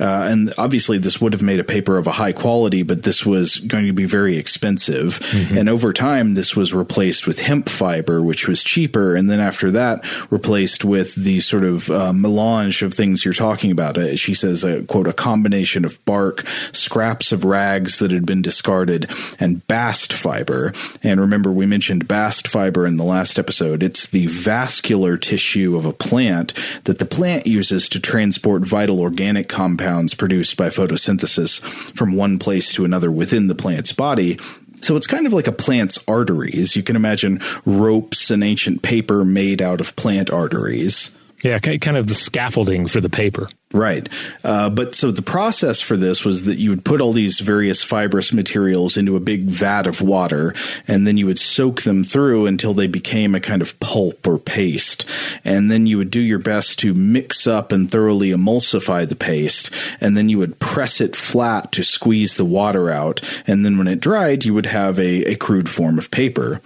uh, 0.00 0.28
and 0.30 0.52
obviously 0.58 0.98
this 0.98 1.20
would 1.20 1.32
have 1.32 1.42
made 1.42 1.60
a 1.60 1.64
paper 1.64 1.98
of 1.98 2.06
a 2.06 2.12
high 2.12 2.32
quality, 2.32 2.82
but 2.82 3.02
this 3.02 3.24
was 3.24 3.56
going 3.58 3.86
to 3.86 3.92
be 3.92 4.04
very 4.04 4.36
expensive. 4.36 5.20
Mm-hmm. 5.20 5.58
And 5.58 5.68
over 5.68 5.92
time, 5.92 6.34
this 6.34 6.56
was 6.56 6.74
replaced 6.74 7.26
with 7.26 7.40
hemp 7.40 7.68
fiber, 7.68 8.22
which 8.22 8.48
was 8.48 8.64
cheaper, 8.64 9.14
and 9.14 9.30
then 9.30 9.40
after 9.40 9.70
that, 9.72 10.04
replaced 10.30 10.84
with 10.84 11.14
the 11.14 11.40
sort 11.40 11.64
of 11.64 11.90
uh, 11.90 12.12
melange 12.12 12.82
of 12.82 12.94
things 12.94 13.24
you're 13.24 13.34
talking 13.34 13.70
about. 13.70 13.98
Uh, 13.98 14.16
she 14.16 14.34
says, 14.34 14.64
uh, 14.64 14.82
"quote 14.88 15.06
a 15.06 15.12
combination 15.12 15.84
of 15.84 16.02
bark, 16.04 16.46
scraps 16.72 17.32
of 17.32 17.44
rags 17.44 17.98
that 17.98 18.10
had 18.10 18.26
been 18.26 18.42
discarded, 18.42 19.10
and 19.38 19.66
bast 19.66 20.12
fiber." 20.12 20.72
And 21.02 21.20
remember, 21.20 21.52
we 21.52 21.66
mentioned 21.66 22.08
bast 22.08 22.48
fiber 22.48 22.86
in 22.86 22.96
the 22.96 23.04
last 23.04 23.38
episode. 23.38 23.82
It's 23.82 24.06
the 24.06 24.26
vascular 24.26 25.16
tissue 25.16 25.76
of 25.76 25.83
of 25.84 25.92
a 25.92 25.96
plant 25.96 26.54
that 26.84 26.98
the 26.98 27.04
plant 27.04 27.46
uses 27.46 27.88
to 27.90 28.00
transport 28.00 28.66
vital 28.66 29.00
organic 29.00 29.48
compounds 29.48 30.14
produced 30.14 30.56
by 30.56 30.68
photosynthesis 30.68 31.60
from 31.96 32.14
one 32.14 32.38
place 32.38 32.72
to 32.72 32.84
another 32.84 33.10
within 33.10 33.46
the 33.46 33.54
plant's 33.54 33.92
body 33.92 34.38
so 34.80 34.96
it's 34.96 35.06
kind 35.06 35.26
of 35.26 35.32
like 35.32 35.46
a 35.46 35.52
plant's 35.52 35.98
arteries. 36.06 36.76
You 36.76 36.82
can 36.82 36.94
imagine 36.94 37.40
ropes 37.64 38.30
and 38.30 38.44
ancient 38.44 38.82
paper 38.82 39.24
made 39.24 39.62
out 39.62 39.80
of 39.80 39.96
plant 39.96 40.28
arteries. 40.28 41.10
Yeah, 41.42 41.58
kind 41.58 41.96
of 41.96 42.06
the 42.06 42.14
scaffolding 42.14 42.86
for 42.86 43.00
the 43.00 43.08
paper. 43.08 43.48
Right. 43.74 44.08
Uh, 44.44 44.70
but 44.70 44.94
so 44.94 45.10
the 45.10 45.20
process 45.20 45.80
for 45.80 45.96
this 45.96 46.24
was 46.24 46.44
that 46.44 46.58
you 46.58 46.70
would 46.70 46.84
put 46.84 47.00
all 47.00 47.12
these 47.12 47.40
various 47.40 47.82
fibrous 47.82 48.32
materials 48.32 48.96
into 48.96 49.16
a 49.16 49.20
big 49.20 49.46
vat 49.46 49.88
of 49.88 50.00
water, 50.00 50.54
and 50.86 51.08
then 51.08 51.16
you 51.16 51.26
would 51.26 51.40
soak 51.40 51.82
them 51.82 52.04
through 52.04 52.46
until 52.46 52.72
they 52.72 52.86
became 52.86 53.34
a 53.34 53.40
kind 53.40 53.60
of 53.60 53.78
pulp 53.80 54.28
or 54.28 54.38
paste. 54.38 55.04
And 55.44 55.72
then 55.72 55.88
you 55.88 55.98
would 55.98 56.12
do 56.12 56.20
your 56.20 56.38
best 56.38 56.78
to 56.78 56.94
mix 56.94 57.48
up 57.48 57.72
and 57.72 57.90
thoroughly 57.90 58.30
emulsify 58.30 59.08
the 59.08 59.16
paste, 59.16 59.70
and 60.00 60.16
then 60.16 60.28
you 60.28 60.38
would 60.38 60.60
press 60.60 61.00
it 61.00 61.16
flat 61.16 61.72
to 61.72 61.82
squeeze 61.82 62.36
the 62.36 62.44
water 62.44 62.90
out. 62.90 63.22
And 63.44 63.64
then 63.64 63.76
when 63.76 63.88
it 63.88 63.98
dried, 63.98 64.44
you 64.44 64.54
would 64.54 64.66
have 64.66 65.00
a, 65.00 65.32
a 65.32 65.34
crude 65.34 65.68
form 65.68 65.98
of 65.98 66.12
paper. 66.12 66.60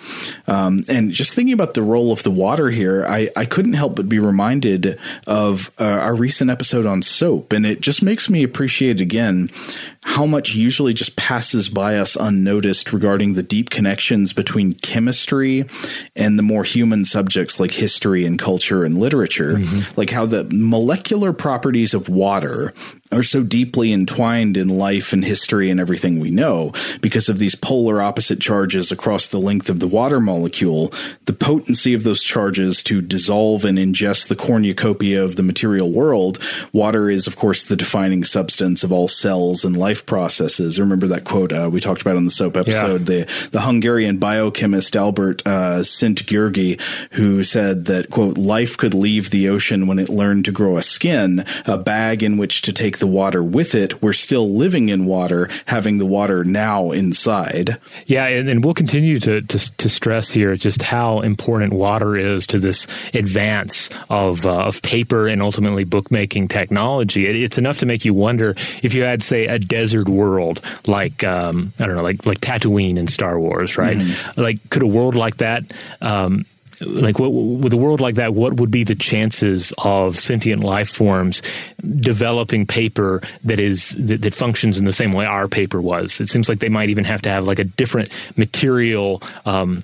Um, 0.46 0.84
and 0.88 1.11
just 1.11 1.32
thinking 1.32 1.54
about 1.54 1.72
the 1.72 1.82
role 1.82 2.12
of 2.12 2.22
the 2.22 2.30
water 2.30 2.68
here, 2.68 3.06
I, 3.09 3.30
I 3.34 3.46
couldn't 3.46 3.72
help 3.72 3.96
but 3.96 4.11
be 4.11 4.18
reminded 4.18 4.98
of 5.26 5.70
uh, 5.80 5.84
our 5.84 6.14
recent 6.14 6.50
episode 6.50 6.84
on 6.84 6.97
on 6.99 7.03
soap, 7.03 7.53
and 7.53 7.64
it 7.64 7.80
just 7.80 8.03
makes 8.03 8.28
me 8.28 8.42
appreciate 8.42 9.01
again 9.01 9.49
how 10.03 10.26
much 10.26 10.55
usually 10.55 10.92
just 10.92 11.16
passes 11.16 11.68
by 11.68 11.96
us 11.96 12.16
unnoticed 12.16 12.92
regarding 12.92 13.34
the 13.34 13.42
deep 13.42 13.70
connections 13.70 14.32
between 14.32 14.74
chemistry 14.74 15.64
and 16.16 16.38
the 16.38 16.42
more 16.42 16.64
human 16.64 17.05
subjects 17.05 17.61
like 17.61 17.70
history 17.70 18.24
and 18.24 18.38
culture 18.38 18.84
and 18.84 18.99
literature. 18.99 19.59
Mm-hmm. 19.59 20.01
Like 20.01 20.11
how 20.11 20.26
the 20.26 20.49
molecular 20.51 21.32
properties 21.32 21.94
of 21.94 22.09
water 22.09 22.72
are 23.11 23.22
so 23.22 23.42
deeply 23.42 23.92
entwined 23.92 24.56
in 24.56 24.68
life 24.68 25.12
and 25.12 25.24
history 25.24 25.70
and 25.70 25.80
everything 25.80 26.20
we 26.20 26.30
know 26.30 26.72
because 27.00 27.28
of 27.28 27.38
these 27.38 27.54
polar 27.54 28.02
opposite 28.02 28.40
charges 28.40 28.92
across 28.92 29.26
the 29.26 29.38
length 29.38 29.70
of 29.70 29.80
the 29.80 29.88
water 29.88 30.20
molecule. 30.20 30.92
The 31.24 31.32
potency 31.32 31.94
of 31.94 32.04
those 32.04 32.22
charges 32.22 32.82
to 32.84 33.00
dissolve 33.00 33.64
and 33.64 33.78
ingest 33.78 34.28
the 34.28 34.36
cornucopia 34.36 35.22
of 35.24 35.36
the 35.36 35.42
material 35.42 35.90
world. 35.90 36.38
Water 36.72 37.09
is, 37.09 37.26
of 37.26 37.36
course, 37.36 37.62
the 37.62 37.76
defining 37.76 38.24
substance 38.24 38.84
of 38.84 38.92
all 38.92 39.09
cells 39.09 39.64
and 39.64 39.76
life 39.76 40.04
processes. 40.06 40.78
Remember 40.78 41.06
that 41.06 41.24
quote 41.24 41.52
uh, 41.52 41.70
we 41.72 41.80
talked 41.80 42.02
about 42.02 42.16
on 42.16 42.24
the 42.24 42.30
soap 42.30 42.56
episode? 42.56 43.09
Yeah. 43.09 43.24
The, 43.24 43.48
the 43.52 43.61
Hungarian 43.62 44.18
biochemist 44.18 44.96
Albert 44.96 45.42
uh, 45.46 45.82
Szent-Györgyi, 45.82 46.80
who 47.12 47.44
said 47.44 47.86
that, 47.86 48.11
quote, 48.11 48.36
life 48.36 48.76
could 48.76 48.94
leave 48.94 49.30
the 49.30 49.48
ocean 49.48 49.86
when 49.86 49.98
it 49.98 50.09
learned 50.09 50.44
to 50.46 50.52
grow 50.52 50.76
a 50.76 50.82
skin, 50.82 51.44
a 51.66 51.78
bag 51.78 52.22
in 52.22 52.36
which 52.36 52.62
to 52.62 52.72
take 52.72 52.97
the 52.99 53.07
water 53.07 53.42
with 53.42 53.74
it. 53.74 54.03
We're 54.03 54.12
still 54.12 54.49
living 54.49 54.88
in 54.88 55.07
water, 55.07 55.49
having 55.66 55.99
the 55.99 56.07
water 56.07 56.44
now 56.44 56.90
inside. 56.90 57.78
Yeah, 58.07 58.26
and, 58.26 58.49
and 58.49 58.64
we'll 58.64 58.74
continue 58.74 59.18
to, 59.20 59.40
to, 59.42 59.76
to 59.76 59.88
stress 59.88 60.30
here 60.30 60.57
just 60.57 60.82
how 60.82 61.20
important 61.20 61.72
water 61.72 62.16
is 62.16 62.46
to 62.49 62.59
this 62.59 62.86
advance 63.14 63.90
of 64.11 64.46
uh, 64.46 64.66
of 64.68 64.82
paper 64.82 65.26
and 65.26 65.42
ultimately 65.42 65.84
bookmaking 65.84 66.49
technology. 66.49 67.26
It, 67.26 67.36
it's 67.36 67.59
enough 67.59 67.78
to 67.78 67.86
make 67.86 68.05
you 68.05 68.14
wonder 68.14 68.55
if 68.82 68.94
you 68.94 69.03
had, 69.03 69.22
say, 69.22 69.46
a 69.46 69.59
desert 69.59 70.09
world 70.09 70.61
like 70.86 71.24
um, 71.24 71.72
I 71.78 71.86
don't 71.86 71.96
know, 71.96 72.03
like 72.03 72.26
like 72.26 72.40
Tatooine 72.40 72.96
in 72.96 73.07
Star 73.07 73.38
Wars, 73.38 73.78
right? 73.78 73.96
Mm-hmm. 73.96 74.40
Like, 74.40 74.70
could 74.70 74.82
a 74.82 74.86
world 74.86 75.14
like 75.14 75.38
that 75.38 75.64
um, 76.01 76.44
like 76.80 77.18
what, 77.18 77.28
with 77.30 77.72
a 77.72 77.76
world 77.76 78.00
like 78.00 78.16
that, 78.16 78.34
what 78.34 78.54
would 78.54 78.70
be 78.70 78.84
the 78.84 78.94
chances 78.94 79.72
of 79.78 80.18
sentient 80.18 80.62
life 80.62 80.88
forms 80.88 81.42
developing 82.00 82.66
paper 82.66 83.20
that 83.44 83.58
is 83.58 83.90
that, 83.98 84.22
that, 84.22 84.34
functions 84.34 84.78
in 84.78 84.84
the 84.84 84.92
same 84.92 85.12
way 85.12 85.26
our 85.26 85.48
paper 85.48 85.80
was? 85.80 86.20
It 86.20 86.28
seems 86.28 86.48
like 86.48 86.60
they 86.60 86.68
might 86.68 86.90
even 86.90 87.04
have 87.04 87.22
to 87.22 87.28
have 87.28 87.46
like 87.46 87.58
a 87.58 87.64
different 87.64 88.12
material 88.36 89.22
um, 89.44 89.82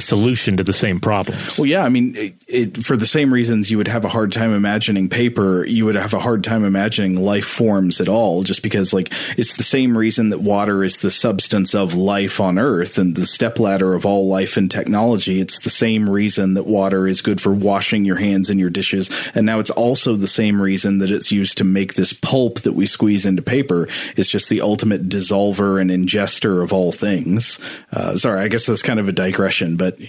solution 0.00 0.56
to 0.56 0.64
the 0.64 0.72
same 0.72 1.00
problems. 1.00 1.58
Well, 1.58 1.66
yeah, 1.66 1.84
I 1.84 1.88
mean, 1.88 2.14
it, 2.16 2.34
it, 2.46 2.84
for 2.84 2.96
the 2.96 3.06
same 3.06 3.32
reasons 3.32 3.70
you 3.70 3.76
would 3.78 3.88
have 3.88 4.04
a 4.04 4.08
hard 4.08 4.32
time 4.32 4.52
imagining 4.52 5.08
paper, 5.08 5.64
you 5.64 5.84
would 5.84 5.94
have 5.94 6.14
a 6.14 6.18
hard 6.18 6.42
time 6.42 6.64
imagining 6.64 7.22
life 7.24 7.44
forms 7.44 8.00
at 8.00 8.08
all, 8.08 8.42
just 8.42 8.62
because 8.62 8.92
like 8.92 9.12
it's 9.38 9.56
the 9.56 9.62
same 9.62 9.96
reason 9.96 10.30
that 10.30 10.40
water 10.40 10.82
is 10.82 10.98
the 10.98 11.10
substance 11.10 11.74
of 11.74 11.94
life 11.94 12.40
on 12.40 12.58
Earth 12.58 12.98
and 12.98 13.14
the 13.14 13.26
stepladder 13.26 13.94
of 13.94 14.04
all 14.04 14.28
life 14.28 14.56
and 14.56 14.70
technology. 14.70 15.40
It's 15.40 15.60
the 15.60 15.70
same 15.70 16.10
reason 16.10 16.54
that 16.54 16.66
water 16.66 17.06
is 17.06 17.22
good 17.22 17.40
for 17.40 17.52
washing 17.52 18.04
your 18.04 18.16
hands 18.16 18.50
and 18.50 18.58
your 18.58 18.70
dishes, 18.70 19.10
and 19.34 19.46
now 19.46 19.60
it's 19.60 19.70
also 19.70 20.16
the 20.16 20.26
same 20.26 20.60
reason 20.60 20.98
that 20.98 21.10
it's 21.10 21.30
used 21.30 21.58
to 21.58 21.64
make 21.64 21.94
this 21.94 22.12
pulp 22.12 22.60
that 22.62 22.72
we 22.72 22.86
squeeze 22.86 23.26
into 23.26 23.42
paper. 23.42 23.86
It's 24.16 24.30
just 24.30 24.48
the 24.48 24.60
ultimate 24.60 25.08
dissolver 25.08 25.80
and 25.80 25.90
ingester 25.90 26.62
of 26.62 26.72
all 26.72 26.90
things. 26.90 27.60
Uh, 27.92 28.16
sorry, 28.16 28.40
I 28.40 28.48
guess 28.48 28.66
that's 28.66 28.82
kind 28.82 28.98
of 28.98 29.08
a 29.08 29.12
digression, 29.12 29.76
but 29.76 29.83
but 29.84 30.00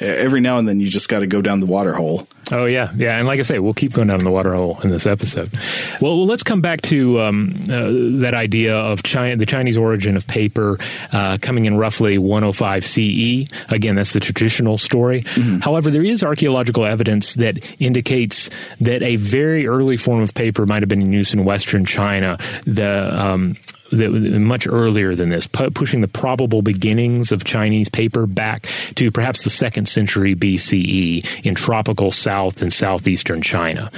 every 0.00 0.40
now 0.40 0.58
and 0.58 0.66
then 0.66 0.80
you 0.80 0.88
just 0.88 1.08
got 1.08 1.20
to 1.20 1.26
go 1.26 1.42
down 1.42 1.60
the 1.60 1.66
water 1.66 1.92
hole. 1.92 2.26
Oh 2.50 2.64
yeah, 2.64 2.90
yeah, 2.96 3.18
and 3.18 3.26
like 3.26 3.38
I 3.38 3.42
say, 3.42 3.58
we'll 3.58 3.74
keep 3.74 3.92
going 3.92 4.08
down 4.08 4.24
the 4.24 4.30
water 4.30 4.54
hole 4.54 4.80
in 4.82 4.88
this 4.88 5.06
episode. 5.06 5.50
Well, 6.00 6.16
well 6.16 6.26
let's 6.26 6.42
come 6.42 6.62
back 6.62 6.80
to 6.82 7.20
um, 7.20 7.54
uh, 7.64 8.20
that 8.22 8.32
idea 8.32 8.74
of 8.74 9.02
China, 9.02 9.36
the 9.36 9.44
Chinese 9.44 9.76
origin 9.76 10.16
of 10.16 10.26
paper 10.26 10.78
uh, 11.12 11.36
coming 11.42 11.66
in 11.66 11.76
roughly 11.76 12.16
105 12.16 12.84
CE. 12.86 13.44
Again, 13.68 13.96
that's 13.96 14.14
the 14.14 14.20
traditional 14.20 14.78
story. 14.78 15.22
Mm-hmm. 15.22 15.58
However, 15.58 15.90
there 15.90 16.04
is 16.04 16.22
archaeological 16.22 16.86
evidence 16.86 17.34
that 17.34 17.58
indicates 17.78 18.48
that 18.80 19.02
a 19.02 19.16
very 19.16 19.66
early 19.66 19.98
form 19.98 20.22
of 20.22 20.32
paper 20.32 20.64
might 20.64 20.80
have 20.80 20.88
been 20.88 21.02
in 21.02 21.12
use 21.12 21.34
in 21.34 21.44
Western 21.44 21.84
China. 21.84 22.38
The 22.64 23.10
um, 23.12 23.56
that 23.90 24.10
much 24.10 24.66
earlier 24.66 25.14
than 25.14 25.30
this, 25.30 25.46
pu- 25.46 25.70
pushing 25.70 26.00
the 26.00 26.08
probable 26.08 26.62
beginnings 26.62 27.32
of 27.32 27.44
Chinese 27.44 27.88
paper 27.88 28.26
back 28.26 28.66
to 28.94 29.10
perhaps 29.10 29.44
the 29.44 29.50
second 29.50 29.88
century 29.88 30.34
BCE 30.34 31.44
in 31.44 31.54
tropical 31.54 32.10
South 32.10 32.62
and 32.62 32.72
southeastern 32.72 33.42
China. 33.42 33.90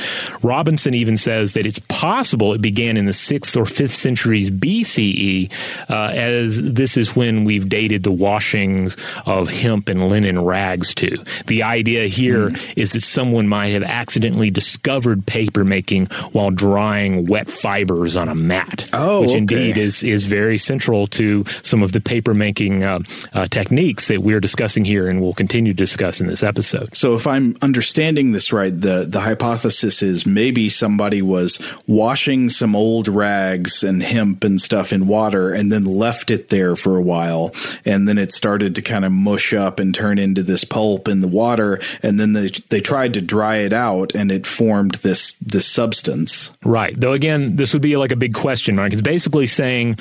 Robinson 0.43 0.95
even 0.95 1.17
says 1.17 1.53
that 1.53 1.67
it's 1.67 1.81
possible 1.89 2.55
it 2.55 2.63
began 2.63 2.97
in 2.97 3.07
the 3.07 3.13
sixth 3.13 3.57
or 3.57 3.67
fifth 3.67 3.95
centuries 3.95 4.51
BCE, 4.51 5.53
uh, 5.89 5.95
as 5.95 6.61
this 6.61 6.97
is 6.97 7.17
when 7.17 7.45
we've 7.45 7.69
dated 7.69 8.03
the 8.03 8.13
washings 8.13 8.97
of 9.27 9.49
hemp 9.49 9.89
and 9.89 10.09
linen 10.09 10.43
rags 10.45 10.95
to. 10.95 11.23
The 11.47 11.63
idea 11.63 12.07
here 12.07 12.51
mm. 12.51 12.73
is 12.77 12.93
that 12.93 13.03
someone 13.03 13.49
might 13.49 13.69
have 13.69 13.83
accidentally 13.83 14.51
discovered 14.51 15.27
paper 15.27 15.65
making 15.65 16.07
while 16.33 16.51
drying 16.51 17.27
wet 17.27 17.51
fibers 17.51 18.17
on 18.17 18.29
a 18.29 18.35
mat, 18.35 18.89
oh, 18.93 19.23
which 19.23 19.31
okay. 19.31 19.39
indeed 19.39 19.77
is 19.81 20.03
is 20.03 20.27
very 20.27 20.59
central 20.59 21.07
to 21.09 21.45
some 21.63 21.83
of 21.83 21.93
the 21.93 22.01
paper 22.01 22.35
making 22.35 22.85
uh, 22.85 23.01
uh, 23.33 23.47
techniques 23.47 24.09
that 24.09 24.23
we're 24.23 24.41
discussing 24.41 24.85
here 24.85 25.09
and 25.09 25.21
will 25.21 25.35
continue 25.35 25.73
to 25.73 25.77
discuss 25.77 26.21
in 26.21 26.27
this 26.27 26.43
episode. 26.43 26.95
So, 26.97 27.15
if 27.15 27.27
I'm 27.27 27.57
understanding 27.63 28.33
this 28.33 28.53
right, 28.53 28.73
the 28.79 29.07
the 29.09 29.21
hypothesis 29.21 30.03
is 30.03 30.27
maybe 30.27 30.69
somebody 30.69 31.23
was 31.23 31.59
washing 31.87 32.49
some 32.49 32.77
old 32.77 33.09
rags 33.09 33.83
and 33.83 34.03
hemp 34.03 34.45
and 34.45 34.61
stuff 34.61 34.93
in 34.93 35.07
water, 35.07 35.53
and 35.53 35.73
then 35.73 35.85
left 35.85 36.31
it 36.31 36.49
there 36.49 36.77
for 36.77 36.97
a 36.97 37.03
while, 37.03 37.55
and 37.85 38.07
then 38.07 38.19
it 38.19 38.33
started 38.33 38.75
to 38.75 38.83
kind 38.83 39.05
of 39.05 39.13
mush 39.13 39.53
up 39.53 39.81
and 39.81 39.95
turn 39.95 40.19
into 40.19 40.43
this 40.43 40.65
pulp 40.65 41.09
in 41.09 41.21
the 41.21 41.29
water, 41.29 41.81
and 42.03 42.21
then 42.21 42.33
they 42.33 42.51
they 42.69 42.81
tried 42.81 43.15
to 43.15 43.21
dry 43.21 43.57
it 43.57 43.73
out, 43.73 44.15
and 44.15 44.31
it 44.31 44.47
formed 44.47 44.95
this 44.97 45.33
this 45.35 45.67
substance. 45.67 46.51
Right. 46.65 46.99
Though 46.99 47.13
again, 47.13 47.57
this 47.57 47.73
would 47.73 47.83
be 47.83 47.97
like 47.97 48.13
a 48.13 48.17
big 48.17 48.35
question 48.35 48.77
mark. 48.77 48.93
It's 48.93 49.03
basically 49.03 49.47
saying 49.47 49.70
saying 49.71 49.97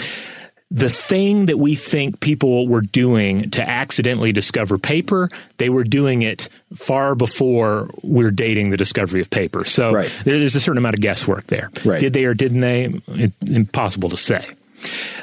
the 0.71 0.89
thing 0.89 1.47
that 1.47 1.57
we 1.57 1.73
think 1.73 2.19
people 2.19 2.67
were 2.67 2.81
doing 2.81 3.49
to 3.51 3.67
accidentally 3.67 4.31
discover 4.31 4.77
paper, 4.77 5.27
they 5.57 5.69
were 5.69 5.83
doing 5.83 6.21
it 6.21 6.47
far 6.75 7.15
before 7.15 7.89
we're 8.03 8.31
dating 8.31 8.69
the 8.69 8.77
discovery 8.77 9.21
of 9.21 9.29
paper. 9.29 9.63
So 9.63 9.93
right. 9.93 10.11
there's 10.25 10.55
a 10.55 10.59
certain 10.59 10.77
amount 10.77 10.95
of 10.95 11.01
guesswork 11.01 11.47
there. 11.47 11.71
Right. 11.83 11.99
Did 11.99 12.13
they 12.13 12.25
or 12.25 12.35
didn't 12.35 12.59
they? 12.59 12.93
It's 13.07 13.35
impossible 13.49 14.09
to 14.09 14.17
say. 14.17 14.45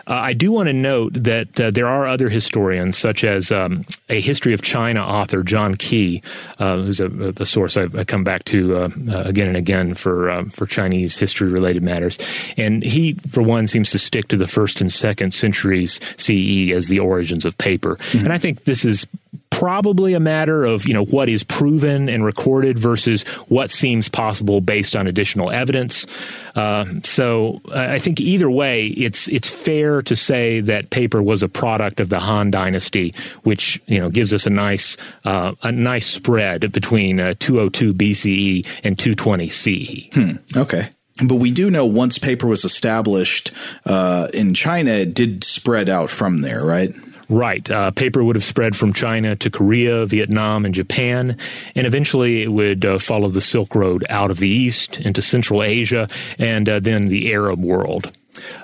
Uh, 0.07 0.15
I 0.15 0.33
do 0.35 0.53
want 0.53 0.69
to 0.69 0.73
note 0.73 1.15
that 1.15 1.61
uh, 1.61 1.71
there 1.71 1.89
are 1.89 2.07
other 2.07 2.29
historians, 2.29 2.97
such 2.97 3.25
as 3.25 3.51
um, 3.51 3.85
a 4.09 4.21
history 4.21 4.55
of 4.55 4.63
China 4.63 5.01
author 5.01 5.43
John 5.43 5.75
Keay, 5.75 6.23
uh, 6.59 6.77
who's 6.77 7.01
a, 7.01 7.35
a, 7.37 7.47
source 7.47 7.77
I, 7.77 7.85
I, 7.97 8.05
come 8.05 8.23
back 8.23 8.45
to 8.45 8.77
uh, 8.77 8.89
uh, 9.11 9.23
again 9.23 9.49
and 9.49 9.57
again 9.57 9.95
for 9.95 10.31
um, 10.31 10.51
for 10.51 10.67
Chinese 10.67 11.19
history 11.19 11.49
related 11.49 11.83
matters. 11.83 12.19
And 12.57 12.83
he, 12.83 13.15
for 13.31 13.43
one, 13.43 13.67
seems 13.67 13.91
to 13.91 13.99
stick 13.99 14.29
to 14.29 14.37
the 14.37 14.47
first 14.47 14.81
and 14.81 14.93
second 14.93 15.35
centuries 15.35 16.01
CE 16.17 16.71
as 16.71 16.89
the 16.89 17.01
origins 17.01 17.45
of 17.45 17.59
paper. 17.59 17.97
Mm-hmm. 17.97 18.19
And 18.25 18.33
I 18.33 18.39
think 18.39 18.65
this 18.65 18.85
is 18.85 19.07
probably 19.51 20.15
a 20.15 20.21
matter 20.21 20.65
of 20.65 20.87
you 20.87 20.95
know 20.95 21.05
what 21.05 21.29
is 21.29 21.43
proven 21.43 22.09
and 22.09 22.25
recorded 22.25 22.79
versus 22.79 23.23
what 23.49 23.71
seems 23.71 24.09
possible 24.09 24.61
based 24.61 24.95
on 24.95 25.07
additional 25.07 25.51
evidence. 25.51 26.07
Uh, 26.55 26.85
so 27.05 27.61
I 27.75 27.99
think 27.99 28.21
either 28.21 28.51
way, 28.51 28.87
it's 28.87 29.29
it's 29.29 29.51
fair 29.51 30.03
to 30.03 30.17
say 30.17 30.61
that 30.61 30.91
paper 30.91 31.23
was 31.23 31.43
a 31.43 31.49
product 31.49 32.01
of 32.01 32.09
the 32.09 32.21
Han 32.21 32.51
Dynasty, 32.51 33.15
which 33.43 33.81
you 33.87 33.99
know 33.99 34.11
gives 34.11 34.33
us 34.33 34.47
a 34.47 34.51
nice 34.51 34.97
uh, 35.25 35.55
a 35.63 35.73
nice 35.73 36.07
spread 36.07 36.73
between 36.73 37.21
uh, 37.21 37.35
202 37.39 37.95
BCE 37.95 38.81
and 38.85 38.99
220 38.99 39.49
CE. 39.49 40.15
Hmm. 40.15 40.59
Okay. 40.59 40.89
But 41.25 41.37
we 41.37 41.51
do 41.51 41.71
know 41.71 41.87
once 41.87 42.19
paper 42.19 42.47
was 42.47 42.65
established 42.65 43.51
uh, 43.87 44.29
in 44.35 44.53
China, 44.53 44.91
it 44.91 45.15
did 45.15 45.45
spread 45.45 45.89
out 45.89 46.11
from 46.11 46.43
there, 46.43 46.63
right? 46.63 46.95
Right. 47.29 47.69
Uh, 47.69 47.91
paper 47.91 48.23
would 48.23 48.37
have 48.37 48.45
spread 48.45 48.77
from 48.77 48.93
China 48.93 49.35
to 49.37 49.51
Korea, 49.51 50.07
Vietnam, 50.07 50.65
and 50.65 50.75
Japan, 50.75 51.37
and 51.75 51.87
eventually 51.87 52.43
it 52.43 52.53
would 52.53 52.85
uh, 52.85 52.99
follow 52.99 53.29
the 53.29 53.41
Silk 53.41 53.75
Road 53.75 54.05
out 54.09 54.31
of 54.31 54.39
the 54.39 54.49
east 54.49 54.99
into 55.01 55.23
Central 55.23 55.63
Asia 55.63 56.09
and 56.39 56.69
uh, 56.69 56.81
then 56.81 57.07
the 57.07 57.33
Arab 57.33 57.61
world. 57.61 58.13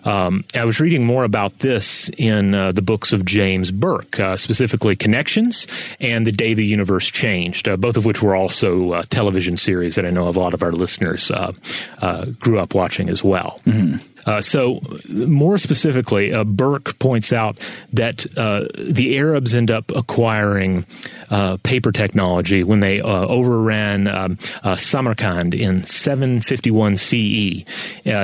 Um, 0.04 0.44
I 0.54 0.64
was 0.64 0.80
reading 0.80 1.04
more 1.04 1.24
about 1.24 1.60
this 1.60 2.10
in 2.18 2.54
uh, 2.54 2.72
the 2.72 2.82
books 2.82 3.12
of 3.12 3.24
James 3.24 3.70
Burke, 3.70 4.18
uh, 4.20 4.36
specifically 4.36 4.96
Connections 4.96 5.66
and 6.00 6.26
The 6.26 6.32
Day 6.32 6.54
the 6.54 6.66
Universe 6.66 7.10
Changed, 7.10 7.68
uh, 7.68 7.76
both 7.76 7.96
of 7.96 8.04
which 8.04 8.22
were 8.22 8.34
also 8.34 8.92
uh, 8.92 9.02
television 9.08 9.56
series 9.56 9.94
that 9.94 10.06
I 10.06 10.10
know 10.10 10.28
a 10.28 10.30
lot 10.30 10.54
of 10.54 10.62
our 10.62 10.72
listeners 10.72 11.30
uh, 11.30 11.52
uh, 12.00 12.26
grew 12.38 12.58
up 12.58 12.74
watching 12.74 13.08
as 13.08 13.22
well. 13.24 13.60
Mm-hmm. 13.64 14.06
Uh, 14.26 14.40
so, 14.40 14.80
more 15.08 15.58
specifically, 15.58 16.32
uh, 16.32 16.44
Burke 16.44 16.98
points 16.98 17.32
out 17.32 17.58
that 17.92 18.26
uh, 18.38 18.66
the 18.78 19.18
Arabs 19.18 19.54
end 19.54 19.70
up 19.70 19.90
acquiring 19.94 20.86
uh, 21.30 21.56
paper 21.62 21.90
technology 21.92 22.62
when 22.62 22.80
they 22.80 23.00
uh, 23.00 23.26
overran 23.26 24.06
um, 24.06 24.38
uh, 24.62 24.76
Samarkand 24.76 25.54
in 25.54 25.82
751 25.82 26.96
CE, 26.96 27.64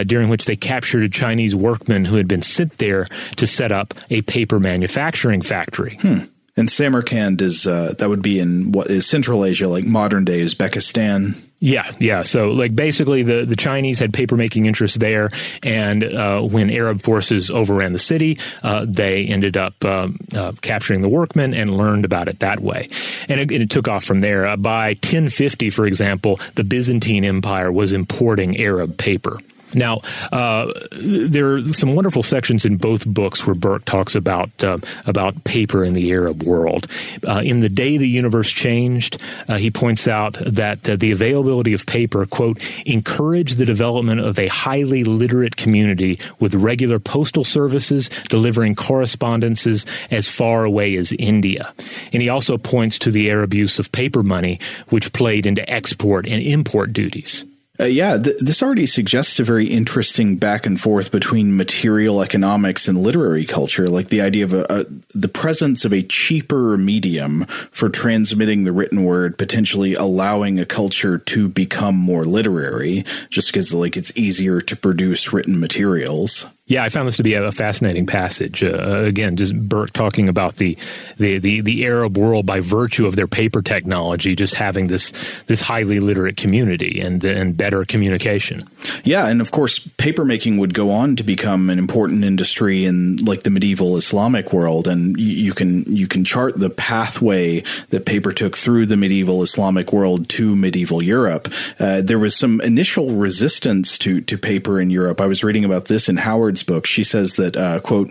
during 0.07 0.29
which 0.29 0.45
they 0.45 0.57
captured 0.57 1.03
a 1.03 1.09
Chinese 1.09 1.57
workman 1.57 2.05
who 2.05 2.17
had 2.17 2.29
been 2.29 2.43
sent 2.43 2.79
there 2.79 3.07
to 3.37 3.47
set 3.47 3.73
up 3.73 3.95
a 4.11 4.23
paper 4.23 4.61
manufacturing 4.61 5.41
factory. 5.41 5.99
Hmm. 6.01 6.19
And 6.57 6.71
Samarkand 6.71 7.41
is 7.41 7.65
that 7.65 8.09
would 8.09 8.23
be 8.23 8.41
in 8.41 8.73
what 8.73 8.89
is 8.89 9.07
Central 9.07 9.45
Asia, 9.45 9.69
like 9.69 9.85
modern 9.85 10.25
day 10.25 10.41
Uzbekistan. 10.41 11.41
Yeah, 11.61 11.91
yeah. 11.99 12.23
So, 12.23 12.53
like, 12.53 12.77
basically, 12.77 13.25
the, 13.25 13.45
the 13.45 13.57
Chinese 13.57 13.99
had 13.99 14.15
paper 14.15 14.37
making 14.37 14.67
interests 14.67 14.97
there, 14.97 15.31
and 15.65 16.05
uh, 16.05 16.41
when 16.43 16.71
Arab 16.71 17.03
forces 17.03 17.51
overran 17.51 17.93
the 17.93 17.99
city, 17.99 18.39
uh, 18.63 18.87
they 18.89 19.27
ended 19.27 19.57
up 19.57 19.85
um, 19.85 20.19
uh, 20.35 20.53
capturing 20.61 21.03
the 21.03 21.09
workmen 21.09 21.55
and 21.55 21.77
learned 21.77 22.05
about 22.05 22.29
it 22.29 22.39
that 22.41 22.61
way. 22.61 22.89
And 23.29 23.41
it, 23.41 23.51
it 23.51 23.71
took 23.71 23.89
off 23.89 24.05
from 24.05 24.21
there. 24.21 24.47
Uh, 24.47 24.57
by 24.57 24.91
1050, 24.91 25.71
for 25.71 25.85
example, 25.85 26.39
the 26.55 26.63
Byzantine 26.63 27.25
Empire 27.25 27.73
was 27.73 27.93
importing 27.93 28.61
Arab 28.61 28.97
paper. 28.97 29.39
Now, 29.75 30.01
uh, 30.33 30.73
there 30.93 31.55
are 31.55 31.63
some 31.73 31.93
wonderful 31.93 32.23
sections 32.23 32.65
in 32.65 32.77
both 32.77 33.07
books 33.07 33.47
where 33.47 33.55
Burke 33.55 33.85
talks 33.85 34.15
about 34.15 34.51
uh, 34.65 34.79
about 35.07 35.45
paper 35.45 35.85
in 35.85 35.93
the 35.93 36.11
Arab 36.13 36.43
world. 36.43 36.87
Uh, 37.27 37.43
in 37.45 37.61
the 37.61 37.69
day 37.69 37.97
the 37.97 38.09
universe 38.09 38.51
changed, 38.51 39.21
uh, 39.49 39.57
he 39.57 39.71
points 39.71 40.09
out 40.09 40.39
that 40.41 40.89
uh, 40.89 40.97
the 40.97 41.11
availability 41.11 41.73
of 41.73 41.87
paper, 41.87 42.25
quote, 42.27 42.63
encouraged 42.87 43.59
the 43.59 43.67
development 43.67 44.21
of 44.21 44.39
a 44.39 44.49
highly 44.49 45.05
literate 45.05 45.57
community 45.57 46.19
with 46.41 46.55
regular 46.55 46.99
postal 46.99 47.45
services 47.45 48.09
delivering 48.29 48.75
correspondences 48.75 49.85
as 50.11 50.29
far 50.29 50.65
away 50.65 50.97
as 50.97 51.13
India. 51.13 51.73
And 52.13 52.23
he 52.23 52.29
also 52.29 52.59
points 52.59 52.99
to 53.01 53.11
the 53.11 53.31
Arab 53.31 53.55
use 53.55 53.79
of 53.79 53.93
paper 53.93 54.23
money, 54.23 54.61
which 54.89 55.13
played 55.13 55.47
into 55.47 55.69
export 55.69 56.27
and 56.27 56.43
import 56.43 56.93
duties. 56.93 57.45
Uh, 57.81 57.85
yeah, 57.85 58.19
th- 58.19 58.39
this 58.41 58.61
already 58.61 58.87
suggests 58.87 59.39
a 59.39 59.45
very 59.45 59.67
interesting 59.67 60.37
back 60.37 60.67
and 60.67 60.81
forth 60.81 61.13
between 61.13 61.57
material 61.57 62.21
economics 62.21 62.89
and 62.89 63.03
literary 63.03 63.45
culture, 63.45 63.89
like 63.89 64.09
the 64.09 64.21
idea 64.21 64.45
of 64.45 64.53
a, 64.53 64.67
a, 64.69 64.85
the 65.15 65.29
presence 65.29 65.85
of 65.85 65.93
a 65.93 66.03
cheaper 66.03 66.77
medium 66.77 67.45
for 67.71 67.89
transmitting 67.89 68.65
the 68.65 68.73
written 68.73 69.05
word, 69.05 69.39
potentially 69.39 69.95
allowing 69.95 70.59
a 70.59 70.67
culture 70.67 71.19
to 71.19 71.49
become 71.49 71.95
more 71.95 72.25
literary, 72.25 73.05
just 73.31 73.49
because 73.49 73.73
like 73.73 73.97
it's 73.97 74.17
easier 74.17 74.61
to 74.61 74.75
produce 74.75 75.33
written 75.33 75.61
materials. 75.61 76.47
Yeah, 76.69 76.85
I 76.85 76.91
found 76.91 77.09
this 77.09 77.17
to 77.17 77.23
be 77.23 77.33
a 77.33 77.51
fascinating 77.51 78.05
passage. 78.05 78.63
Uh, 78.63 79.03
again, 79.05 79.37
just 79.37 79.59
Burke 79.59 79.91
talking 79.91 80.29
about 80.29 80.57
the, 80.57 80.77
the, 81.17 81.39
the 81.39 81.63
the 81.63 81.87
Arab 81.87 82.19
world 82.19 82.45
by 82.45 82.61
virtue 82.61 83.07
of 83.07 83.17
their 83.17 83.27
paper 83.27 83.63
technology, 83.63 84.37
just 84.37 84.55
having 84.55 84.89
this 84.89 85.13
this 85.47 85.63
highly 85.63 85.99
literate 85.99 86.37
community 86.37 87.01
and 87.01 87.25
and 87.25 87.57
better 87.57 87.87
communication. 87.87 88.61
Yeah, 89.03 89.29
and 89.29 89.41
of 89.41 89.51
course, 89.51 89.79
papermaking 89.79 90.59
would 90.59 90.75
go 90.75 90.91
on 90.91 91.17
to 91.17 91.23
become 91.23 91.71
an 91.71 91.79
important 91.79 92.23
industry 92.23 92.85
in 92.85 93.17
like 93.25 93.45
the 93.45 93.51
medieval 93.51 93.97
Islamic 93.97 94.53
world, 94.53 94.87
and 94.87 95.19
you, 95.19 95.55
can 95.55 95.85
you 95.87 96.07
can 96.07 96.23
chart 96.23 96.59
the 96.59 96.69
pathway 96.69 97.63
that 97.89 98.05
paper 98.05 98.31
took 98.31 98.57
through 98.59 98.85
the 98.85 98.97
medieval 98.97 99.43
Islamic 99.43 99.91
world 99.91 100.29
to 100.29 100.55
medieval 100.55 101.03
Europe. 101.03 101.49
Uh, 101.81 102.03
there 102.03 102.19
was 102.19 102.37
some 102.37 102.61
initial 102.61 103.13
resistance 103.13 103.97
to 103.97 104.21
to 104.21 104.37
paper 104.37 104.79
in 104.79 104.91
Europe. 104.91 105.19
I 105.19 105.27
was 105.27 105.43
reading 105.43 105.65
about 105.65 105.87
this 105.87 106.11
in 106.11 106.19
Howard 106.19 106.58
book, 106.63 106.87
she 106.87 107.05
says 107.05 107.35
that, 107.35 107.57
uh, 107.57 107.81
quote, 107.81 108.11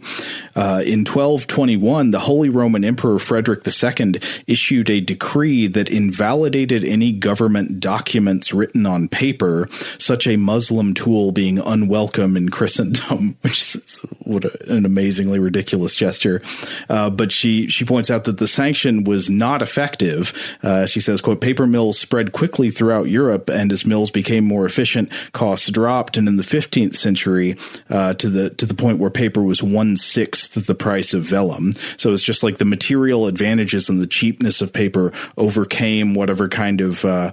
uh, 0.55 0.81
in 0.85 1.05
1221, 1.05 2.11
the 2.11 2.19
Holy 2.19 2.49
Roman 2.49 2.83
Emperor 2.83 3.19
Frederick 3.19 3.61
II 3.65 4.19
issued 4.47 4.89
a 4.89 4.99
decree 4.99 5.67
that 5.67 5.89
invalidated 5.89 6.83
any 6.83 7.11
government 7.11 7.79
documents 7.79 8.53
written 8.53 8.85
on 8.85 9.07
paper, 9.07 9.69
such 9.97 10.27
a 10.27 10.37
Muslim 10.37 10.93
tool 10.93 11.31
being 11.31 11.59
unwelcome 11.59 12.35
in 12.35 12.49
Christendom, 12.49 13.37
which 13.41 13.75
is 13.75 13.99
what 14.19 14.45
a, 14.45 14.73
an 14.73 14.85
amazingly 14.85 15.39
ridiculous 15.39 15.95
gesture. 15.95 16.41
Uh, 16.89 17.09
but 17.09 17.31
she, 17.31 17.67
she 17.67 17.85
points 17.85 18.09
out 18.09 18.23
that 18.23 18.37
the 18.37 18.47
sanction 18.47 19.03
was 19.03 19.29
not 19.29 19.61
effective. 19.61 20.33
Uh, 20.63 20.85
she 20.85 20.99
says, 20.99 21.21
quote, 21.21 21.41
paper 21.41 21.67
mills 21.67 21.99
spread 21.99 22.31
quickly 22.31 22.69
throughout 22.69 23.09
Europe, 23.09 23.49
and 23.49 23.71
as 23.71 23.85
mills 23.85 24.11
became 24.11 24.43
more 24.43 24.65
efficient, 24.65 25.11
costs 25.33 25.69
dropped. 25.69 26.17
And 26.17 26.27
in 26.27 26.37
the 26.37 26.43
15th 26.43 26.95
century, 26.95 27.57
uh, 27.89 28.13
to 28.15 28.29
the 28.29 28.36
the 28.37 28.49
to 28.51 28.65
the 28.65 28.73
point 28.73 28.99
where 28.99 29.09
paper 29.09 29.41
was 29.41 29.63
one 29.63 29.97
sixth 29.97 30.53
the 30.67 30.75
price 30.75 31.13
of 31.13 31.23
vellum. 31.23 31.73
So 31.97 32.13
it's 32.13 32.23
just 32.23 32.43
like 32.43 32.57
the 32.57 32.65
material 32.65 33.27
advantages 33.27 33.89
and 33.89 33.99
the 33.99 34.07
cheapness 34.07 34.61
of 34.61 34.73
paper 34.73 35.11
overcame 35.37 36.13
whatever 36.13 36.47
kind 36.47 36.81
of 36.81 37.03
uh, 37.05 37.31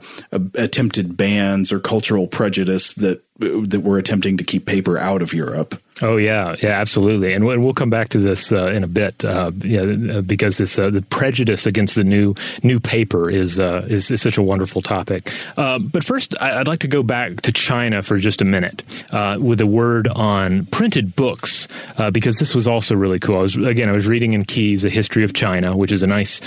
attempted 0.55 1.17
bans 1.17 1.73
or 1.73 1.81
cultural 1.81 2.27
prejudice 2.27 2.93
that 2.95 3.23
that 3.39 3.81
were 3.81 3.99
attempting 3.99 4.37
to 4.37 4.45
keep 4.45 4.65
paper 4.67 4.97
out 4.99 5.23
of 5.23 5.35
Europe. 5.35 5.81
Oh 6.03 6.17
yeah, 6.17 6.57
yeah, 6.61 6.71
absolutely, 6.71 7.35
and 7.35 7.47
we'll 7.47 7.73
come 7.73 7.89
back 7.89 8.09
to 8.11 8.19
this 8.19 8.51
uh, 8.51 8.67
in 8.67 8.83
a 8.83 8.89
bit. 8.89 9.25
Uh, 9.25 9.53
yeah, 9.59 10.21
because 10.23 10.59
this 10.59 10.77
uh, 10.77 10.91
the 10.91 11.03
prejudice 11.03 11.67
against 11.67 11.95
the 11.95 12.03
new 12.03 12.35
new 12.65 12.81
paper 12.81 13.31
is 13.31 13.61
uh, 13.61 13.87
is, 13.89 14.11
is, 14.11 14.21
such 14.21 14.37
a 14.37 14.43
wonderful 14.43 14.83
topic. 14.83 15.31
Uh, 15.57 15.79
but 15.79 16.03
first, 16.03 16.35
I'd 16.43 16.67
like 16.67 16.81
to 16.81 16.89
go 16.89 17.05
back 17.05 17.43
to 17.43 17.53
China 17.53 18.03
for 18.03 18.19
just 18.19 18.43
a 18.43 18.45
minute 18.45 18.83
uh, 19.13 19.39
with 19.41 19.61
a 19.61 19.69
word 19.69 20.09
on 20.09 20.67
printed 20.67 21.15
books 21.15 21.69
because 22.13 22.39
this 22.39 22.57
was 22.57 22.67
also 22.67 22.97
really 22.97 23.21
cool. 23.21 23.39
I 23.39 23.43
was 23.43 23.57
again, 23.57 23.89
I 23.89 23.93
was 23.93 24.09
reading 24.09 24.33
in 24.33 24.45
Keay's 24.45 24.85
a 24.85 24.91
history 24.91 25.23
of 25.23 25.33
China, 25.33 25.77
which 25.77 25.93
is 25.93 26.03
a 26.03 26.09
nice 26.09 26.41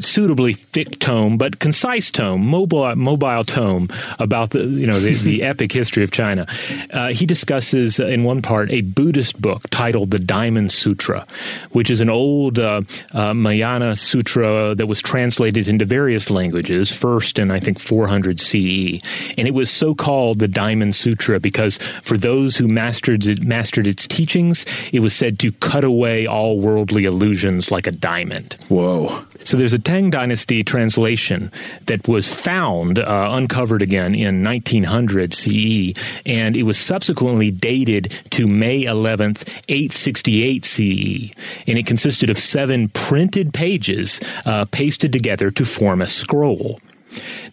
suitably 0.00 0.52
thick 0.52 0.98
tome, 0.98 1.38
but 1.38 1.58
concise 1.58 2.10
tome, 2.10 2.46
mobile 2.46 2.94
mobile 2.96 3.44
tome 3.44 3.88
about 4.18 4.50
the 4.50 4.64
you 4.64 4.86
know 4.86 5.00
the, 5.00 5.14
the 5.14 5.42
epic 5.52 5.72
history 5.72 6.04
of 6.04 6.10
China. 6.10 6.46
Uh, 6.90 7.08
he 7.08 7.26
discusses 7.26 7.98
in 7.98 8.24
one 8.24 8.42
part 8.42 8.70
a 8.70 8.82
Buddhist 8.82 9.40
book 9.40 9.62
titled 9.70 10.10
the 10.10 10.18
Diamond 10.18 10.72
Sutra, 10.72 11.26
which 11.70 11.90
is 11.90 12.00
an 12.00 12.10
old 12.10 12.58
uh, 12.58 12.82
uh, 13.12 13.34
Mahayana 13.34 13.96
sutra 13.96 14.74
that 14.74 14.86
was 14.86 15.00
translated 15.00 15.68
into 15.68 15.84
various 15.84 16.30
languages, 16.30 16.90
first 16.90 17.38
in 17.38 17.50
I 17.50 17.60
think 17.60 17.78
400 17.78 18.40
CE, 18.40 19.00
and 19.36 19.48
it 19.48 19.54
was 19.54 19.70
so 19.70 19.94
called 19.94 20.38
the 20.38 20.48
Diamond 20.48 20.94
Sutra 20.94 21.40
because 21.40 21.78
for 21.78 22.16
those 22.16 22.56
who 22.56 22.68
mastered 22.68 23.26
it, 23.26 23.42
mastered 23.42 23.86
its 23.86 24.06
teachings, 24.06 24.64
it 24.92 25.00
was 25.00 25.14
said 25.14 25.38
to 25.40 25.52
cut 25.52 25.84
away 25.84 26.26
all 26.26 26.58
worldly 26.58 27.04
illusions 27.04 27.70
like 27.70 27.86
a 27.86 27.92
diamond. 27.92 28.56
Whoa! 28.68 29.24
So 29.44 29.56
there's 29.56 29.72
a 29.72 29.77
Tang 29.84 30.10
Dynasty 30.10 30.64
translation 30.64 31.50
that 31.86 32.06
was 32.08 32.32
found, 32.34 32.98
uh, 32.98 33.28
uncovered 33.32 33.82
again 33.82 34.14
in 34.14 34.42
1900 34.42 35.34
CE, 35.34 35.92
and 36.26 36.56
it 36.56 36.64
was 36.64 36.78
subsequently 36.78 37.50
dated 37.50 38.12
to 38.30 38.46
May 38.46 38.84
11th, 38.84 39.48
868 39.68 40.64
CE, 40.64 41.32
and 41.66 41.78
it 41.78 41.86
consisted 41.86 42.30
of 42.30 42.38
seven 42.38 42.88
printed 42.88 43.54
pages 43.54 44.20
uh, 44.46 44.64
pasted 44.66 45.12
together 45.12 45.50
to 45.50 45.64
form 45.64 46.00
a 46.00 46.06
scroll. 46.06 46.80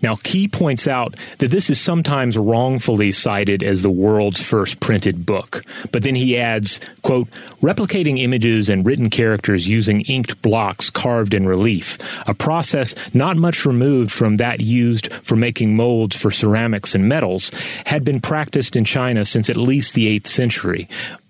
Now, 0.01 0.15
Keay 0.15 0.47
points 0.51 0.87
out 0.87 1.15
that 1.39 1.51
this 1.51 1.69
is 1.69 1.79
sometimes 1.79 2.37
wrongfully 2.37 3.11
cited 3.11 3.63
as 3.63 3.81
the 3.81 3.89
world's 3.89 4.43
first 4.43 4.79
printed 4.79 5.25
book, 5.25 5.63
but 5.91 6.03
then 6.03 6.15
he 6.15 6.37
adds, 6.37 6.79
quote, 7.01 7.29
replicating 7.61 8.19
images 8.19 8.69
and 8.69 8.85
written 8.85 9.09
characters 9.09 9.67
using 9.67 10.01
inked 10.01 10.41
blocks 10.41 10.89
carved 10.89 11.33
in 11.33 11.47
relief, 11.47 11.97
a 12.27 12.33
process 12.33 13.13
not 13.13 13.37
much 13.37 13.65
removed 13.65 14.11
from 14.11 14.37
that 14.37 14.61
used 14.61 15.11
for 15.11 15.35
making 15.35 15.75
molds 15.75 16.15
for 16.15 16.31
ceramics 16.31 16.93
and 16.93 17.07
metals, 17.07 17.51
had 17.85 18.03
been 18.03 18.19
practiced 18.19 18.75
in 18.75 18.85
China 18.85 19.25
since 19.25 19.49
at 19.49 19.57
least 19.57 19.93
the 19.93 20.19
8th 20.19 20.27
century. 20.27 20.87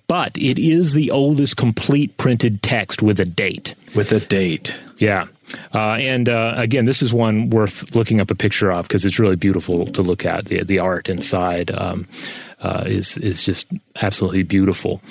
But 0.07 0.37
it 0.37 0.59
is 0.59 0.93
the 0.93 1.11
oldest 1.11 1.57
complete 1.57 2.17
printed 2.17 2.61
text 2.61 3.01
with 3.01 3.19
a 3.19 3.25
date. 3.25 3.75
With 3.95 4.11
a 4.11 4.19
date. 4.19 4.77
Yeah. 4.97 5.25
Uh, 5.73 5.97
and 5.99 6.29
uh, 6.29 6.53
again, 6.57 6.85
this 6.85 7.01
is 7.01 7.13
one 7.13 7.49
worth 7.49 7.95
looking 7.95 8.19
up 8.19 8.31
a 8.31 8.35
picture 8.35 8.71
of 8.71 8.87
because 8.87 9.05
it's 9.05 9.19
really 9.19 9.35
beautiful 9.35 9.85
to 9.85 10.01
look 10.01 10.25
at. 10.25 10.45
The 10.45 10.63
the 10.63 10.79
art 10.79 11.09
inside 11.09 11.71
um, 11.71 12.07
uh, 12.59 12.83
is 12.87 13.17
is 13.17 13.43
just 13.43 13.67
absolutely 14.01 14.43
beautiful. 14.43 15.01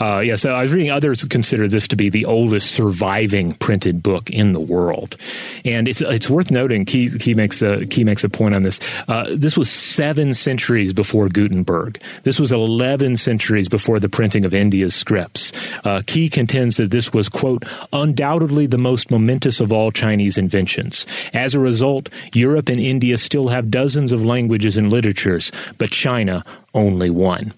Uh, 0.00 0.20
yeah, 0.20 0.36
so 0.36 0.54
I 0.54 0.62
was 0.62 0.72
reading 0.72 0.90
others 0.90 1.22
consider 1.24 1.68
this 1.68 1.88
to 1.88 1.96
be 1.96 2.08
the 2.08 2.24
oldest 2.24 2.72
surviving 2.72 3.52
printed 3.52 4.02
book 4.02 4.30
in 4.30 4.52
the 4.52 4.60
world, 4.60 5.16
and 5.64 5.88
it's 5.88 6.00
it's 6.00 6.28
worth 6.30 6.50
noting. 6.50 6.84
Keay, 6.84 7.08
Keay 7.18 7.34
makes 7.34 7.62
a 7.62 7.86
Keay 7.86 8.04
makes 8.04 8.24
a 8.24 8.28
point 8.28 8.54
on 8.54 8.62
this. 8.62 8.80
Uh, 9.08 9.26
this 9.30 9.56
was 9.56 9.70
seven 9.70 10.34
centuries 10.34 10.92
before 10.92 11.28
Gutenberg. 11.28 12.00
This 12.22 12.40
was 12.40 12.52
eleven 12.52 13.16
centuries 13.16 13.68
before 13.68 14.00
the 14.00 14.08
printing 14.08 14.44
of 14.44 14.54
India's 14.54 14.94
scripts. 14.94 15.52
Uh, 15.84 16.02
Keay 16.06 16.30
contends 16.30 16.76
that 16.76 16.90
this 16.90 17.12
was 17.12 17.28
quote 17.28 17.64
undoubtedly 17.92 18.66
the 18.66 18.78
most 18.78 19.10
momentous 19.10 19.60
of 19.60 19.72
all 19.72 19.90
Chinese 19.90 20.38
inventions. 20.38 21.06
As 21.32 21.54
a 21.54 21.60
result, 21.60 22.08
Europe 22.32 22.68
and 22.68 22.80
India 22.80 23.18
still 23.18 23.48
have 23.48 23.70
dozens 23.70 24.12
of 24.12 24.24
languages 24.24 24.76
and 24.76 24.90
literatures, 24.90 25.52
but 25.78 25.90
China 25.90 26.44
only 26.74 27.10
one. 27.10 27.52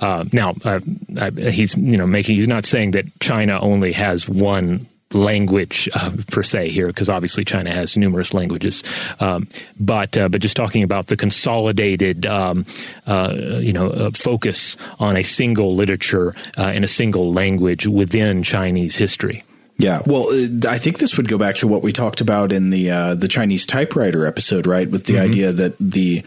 Uh, 0.00 0.24
now, 0.32 0.54
uh, 0.64 0.80
he's 1.50 1.76
you 1.76 1.96
know 1.96 2.06
making 2.06 2.36
he's 2.36 2.48
not 2.48 2.64
saying 2.64 2.92
that 2.92 3.04
China 3.20 3.58
only 3.60 3.92
has 3.92 4.28
one 4.28 4.86
language 5.14 5.88
uh, 5.94 6.10
per 6.30 6.42
se 6.42 6.68
here, 6.68 6.88
because 6.88 7.08
obviously 7.08 7.44
China 7.44 7.70
has 7.70 7.96
numerous 7.96 8.34
languages. 8.34 8.82
Um, 9.20 9.48
but 9.78 10.18
uh, 10.18 10.28
but 10.28 10.40
just 10.40 10.56
talking 10.56 10.82
about 10.82 11.06
the 11.06 11.16
consolidated, 11.16 12.26
um, 12.26 12.66
uh, 13.06 13.58
you 13.60 13.72
know, 13.72 13.90
uh, 13.90 14.10
focus 14.10 14.76
on 14.98 15.16
a 15.16 15.22
single 15.22 15.74
literature 15.74 16.34
uh, 16.58 16.72
and 16.74 16.84
a 16.84 16.88
single 16.88 17.32
language 17.32 17.86
within 17.86 18.42
Chinese 18.42 18.96
history. 18.96 19.44
Yeah, 19.76 20.02
well, 20.06 20.28
uh, 20.28 20.70
I 20.70 20.78
think 20.78 20.98
this 20.98 21.16
would 21.16 21.28
go 21.28 21.38
back 21.38 21.56
to 21.56 21.66
what 21.66 21.82
we 21.82 21.92
talked 21.92 22.20
about 22.20 22.52
in 22.52 22.70
the 22.70 23.14
the 23.16 23.28
Chinese 23.28 23.66
typewriter 23.66 24.26
episode, 24.26 24.66
right? 24.66 24.88
With 24.88 25.06
the 25.06 25.14
mm-hmm. 25.14 25.30
idea 25.30 25.52
that 25.52 25.78
the 25.78 26.22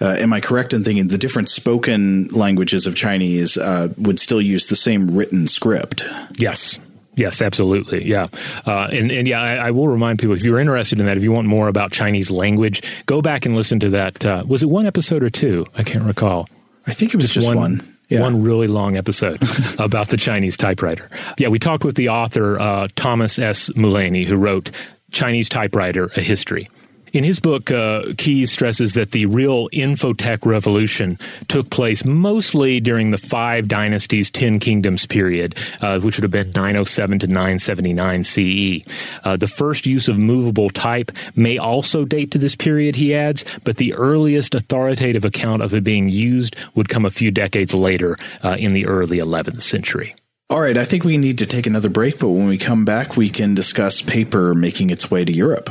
uh, 0.00 0.16
am 0.18 0.32
I 0.32 0.40
correct 0.40 0.72
in 0.72 0.84
thinking 0.84 1.08
the 1.08 1.18
different 1.18 1.48
spoken 1.48 2.28
languages 2.28 2.86
of 2.86 2.94
Chinese 2.94 3.56
uh, 3.56 3.88
would 3.96 4.20
still 4.20 4.40
use 4.40 4.66
the 4.66 4.76
same 4.76 5.16
written 5.16 5.48
script? 5.48 6.02
Yes. 6.36 6.78
Yes, 7.16 7.42
absolutely. 7.42 8.04
Yeah. 8.04 8.28
Uh, 8.64 8.88
and, 8.92 9.10
and 9.10 9.26
yeah, 9.26 9.42
I, 9.42 9.54
I, 9.56 9.70
will 9.72 9.88
remind 9.88 10.20
people 10.20 10.36
if 10.36 10.44
you're 10.44 10.60
interested 10.60 11.00
in 11.00 11.06
that, 11.06 11.16
if 11.16 11.24
you 11.24 11.32
want 11.32 11.48
more 11.48 11.66
about 11.66 11.90
Chinese 11.90 12.30
language, 12.30 12.80
go 13.06 13.20
back 13.20 13.44
and 13.44 13.56
listen 13.56 13.80
to 13.80 13.90
that. 13.90 14.24
Uh, 14.24 14.44
was 14.46 14.62
it 14.62 14.66
one 14.66 14.86
episode 14.86 15.24
or 15.24 15.30
two? 15.30 15.66
I 15.76 15.82
can't 15.82 16.04
recall. 16.04 16.48
I 16.86 16.92
think 16.92 17.12
it 17.14 17.16
was 17.16 17.24
just, 17.24 17.34
just 17.34 17.46
one. 17.48 17.56
one. 17.56 17.94
Yeah. 18.08 18.20
One 18.20 18.42
really 18.42 18.68
long 18.68 18.96
episode 18.96 19.42
about 19.78 20.08
the 20.08 20.16
Chinese 20.16 20.56
typewriter. 20.56 21.10
Yeah, 21.36 21.48
we 21.48 21.58
talked 21.58 21.84
with 21.84 21.96
the 21.96 22.08
author, 22.08 22.58
uh, 22.58 22.88
Thomas 22.94 23.38
S. 23.38 23.74
Mullaney, 23.76 24.24
who 24.24 24.36
wrote 24.36 24.70
Chinese 25.10 25.48
Typewriter, 25.48 26.10
A 26.16 26.20
History. 26.22 26.68
In 27.12 27.24
his 27.24 27.40
book, 27.40 27.70
uh, 27.70 28.12
Keyes 28.16 28.52
stresses 28.52 28.94
that 28.94 29.12
the 29.12 29.26
real 29.26 29.68
infotech 29.70 30.44
revolution 30.44 31.18
took 31.48 31.70
place 31.70 32.04
mostly 32.04 32.80
during 32.80 33.10
the 33.10 33.18
Five 33.18 33.68
Dynasties, 33.68 34.30
Ten 34.30 34.58
Kingdoms 34.58 35.06
period, 35.06 35.56
uh, 35.80 36.00
which 36.00 36.16
would 36.16 36.24
have 36.24 36.30
been 36.30 36.50
907 36.50 37.20
to 37.20 37.26
979 37.26 38.24
CE. 38.24 38.82
Uh, 39.24 39.36
the 39.36 39.48
first 39.48 39.86
use 39.86 40.08
of 40.08 40.18
movable 40.18 40.70
type 40.70 41.10
may 41.34 41.58
also 41.58 42.04
date 42.04 42.30
to 42.32 42.38
this 42.38 42.56
period, 42.56 42.96
he 42.96 43.14
adds, 43.14 43.44
but 43.64 43.78
the 43.78 43.94
earliest 43.94 44.54
authoritative 44.54 45.24
account 45.24 45.62
of 45.62 45.74
it 45.74 45.84
being 45.84 46.08
used 46.08 46.56
would 46.74 46.88
come 46.88 47.04
a 47.04 47.10
few 47.10 47.30
decades 47.30 47.72
later 47.72 48.16
uh, 48.42 48.56
in 48.58 48.72
the 48.72 48.86
early 48.86 49.18
11th 49.18 49.62
century. 49.62 50.14
All 50.50 50.60
right, 50.60 50.78
I 50.78 50.86
think 50.86 51.04
we 51.04 51.18
need 51.18 51.36
to 51.38 51.46
take 51.46 51.66
another 51.66 51.90
break, 51.90 52.18
but 52.18 52.30
when 52.30 52.48
we 52.48 52.56
come 52.56 52.86
back, 52.86 53.16
we 53.18 53.28
can 53.28 53.54
discuss 53.54 54.00
paper 54.00 54.54
making 54.54 54.88
its 54.88 55.10
way 55.10 55.24
to 55.24 55.32
Europe. 55.32 55.70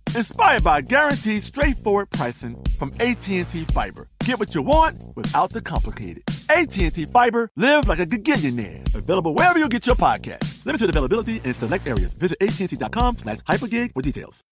inspired 0.15 0.63
by 0.63 0.81
guaranteed 0.81 1.43
straightforward 1.43 2.09
pricing 2.09 2.61
from 2.77 2.91
AT&T 2.99 3.43
Fiber. 3.43 4.07
Get 4.25 4.39
what 4.39 4.55
you 4.55 4.61
want 4.61 5.03
without 5.15 5.51
the 5.51 5.61
complicated. 5.61 6.23
AT&T 6.49 7.05
Fiber, 7.05 7.49
live 7.55 7.87
like 7.87 7.99
a 7.99 8.05
gigillionaire. 8.05 8.95
Available 8.95 9.33
wherever 9.33 9.59
you 9.59 9.69
get 9.69 9.85
your 9.85 9.95
podcast. 9.95 10.65
Limited 10.65 10.89
availability 10.89 11.41
in 11.43 11.53
select 11.53 11.87
areas. 11.87 12.13
Visit 12.13 12.37
AT&T.com 12.41 13.17
slash 13.17 13.37
hypergig 13.39 13.93
for 13.93 14.01
details. 14.01 14.43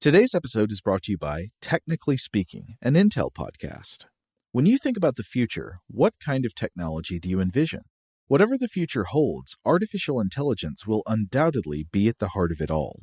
Today's 0.00 0.34
episode 0.34 0.72
is 0.72 0.80
brought 0.80 1.02
to 1.02 1.12
you 1.12 1.18
by 1.18 1.48
Technically 1.60 2.16
Speaking, 2.16 2.76
an 2.80 2.94
Intel 2.94 3.30
podcast. 3.30 4.06
When 4.50 4.64
you 4.64 4.78
think 4.78 4.96
about 4.96 5.16
the 5.16 5.22
future, 5.22 5.80
what 5.88 6.14
kind 6.24 6.46
of 6.46 6.54
technology 6.54 7.20
do 7.20 7.28
you 7.28 7.38
envision? 7.38 7.82
Whatever 8.26 8.56
the 8.56 8.68
future 8.68 9.04
holds, 9.04 9.56
artificial 9.64 10.18
intelligence 10.18 10.86
will 10.86 11.02
undoubtedly 11.06 11.86
be 11.92 12.08
at 12.08 12.18
the 12.18 12.28
heart 12.28 12.50
of 12.50 12.60
it 12.60 12.70
all. 12.70 13.02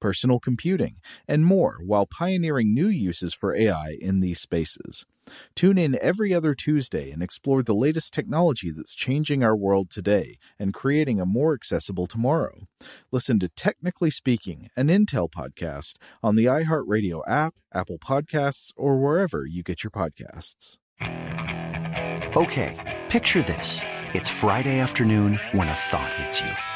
personal 0.00 0.38
computing, 0.40 0.96
and 1.26 1.44
more 1.44 1.78
while 1.84 2.06
pioneering 2.06 2.74
new 2.74 2.88
uses 2.88 3.34
for 3.34 3.54
AI 3.54 3.96
in 4.00 4.20
these 4.20 4.40
spaces. 4.40 5.04
Tune 5.54 5.78
in 5.78 5.98
every 6.00 6.32
other 6.32 6.54
Tuesday 6.54 7.10
and 7.10 7.22
explore 7.22 7.62
the 7.62 7.74
latest 7.74 8.14
technology 8.14 8.70
that's 8.70 8.94
changing 8.94 9.42
our 9.42 9.56
world 9.56 9.90
today 9.90 10.36
and 10.58 10.72
creating 10.72 11.20
a 11.20 11.26
more 11.26 11.52
accessible 11.52 12.06
tomorrow. 12.06 12.68
Listen 13.10 13.38
to 13.40 13.48
Technically 13.48 14.10
Speaking, 14.10 14.68
an 14.76 14.88
Intel 14.88 15.28
podcast 15.30 15.94
on 16.22 16.36
the 16.36 16.44
iHeartRadio 16.44 17.22
app, 17.26 17.54
Apple 17.74 17.98
Podcasts, 17.98 18.72
or 18.76 18.98
wherever 18.98 19.44
you 19.46 19.62
get 19.62 19.82
your 19.82 19.90
podcasts. 19.90 20.76
Okay. 22.36 23.02
Picture 23.08 23.42
this. 23.42 23.82
It's 24.12 24.28
Friday 24.28 24.78
afternoon 24.78 25.40
when 25.52 25.68
a 25.68 25.72
thought 25.72 26.12
hits 26.14 26.40
you. 26.40 26.75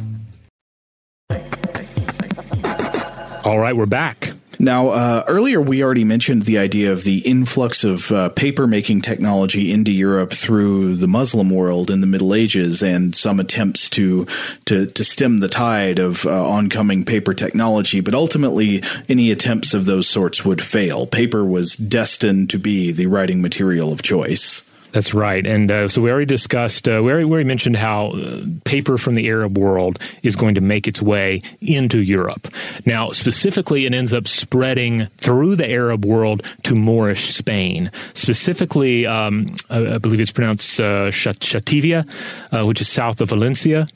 All 3.43 3.57
right, 3.57 3.75
we're 3.75 3.87
back. 3.87 4.33
Now, 4.59 4.89
uh, 4.89 5.23
earlier 5.27 5.59
we 5.59 5.83
already 5.83 6.03
mentioned 6.03 6.43
the 6.43 6.59
idea 6.59 6.91
of 6.91 7.03
the 7.03 7.19
influx 7.19 7.83
of 7.83 8.11
uh, 8.11 8.29
paper 8.29 8.67
making 8.67 9.01
technology 9.01 9.71
into 9.71 9.91
Europe 9.91 10.31
through 10.31 10.97
the 10.97 11.07
Muslim 11.07 11.49
world 11.49 11.89
in 11.89 12.01
the 12.01 12.07
Middle 12.07 12.35
Ages, 12.35 12.83
and 12.83 13.15
some 13.15 13.39
attempts 13.39 13.89
to 13.91 14.27
to, 14.65 14.85
to 14.85 15.03
stem 15.03 15.39
the 15.39 15.47
tide 15.47 15.97
of 15.97 16.27
uh, 16.27 16.47
oncoming 16.49 17.03
paper 17.03 17.33
technology. 17.33 17.99
But 17.99 18.13
ultimately, 18.13 18.83
any 19.09 19.31
attempts 19.31 19.73
of 19.73 19.85
those 19.85 20.07
sorts 20.07 20.45
would 20.45 20.61
fail. 20.61 21.07
Paper 21.07 21.43
was 21.43 21.75
destined 21.75 22.51
to 22.51 22.59
be 22.59 22.91
the 22.91 23.07
writing 23.07 23.41
material 23.41 23.91
of 23.91 24.03
choice. 24.03 24.63
That's 24.91 25.13
right. 25.13 25.45
And 25.45 25.71
uh, 25.71 25.87
so 25.87 26.01
we 26.01 26.11
already 26.11 26.25
discussed, 26.25 26.87
uh, 26.87 27.01
we, 27.03 27.11
already, 27.11 27.25
we 27.25 27.31
already 27.31 27.47
mentioned 27.47 27.77
how 27.77 28.11
uh, 28.11 28.41
paper 28.65 28.97
from 28.97 29.15
the 29.15 29.27
Arab 29.27 29.57
world 29.57 29.99
is 30.21 30.35
going 30.35 30.55
to 30.55 30.61
make 30.61 30.87
its 30.87 31.01
way 31.01 31.41
into 31.61 32.01
Europe. 32.01 32.47
Now, 32.85 33.11
specifically, 33.11 33.85
it 33.85 33.93
ends 33.93 34.13
up 34.13 34.27
spreading 34.27 35.05
through 35.17 35.55
the 35.55 35.69
Arab 35.69 36.05
world 36.05 36.43
to 36.63 36.75
Moorish 36.75 37.33
Spain. 37.33 37.89
Specifically, 38.13 39.05
um, 39.05 39.47
I, 39.69 39.95
I, 39.95 39.97
believe 39.97 40.19
it's 40.19 40.31
pronounced 40.31 40.79
uh, 40.79 41.09
Chativia, 41.11 42.05
uh, 42.51 42.65
which 42.65 42.81
is 42.81 42.89
south 42.89 43.21
of 43.21 43.29
Valencia. 43.29 43.87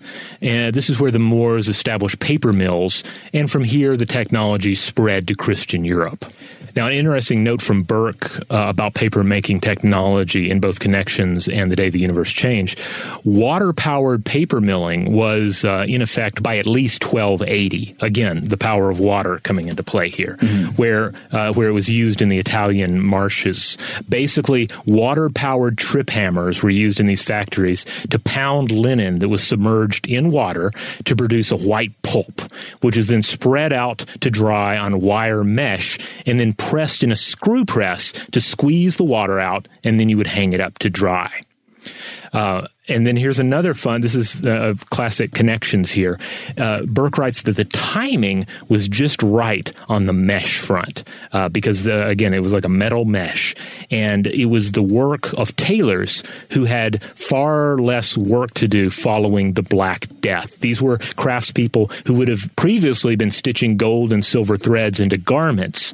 And 0.41 0.73
this 0.73 0.89
is 0.89 0.99
where 0.99 1.11
the 1.11 1.19
Moors 1.19 1.67
established 1.67 2.19
paper 2.19 2.53
mills. 2.53 3.03
And 3.33 3.51
from 3.51 3.63
here, 3.63 3.97
the 3.97 4.05
technology 4.05 4.75
spread 4.75 5.27
to 5.27 5.35
Christian 5.35 5.83
Europe. 5.83 6.25
Now, 6.75 6.87
an 6.87 6.93
interesting 6.93 7.41
note 7.43 7.61
from 7.61 7.83
Burke 7.83 8.37
uh, 8.51 8.67
about 8.67 8.95
paper 8.95 9.23
making 9.23 9.61
technology 9.61 10.49
in 10.49 10.59
both 10.59 10.79
connections 10.79 11.47
and 11.47 11.71
the 11.71 11.75
day 11.75 11.89
the 11.89 11.99
universe 11.99 12.29
changed. 12.29 12.81
Water 13.23 13.71
powered 13.71 14.25
paper 14.25 14.59
milling 14.59 15.13
was 15.13 15.63
uh, 15.63 15.85
in 15.87 16.01
effect 16.01 16.43
by 16.43 16.57
at 16.57 16.65
least 16.65 17.03
1280. 17.05 17.95
Again, 18.01 18.41
the 18.41 18.57
power 18.57 18.89
of 18.89 18.99
water 18.99 19.39
coming 19.43 19.69
into 19.69 19.83
play 19.83 20.09
here, 20.09 20.35
mm-hmm. 20.35 20.71
where 20.75 21.13
uh, 21.31 21.53
where 21.53 21.69
it 21.69 21.71
was 21.71 21.89
used 21.89 22.21
in 22.21 22.27
the 22.27 22.39
Italian 22.39 23.01
marshes. 23.01 23.77
Basically, 24.09 24.69
water 24.85 25.29
powered 25.29 25.77
trip 25.77 26.09
hammers 26.09 26.61
were 26.61 26.69
used 26.69 26.99
in 26.99 27.05
these 27.05 27.23
factories 27.23 27.85
to 28.09 28.19
pound 28.19 28.71
linen 28.71 29.19
that 29.19 29.29
was 29.29 29.41
submerged 29.41 30.07
in 30.07 30.29
water 30.29 30.71
to 31.05 31.15
produce 31.15 31.51
a 31.51 31.57
white 31.57 31.93
pulp, 32.01 32.41
which 32.81 32.97
is 32.97 33.07
then 33.07 33.23
spread 33.23 33.71
out 33.71 33.99
to 34.19 34.29
dry 34.29 34.77
on 34.77 34.99
wire 34.99 35.43
mesh 35.43 35.97
and 36.25 36.37
then 36.37 36.53
pressed 36.69 37.03
in 37.03 37.11
a 37.11 37.15
screw 37.15 37.65
press 37.65 38.11
to 38.31 38.41
squeeze 38.41 38.95
the 38.95 39.03
water 39.03 39.39
out, 39.39 39.67
and 39.83 39.99
then 39.99 40.09
you 40.09 40.17
would 40.17 40.27
hang 40.27 40.53
it 40.53 40.59
up 40.59 40.79
to 40.79 40.89
dry. 40.89 41.41
Uh, 42.33 42.67
and 42.87 43.05
then 43.07 43.17
here's 43.17 43.39
another 43.39 43.73
fun. 43.73 44.01
This 44.01 44.15
is 44.15 44.45
uh, 44.45 44.75
classic 44.89 45.31
connections 45.31 45.91
here. 45.91 46.19
Uh, 46.57 46.83
Burke 46.83 47.17
writes 47.17 47.43
that 47.43 47.55
the 47.55 47.65
timing 47.65 48.45
was 48.67 48.87
just 48.87 49.23
right 49.23 49.71
on 49.89 50.05
the 50.05 50.13
mesh 50.13 50.59
front 50.59 51.03
uh, 51.31 51.49
because 51.49 51.83
the, 51.83 52.07
again 52.07 52.33
it 52.33 52.41
was 52.41 52.53
like 52.53 52.65
a 52.65 52.69
metal 52.69 53.05
mesh, 53.05 53.55
and 53.89 54.27
it 54.27 54.45
was 54.45 54.71
the 54.73 54.83
work 54.83 55.33
of 55.33 55.55
tailors 55.55 56.23
who 56.51 56.65
had 56.65 57.01
far 57.03 57.77
less 57.77 58.17
work 58.17 58.53
to 58.55 58.67
do 58.67 58.89
following 58.89 59.53
the 59.53 59.63
Black 59.63 60.07
Death. 60.21 60.59
These 60.59 60.81
were 60.81 60.97
craftspeople 60.97 61.91
who 62.07 62.13
would 62.15 62.27
have 62.27 62.55
previously 62.55 63.15
been 63.15 63.31
stitching 63.31 63.77
gold 63.77 64.13
and 64.13 64.23
silver 64.23 64.57
threads 64.57 64.99
into 64.99 65.17
garments, 65.17 65.93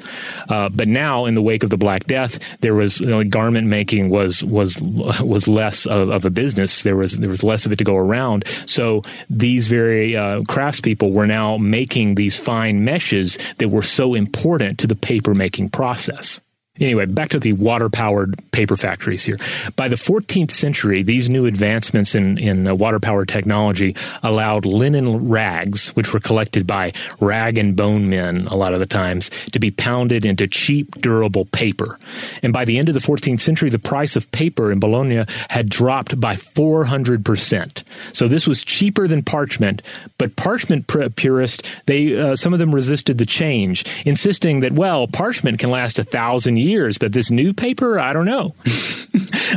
uh, 0.50 0.68
but 0.70 0.88
now 0.88 1.26
in 1.26 1.36
the 1.36 1.42
wake 1.42 1.64
of 1.64 1.70
the 1.70 1.78
Black 1.78 2.06
Death, 2.06 2.60
there 2.60 2.76
was 2.76 3.00
you 3.00 3.08
know, 3.08 3.24
garment 3.24 3.68
making 3.68 4.10
was 4.10 4.44
was 4.44 4.78
was 4.82 5.48
less 5.48 5.86
of, 5.86 6.10
of 6.10 6.26
a 6.26 6.30
business 6.30 6.81
there 6.84 6.96
was 6.96 7.18
there 7.18 7.30
was 7.30 7.44
less 7.44 7.66
of 7.66 7.72
it 7.72 7.78
to 7.78 7.84
go 7.84 7.98
around. 7.98 8.46
So 8.66 9.02
these 9.30 9.68
very 9.68 10.16
uh, 10.16 10.42
craftspeople 10.42 11.12
were 11.12 11.28
now 11.28 11.58
making 11.58 12.16
these 12.16 12.40
fine 12.40 12.84
meshes 12.84 13.38
that 13.58 13.70
were 13.70 13.84
so 13.84 14.14
important 14.14 14.80
to 14.80 14.88
the 14.88 14.96
paper 14.96 15.34
making 15.34 15.70
process. 15.70 16.42
Anyway, 16.80 17.05
back 17.05 17.28
to 17.28 17.39
the 17.39 17.51
water 17.51 17.89
powered 17.89 18.39
paper 18.51 18.78
factories 18.78 19.26
here. 19.26 19.38
By 19.76 19.89
the 19.89 19.97
14th 19.97 20.51
century, 20.51 21.03
these 21.03 21.28
new 21.28 21.45
advancements 21.45 22.15
in, 22.15 22.38
in 22.38 22.65
uh, 22.65 22.74
water 22.74 22.97
powered 22.97 23.28
technology 23.28 23.93
allowed 24.24 24.65
linen 24.65 25.28
rags, 25.28 25.89
which 25.97 26.13
were 26.13 26.22
collected 26.22 26.65
by 26.65 26.93
rag 27.19 27.57
and 27.57 27.76
bone 27.76 28.09
men 28.09 28.47
a 28.47 28.55
lot 28.55 28.74
of 28.74 28.80
the 28.80 28.86
times, 28.86 29.30
to 29.51 29.59
be 29.59 29.69
pounded 29.69 30.24
into 30.24 30.47
cheap, 30.47 31.01
durable 31.01 31.43
paper. 31.43 31.99
And 32.41 32.53
by 32.53 32.63
the 32.63 32.80
end 32.80 32.88
of 32.88 32.95
the 32.95 33.01
14th 33.01 33.41
century, 33.41 33.69
the 33.69 33.78
price 33.78 34.15
of 34.15 34.32
paper 34.32 34.72
in 34.72 34.80
Bologna 34.80 35.26
had 35.49 35.67
dropped 35.67 36.22
by 36.22 36.36
400%. 36.36 37.84
So 38.13 38.30
this 38.30 38.47
was 38.47 38.63
cheaper 38.63 39.09
than 39.09 39.24
parchment, 39.24 39.82
but 40.17 40.38
parchment 40.38 40.88
purists, 41.17 41.69
they, 41.86 42.17
uh, 42.17 42.38
some 42.38 42.53
of 42.53 42.59
them 42.59 42.74
resisted 42.74 43.17
the 43.17 43.26
change, 43.26 43.84
insisting 44.05 44.61
that, 44.61 44.72
well, 44.72 45.05
parchment 45.05 45.59
can 45.59 45.69
last 45.69 45.99
a 45.99 46.05
thousand 46.05 46.61
years 46.62 46.97
but 46.97 47.14
this 47.14 47.32
new 47.32 47.53
paper, 47.53 47.99
I 47.99 48.14
don't 48.14 48.26
know. 48.26 48.55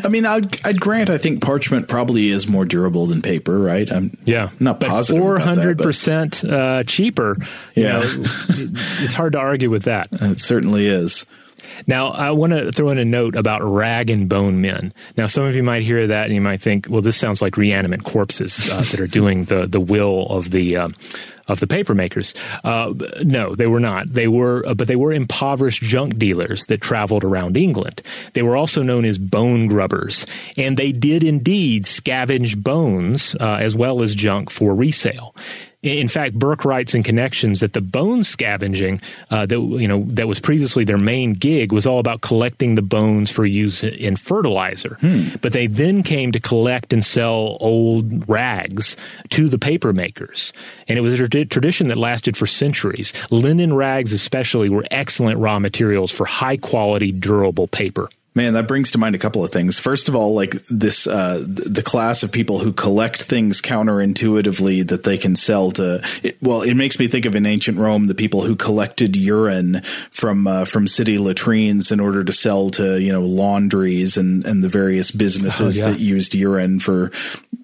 I 0.05 0.09
mean, 0.09 0.27
I'd, 0.27 0.67
I'd, 0.67 0.81
grant 0.81 1.11
I 1.11 1.19
think 1.19 1.41
parchment 1.41 1.89
probably 1.89 2.31
is 2.31 2.49
more 2.49 2.65
durable 2.65 3.07
than 3.07 3.23
paper, 3.23 3.59
right? 3.59 3.91
I'm 3.91 4.17
yeah, 4.25 4.51
not 4.59 4.81
positive. 4.81 5.23
Four 5.23 5.39
hundred 5.39 5.79
percent 5.79 6.45
uh, 6.45 6.83
cheaper. 6.85 7.37
yeah, 7.75 8.01
know, 8.01 8.03
it's 8.09 9.15
hard 9.15 9.33
to 9.33 9.39
argue 9.39 9.71
with 9.71 9.85
that. 9.85 10.09
It 10.25 10.41
certainly 10.41 10.87
is. 10.87 11.27
Now, 11.87 12.09
I 12.09 12.31
want 12.31 12.53
to 12.53 12.73
throw 12.73 12.91
in 12.91 12.99
a 12.99 13.05
note 13.05 13.37
about 13.37 13.63
rag 13.63 14.11
and 14.11 14.29
bone 14.29 14.61
men. 14.61 14.93
Now, 15.17 15.27
some 15.27 15.45
of 15.45 15.55
you 15.55 15.63
might 15.63 15.83
hear 15.83 16.07
that 16.07 16.27
and 16.27 16.35
you 16.35 16.41
might 16.41 16.61
think, 16.61 16.87
well, 16.89 17.03
this 17.03 17.17
sounds 17.17 17.43
like 17.43 17.57
reanimate 17.57 18.05
corpses 18.05 18.71
uh, 18.71 18.83
that 18.83 19.01
are 19.01 19.07
doing 19.07 19.45
the, 19.45 19.67
the 19.67 19.81
will 19.81 20.27
of 20.27 20.51
the, 20.51 20.77
uh, 20.77 20.89
of 21.49 21.61
the 21.61 21.67
paper 21.67 21.95
makers. 21.95 22.35
Uh, 22.63 22.95
no, 23.23 23.55
they 23.55 23.67
were 23.67 23.81
not. 23.81 24.13
They 24.13 24.29
were, 24.29 24.65
uh, 24.67 24.75
but 24.75 24.89
they 24.89 24.97
were 24.97 25.13
impoverished 25.13 25.83
junk 25.83 26.19
dealers 26.19 26.67
that 26.67 26.81
traveled 26.81 27.25
around 27.25 27.57
England. 27.57 28.03
They 28.33 28.43
were 28.43 28.57
also 28.57 28.83
known 28.83 29.05
as 29.05 29.19
bone 29.19 29.67
grubbers, 29.67 30.27
and 30.57 30.77
they 30.77 30.93
did 30.93 31.23
indeed 31.23 31.85
scavenge 31.85 32.63
bones 32.63 33.37
uh, 33.41 33.59
as 33.61 33.77
well 33.77 34.03
as 34.03 34.15
junk 34.15 34.51
for 34.51 34.75
resale. 34.75 35.35
In 35.85 36.09
fact, 36.09 36.35
Burke 36.35 36.65
writes 36.65 36.95
in 36.95 37.03
Connections 37.03 37.61
that 37.61 37.75
the 37.75 37.83
bone 37.83 38.25
scavenging 38.25 39.03
uh, 39.31 39.45
that 39.45 39.61
you 39.61 39.87
know 39.87 40.05
that 40.09 40.27
was 40.27 40.41
previously 40.41 40.85
their 40.85 40.99
main 40.99 41.35
gig 41.35 41.73
was 41.73 41.87
all 41.87 41.99
about 41.99 42.23
collecting 42.23 42.75
the 42.75 42.83
bones 42.83 43.31
for 43.31 43.45
use 43.45 43.85
in 43.85 44.17
fertilizer. 44.17 44.97
Hmm. 45.01 45.37
But 45.43 45.53
they 45.53 45.67
then 45.67 46.03
came 46.03 46.33
to 46.33 46.41
collect 46.41 46.95
and 46.95 47.05
sell 47.05 47.59
old 47.61 48.27
rags 48.29 48.97
to 49.31 49.49
the 49.51 49.59
paper 49.59 49.93
makers, 49.93 50.55
and 50.89 50.99
it 50.99 51.03
was 51.03 51.21
a 51.21 51.29
tradition 51.29 51.89
that 51.89 51.99
lasted 51.99 52.35
for 52.37 52.47
centuries. 52.47 53.13
Linen 53.31 53.75
rags, 53.75 54.15
especially, 54.15 54.71
were 54.71 54.87
excellent 54.91 55.39
raw 55.39 55.59
materials 55.59 56.11
for 56.11 56.25
high 56.25 56.57
quality, 56.57 57.13
durable 57.13 57.69
paper. 57.69 58.09
Man, 58.37 58.55
that 58.55 58.67
brings 58.67 58.91
to 58.91 58.99
mind 58.99 59.15
a 59.15 59.19
couple 59.19 59.45
of 59.45 59.53
things. 59.53 59.79
First 59.79 60.09
of 60.09 60.17
all, 60.17 60.35
like 60.35 60.57
this, 60.67 61.07
uh, 61.07 61.41
the 61.47 61.85
class 61.85 62.25
of 62.25 62.33
people 62.33 62.59
who 62.59 62.73
collect 62.73 63.23
things 63.23 63.63
counterintuitively 63.63 64.89
that 64.89 65.05
they 65.05 65.19
can 65.19 65.37
sell 65.37 65.71
to. 65.73 66.03
It, 66.25 66.43
well, 66.43 66.63
it 66.63 66.75
makes 66.75 66.99
me 66.99 67.07
think 67.07 67.27
of 67.27 67.37
in 67.37 67.47
ancient 67.47 67.79
Rome, 67.79 68.09
the 68.09 68.15
people 68.15 68.43
who 68.43 68.57
collected 68.57 69.15
urine 69.15 69.83
from 70.11 70.49
uh, 70.49 70.65
from 70.65 70.89
city 70.89 71.17
latrines 71.17 71.93
in 71.93 72.01
order 72.01 72.25
to 72.25 72.33
sell 72.33 72.71
to 72.71 73.01
you 73.01 73.13
know 73.13 73.23
laundries 73.23 74.17
and 74.17 74.45
and 74.45 74.65
the 74.65 74.69
various 74.69 75.13
businesses 75.13 75.81
oh, 75.81 75.85
yeah. 75.85 75.93
that 75.93 76.01
used 76.01 76.35
urine 76.35 76.81
for 76.81 77.13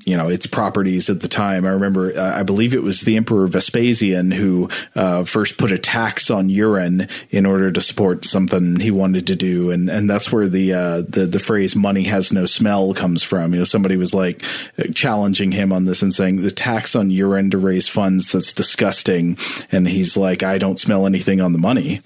you 0.05 0.17
know 0.17 0.29
its 0.29 0.47
properties 0.47 1.11
at 1.11 1.21
the 1.21 1.29
time. 1.29 1.65
I 1.65 1.71
remember, 1.71 2.13
uh, 2.17 2.39
I 2.39 2.43
believe 2.45 2.75
it 2.75 2.83
was 2.83 3.01
the 3.01 3.17
Emperor 3.17 3.47
Vespasian 3.47 4.31
who 4.31 4.69
uh, 4.95 5.25
first 5.25 5.59
put 5.59 5.73
a 5.73 5.79
tax 5.79 6.31
on 6.31 6.49
urine 6.49 7.09
in 7.31 7.45
order 7.45 7.71
to 7.71 7.81
support 7.81 8.25
something 8.25 8.79
he 8.79 8.91
wanted 8.91 9.27
to 9.27 9.37
do, 9.37 9.71
and 9.71 9.91
and 9.91 10.09
that's 10.09 10.31
where 10.31 10.49
the 10.49 10.60
uh, 10.73 11.03
the 11.09 11.27
the 11.27 11.39
phrase 11.39 11.75
"money 11.75 12.05
has 12.05 12.33
no 12.33 12.47
smell" 12.47 12.95
comes 12.95 13.23
from. 13.23 13.53
You 13.53 13.61
know, 13.61 13.65
somebody 13.65 13.97
was 13.97 14.15
like 14.15 14.43
challenging 14.95 15.53
him 15.53 15.73
on 15.73 15.85
this 15.85 16.03
and 16.03 16.13
saying 16.13 16.43
the 16.43 16.51
tax 16.51 16.95
on 16.95 17.11
urine 17.11 17.51
to 17.51 17.59
raise 17.59 17.89
funds 17.89 18.33
that's 18.33 18.53
disgusting, 18.53 19.37
and 19.73 19.89
he's 19.89 20.17
like, 20.17 20.43
I 20.43 20.59
don't 20.59 20.79
smell 20.79 21.07
anything 21.07 21.41
on 21.41 21.53
the 21.53 21.59
money. 21.59 22.01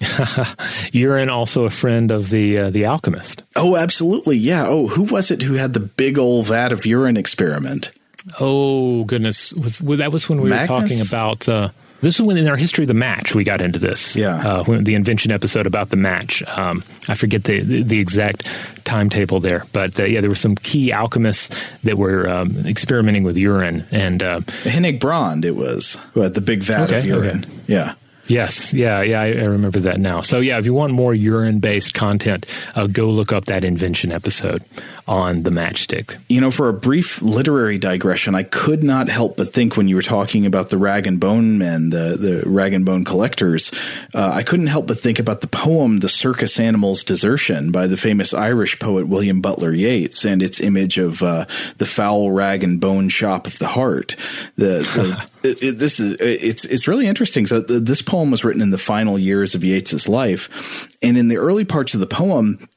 urine 0.91 1.29
also 1.29 1.65
a 1.65 1.69
friend 1.69 2.11
of 2.11 2.29
the 2.29 2.57
uh, 2.57 2.69
the 2.69 2.85
alchemist. 2.85 3.43
Oh, 3.55 3.75
absolutely, 3.75 4.37
yeah. 4.37 4.65
Oh, 4.67 4.87
who 4.87 5.03
was 5.03 5.31
it 5.31 5.41
who 5.41 5.55
had 5.55 5.73
the 5.73 5.79
big 5.79 6.17
old 6.17 6.47
vat 6.47 6.71
of 6.71 6.85
urine 6.85 7.17
experiment? 7.17 7.91
Oh 8.39 9.03
goodness, 9.03 9.53
was, 9.53 9.79
that 9.79 10.11
was 10.11 10.27
when 10.29 10.41
we 10.41 10.49
Magnus? 10.49 10.69
were 10.69 10.81
talking 10.81 11.01
about. 11.01 11.49
Uh, 11.49 11.69
this 12.01 12.15
is 12.15 12.21
when 12.21 12.37
in 12.37 12.47
our 12.47 12.55
history 12.55 12.83
of 12.83 12.87
the 12.87 12.93
match 12.93 13.35
we 13.35 13.43
got 13.43 13.61
into 13.61 13.79
this. 13.79 14.15
Yeah, 14.15 14.37
uh, 14.37 14.63
the 14.63 14.95
invention 14.95 15.31
episode 15.31 15.67
about 15.67 15.89
the 15.89 15.95
match. 15.95 16.43
Um, 16.57 16.83
I 17.07 17.15
forget 17.15 17.43
the, 17.43 17.61
the, 17.61 17.99
exact 17.99 18.47
timetable 18.85 19.39
there, 19.39 19.65
but 19.73 19.99
uh, 19.99 20.03
yeah, 20.03 20.21
there 20.21 20.29
were 20.29 20.35
some 20.35 20.55
key 20.55 20.91
alchemists 20.91 21.55
that 21.83 21.97
were 21.97 22.29
um, 22.29 22.65
experimenting 22.65 23.23
with 23.23 23.37
urine 23.37 23.85
and 23.91 24.21
uh, 24.21 24.39
Hennig 24.39 24.99
Brand. 24.99 25.45
It 25.45 25.55
was 25.55 25.97
who 26.13 26.21
had 26.21 26.33
the 26.33 26.41
big 26.41 26.61
vat 26.61 26.89
okay, 26.89 26.99
of 26.99 27.05
urine. 27.05 27.39
Okay. 27.39 27.49
Yeah. 27.67 27.93
Yes, 28.27 28.73
yeah, 28.73 29.03
yeah, 29.03 29.21
I, 29.21 29.27
I, 29.27 29.43
remember 29.43 29.79
that 29.81 29.99
now. 29.99 30.21
So, 30.21 30.39
yeah, 30.39 30.57
if 30.57 30.65
you 30.65 30.73
want 30.73 30.93
more 30.93 31.13
urine 31.13 31.59
based 31.59 31.93
content, 31.93 32.47
uh, 32.73 32.87
go 32.87 33.11
look 33.11 33.31
up 33.31 33.45
that 33.45 33.63
invention 33.63 34.11
episode 34.11 34.63
on 35.07 35.43
the 35.43 35.51
matchstick. 35.51 36.17
You 36.27 36.41
know, 36.41 36.49
for 36.49 36.67
a 36.67 36.73
brief 36.73 37.21
literary 37.21 37.77
digression, 37.77 38.33
I 38.33 38.43
could 38.43 38.83
not 38.83 39.07
help 39.07 39.37
but 39.37 39.53
think 39.53 39.77
when 39.77 39.87
you 39.87 39.95
were 39.95 40.01
talking 40.01 40.45
about 40.45 40.69
the 40.69 40.77
rag 40.77 41.05
and 41.05 41.19
bone 41.19 41.57
men, 41.57 41.91
the, 41.91 42.17
the 42.17 42.43
rag 42.49 42.73
and 42.73 42.85
bone 42.85 43.05
collectors, 43.05 43.71
uh, 44.13 44.31
I 44.33 44.43
couldn't 44.43 44.67
help 44.67 44.87
but 44.87 44.99
think 44.99 45.19
about 45.19 45.41
the 45.41 45.47
poem 45.47 45.99
The 45.99 46.09
Circus 46.09 46.59
Animal's 46.59 47.03
Desertion 47.03 47.71
by 47.71 47.87
the 47.87 47.97
famous 47.97 48.33
Irish 48.33 48.79
poet 48.79 49.07
William 49.07 49.41
Butler 49.41 49.73
Yeats 49.73 50.25
and 50.25 50.41
its 50.41 50.59
image 50.59 50.97
of 50.97 51.21
uh, 51.21 51.45
the 51.77 51.85
foul 51.85 52.31
rag 52.31 52.63
and 52.63 52.79
bone 52.79 53.09
shop 53.09 53.45
of 53.45 53.59
the 53.59 53.67
heart. 53.67 54.15
The, 54.55 54.83
so 54.83 55.15
it, 55.43 55.61
it, 55.61 55.79
this 55.79 55.99
is 55.99 56.17
it's 56.19 56.65
it's 56.65 56.87
really 56.87 57.07
interesting. 57.07 57.45
So 57.45 57.59
this 57.59 58.01
poem 58.01 58.31
was 58.31 58.43
written 58.43 58.61
in 58.61 58.71
the 58.71 58.77
final 58.77 59.19
years 59.19 59.53
of 59.55 59.63
Yeats's 59.63 60.09
life, 60.09 60.97
and 61.01 61.17
in 61.17 61.27
the 61.27 61.37
early 61.37 61.65
parts 61.65 61.93
of 61.93 61.99
the 61.99 62.07
poem, 62.07 62.67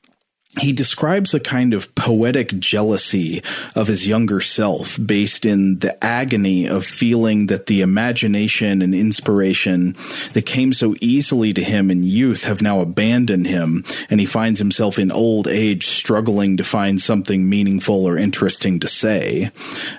he 0.56 0.72
describes 0.72 1.34
a 1.34 1.40
kind 1.40 1.74
of 1.74 1.94
poetic 1.94 2.58
jealousy 2.58 3.42
of 3.74 3.86
his 3.86 4.08
younger 4.08 4.40
self 4.40 4.98
based 5.04 5.44
in 5.44 5.78
the 5.80 6.02
agony 6.02 6.66
of 6.66 6.86
feeling 6.86 7.46
that 7.46 7.66
the 7.66 7.82
imagination 7.82 8.80
and 8.80 8.94
inspiration 8.94 9.94
that 10.32 10.46
came 10.46 10.72
so 10.72 10.94
easily 11.02 11.52
to 11.52 11.62
him 11.62 11.90
in 11.90 12.02
youth 12.02 12.44
have 12.44 12.62
now 12.62 12.80
abandoned 12.80 13.46
him 13.46 13.84
and 14.08 14.20
he 14.20 14.26
finds 14.26 14.58
himself 14.58 14.98
in 14.98 15.12
old 15.12 15.46
age 15.46 15.86
struggling 15.86 16.56
to 16.56 16.64
find 16.64 16.98
something 16.98 17.46
meaningful 17.46 18.06
or 18.06 18.16
interesting 18.16 18.80
to 18.80 18.88
say. 18.88 19.50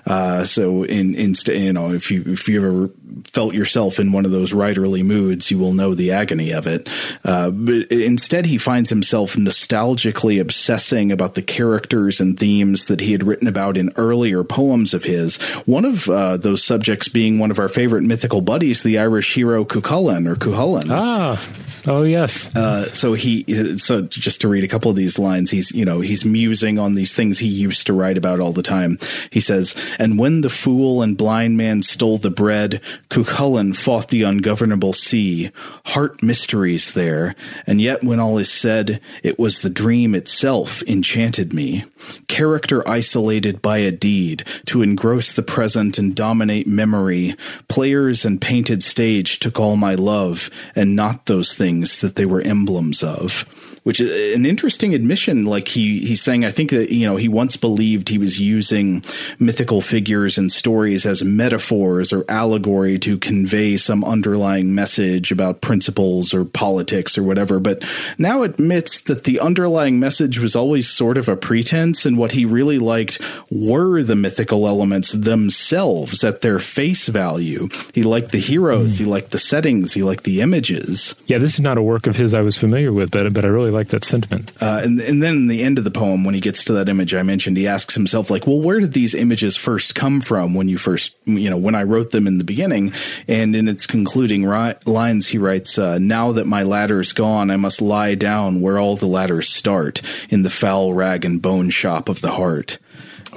Uh, 0.08 0.44
so 0.44 0.84
in, 0.84 1.14
in 1.14 1.36
you 1.46 1.74
know 1.74 1.92
if 1.92 2.10
you 2.10 2.24
if 2.26 2.50
you 2.50 2.60
ever 2.60 2.92
felt 3.32 3.54
yourself 3.54 4.00
in 4.00 4.12
one 4.12 4.26
of 4.26 4.32
those 4.32 4.54
writerly 4.54 5.04
moods, 5.04 5.52
you 5.52 5.58
will 5.58 5.74
know 5.74 5.94
the 5.94 6.12
agony 6.12 6.52
of 6.52 6.68
it. 6.68 6.90
Uh, 7.24 7.50
but 7.50 7.92
instead, 7.92 8.46
he 8.46 8.58
finds 8.58 8.90
himself 8.90 9.36
nostalgically 9.36 10.40
obsessing 10.40 11.12
about 11.12 11.36
the 11.36 11.42
characters 11.42 12.20
and 12.20 12.38
themes 12.38 12.86
that 12.86 13.02
he 13.02 13.12
had 13.12 13.24
written 13.24 13.48
about 13.48 13.78
in 13.78 13.92
earlier 13.96 14.44
poems 14.44 14.94
of 14.94 15.04
his. 15.04 15.38
One 15.66 15.86
of 15.86 16.10
uh, 16.10 16.38
those 16.38 16.64
subjects 16.64 17.08
being 17.08 17.40
one 17.40 17.52
of 17.52 17.60
our 17.60 17.70
favorite 17.70 18.04
mythical 18.04 18.42
buddies, 18.42 18.84
the 18.84 18.98
Irish 19.00 19.34
hero 19.36 19.66
Cuchulainn 19.66 20.28
or 20.28 20.36
Cuchulainn. 20.36 20.90
Ah, 20.90 21.42
oh 21.88 22.04
yes. 22.04 22.56
Uh, 22.56 22.90
so 22.92 23.14
he, 23.14 23.78
so 23.78 24.02
just 24.02 24.42
to 24.42 24.48
read 24.48 24.64
a 24.64 24.68
couple 24.68 24.90
of 24.90 24.98
these 24.98 25.20
lines, 25.20 25.52
he's 25.52 25.72
you 25.72 25.86
know 25.86 26.02
he's 26.02 26.26
musing 26.26 26.80
on 26.80 26.94
these 26.94 27.14
things 27.14 27.40
he 27.40 27.48
used 27.48 27.88
to 27.88 27.94
write 27.94 28.18
about 28.18 28.40
all 28.40 28.52
the 28.52 28.64
time. 28.64 28.98
He 29.30 29.40
says, 29.40 29.76
"And 29.98 30.18
when 30.18 30.42
the 30.42 30.50
fool 30.50 31.02
and 31.02 31.18
blind 31.18 31.58
man 31.58 31.84
stole 31.84 32.18
the 32.18 32.32
bread." 32.32 32.82
Cuchulainn 33.10 33.76
fought 33.76 34.10
the 34.10 34.24
ungovernable 34.24 34.94
sea, 34.94 35.52
heart 35.88 36.22
mysteries 36.22 36.92
there, 36.94 37.36
and 37.66 37.82
yet 37.82 38.04
when 38.04 38.20
all 38.20 38.38
is 38.38 38.52
said, 38.52 39.02
it 39.24 39.40
was 39.40 39.62
the 39.62 39.70
dream 39.70 40.14
itself 40.14 40.84
enchanted 40.84 41.54
me. 41.54 41.86
Character 42.28 42.88
isolated 42.88 43.62
by 43.62 43.78
a 43.78 43.92
deed, 43.92 44.44
to 44.66 44.82
engross 44.82 45.32
the 45.32 45.42
present 45.42 45.98
and 45.98 46.16
dominate 46.16 46.68
memory. 46.68 47.36
Players 47.68 48.26
and 48.26 48.40
painted 48.40 48.84
stage 48.84 49.40
took 49.40 49.60
all 49.60 49.76
my 49.76 49.96
love, 49.96 50.50
and 50.76 50.96
not 50.96 51.26
those 51.26 51.54
things 51.56 51.98
that 52.00 52.16
they 52.16 52.26
were 52.26 52.42
emblems 52.42 53.02
of 53.04 53.46
which 53.84 54.00
is 54.00 54.36
an 54.36 54.46
interesting 54.46 54.94
admission. 54.94 55.46
Like 55.46 55.68
he 55.68 56.00
he's 56.00 56.22
saying, 56.22 56.46
I 56.46 56.52
think 56.52 56.72
that 56.72 56.92
you 56.92 57.08
know 57.08 57.16
he 57.16 57.28
once 57.28 57.56
believed 57.56 58.10
he 58.10 58.18
was 58.18 58.40
using 58.40 59.04
mythical 59.40 59.82
figures 59.82 60.38
and 60.38 60.52
stories 60.52 61.06
as 61.06 61.24
metaphors 61.24 62.14
or 62.14 62.26
allegory 62.30 63.00
to 63.00 63.18
convey 63.18 63.78
some 63.78 64.04
underlying 64.04 64.74
message 64.76 65.32
about 65.32 65.62
principles 65.62 66.34
or 66.34 66.46
politics 66.46 67.18
or 67.18 67.24
whatever, 67.24 67.60
but 67.60 67.84
now 68.18 68.44
admits 68.44 69.02
that 69.02 69.24
the 69.24 69.40
underlying 69.40 70.00
message 70.00 70.40
was 70.40 70.56
always 70.56 70.90
sort 70.90 71.18
of 71.18 71.30
a 71.30 71.36
pretense, 71.36 72.06
and 72.06 72.18
what 72.18 72.34
he 72.34 72.46
really 72.46 72.80
liked 72.80 73.22
were 73.50 74.04
the 74.04 74.16
mythical 74.16 74.68
elements 74.68 75.14
themselves 75.14 76.24
at 76.24 76.42
their 76.42 76.60
face 76.60 77.08
value. 77.08 77.70
He 77.94 78.04
liked 78.04 78.32
the 78.32 78.40
heroes, 78.40 78.96
mm. 78.96 79.00
he 79.00 79.06
liked 79.06 79.32
the 79.32 79.38
settings, 79.38 79.94
he 79.94 80.04
liked 80.04 80.24
the 80.24 80.42
images. 80.42 81.16
Yeah, 81.26 81.38
this 81.38 81.54
is 81.54 81.62
not 81.62 81.78
a 81.78 81.82
work 81.82 82.08
of 82.08 82.16
his 82.16 82.34
I 82.34 82.42
was 82.42 82.58
familiar 82.58 82.94
with, 82.94 83.12
but 83.12 83.34
but 83.34 83.46
I 83.46 83.50
really 83.60 83.72
like 83.72 83.90
that 83.90 84.04
sentiment. 84.04 84.52
Uh, 84.62 84.82
and 84.84 85.00
and 85.00 85.22
then 85.22 85.36
in 85.36 85.48
the 85.48 85.64
end 85.64 85.78
of 85.78 85.84
the 85.84 85.92
poem, 85.92 86.24
when 86.24 86.34
he 86.34 86.42
gets 86.42 86.64
to 86.66 86.74
that 86.74 86.90
image 86.90 87.14
I 87.14 87.24
mentioned, 87.24 87.58
he 87.58 87.68
asks 87.68 87.96
himself 87.96 88.30
like, 88.30 88.48
well, 88.48 88.60
where 88.60 88.80
did 88.80 88.94
these 88.94 89.14
images 89.14 89.56
first 89.56 89.96
come 89.96 90.22
from? 90.22 90.54
When 90.54 90.70
you 90.70 90.78
first, 90.78 91.16
you 91.26 91.50
know, 91.50 91.58
when 91.58 91.76
I 91.76 91.84
wrote 91.84 92.12
them 92.12 92.28
in 92.28 92.38
the 92.38 92.44
beginning, 92.44 92.94
and 93.28 93.56
in 93.56 93.68
its 93.68 93.86
concluding 93.86 94.46
ri- 94.46 94.76
lines, 94.86 95.28
he 95.28 95.38
writes, 95.38 95.78
uh, 95.78 96.00
"Now 96.00 96.32
that 96.32 96.48
my 96.48 96.64
ladder's 96.64 97.14
gone, 97.14 97.52
I 97.52 97.58
must 97.58 97.82
lie 97.82 98.16
down 98.16 98.62
where 98.62 98.80
all 98.80 98.96
the 98.96 99.06
ladders 99.06 99.50
start, 99.50 100.02
in 100.30 100.44
the 100.44 100.50
foul 100.50 100.94
rag 100.94 101.26
and 101.26 101.42
bone 101.42 101.70
shop 101.70 102.10
of 102.10 102.22
the 102.22 102.32
heart." 102.32 102.78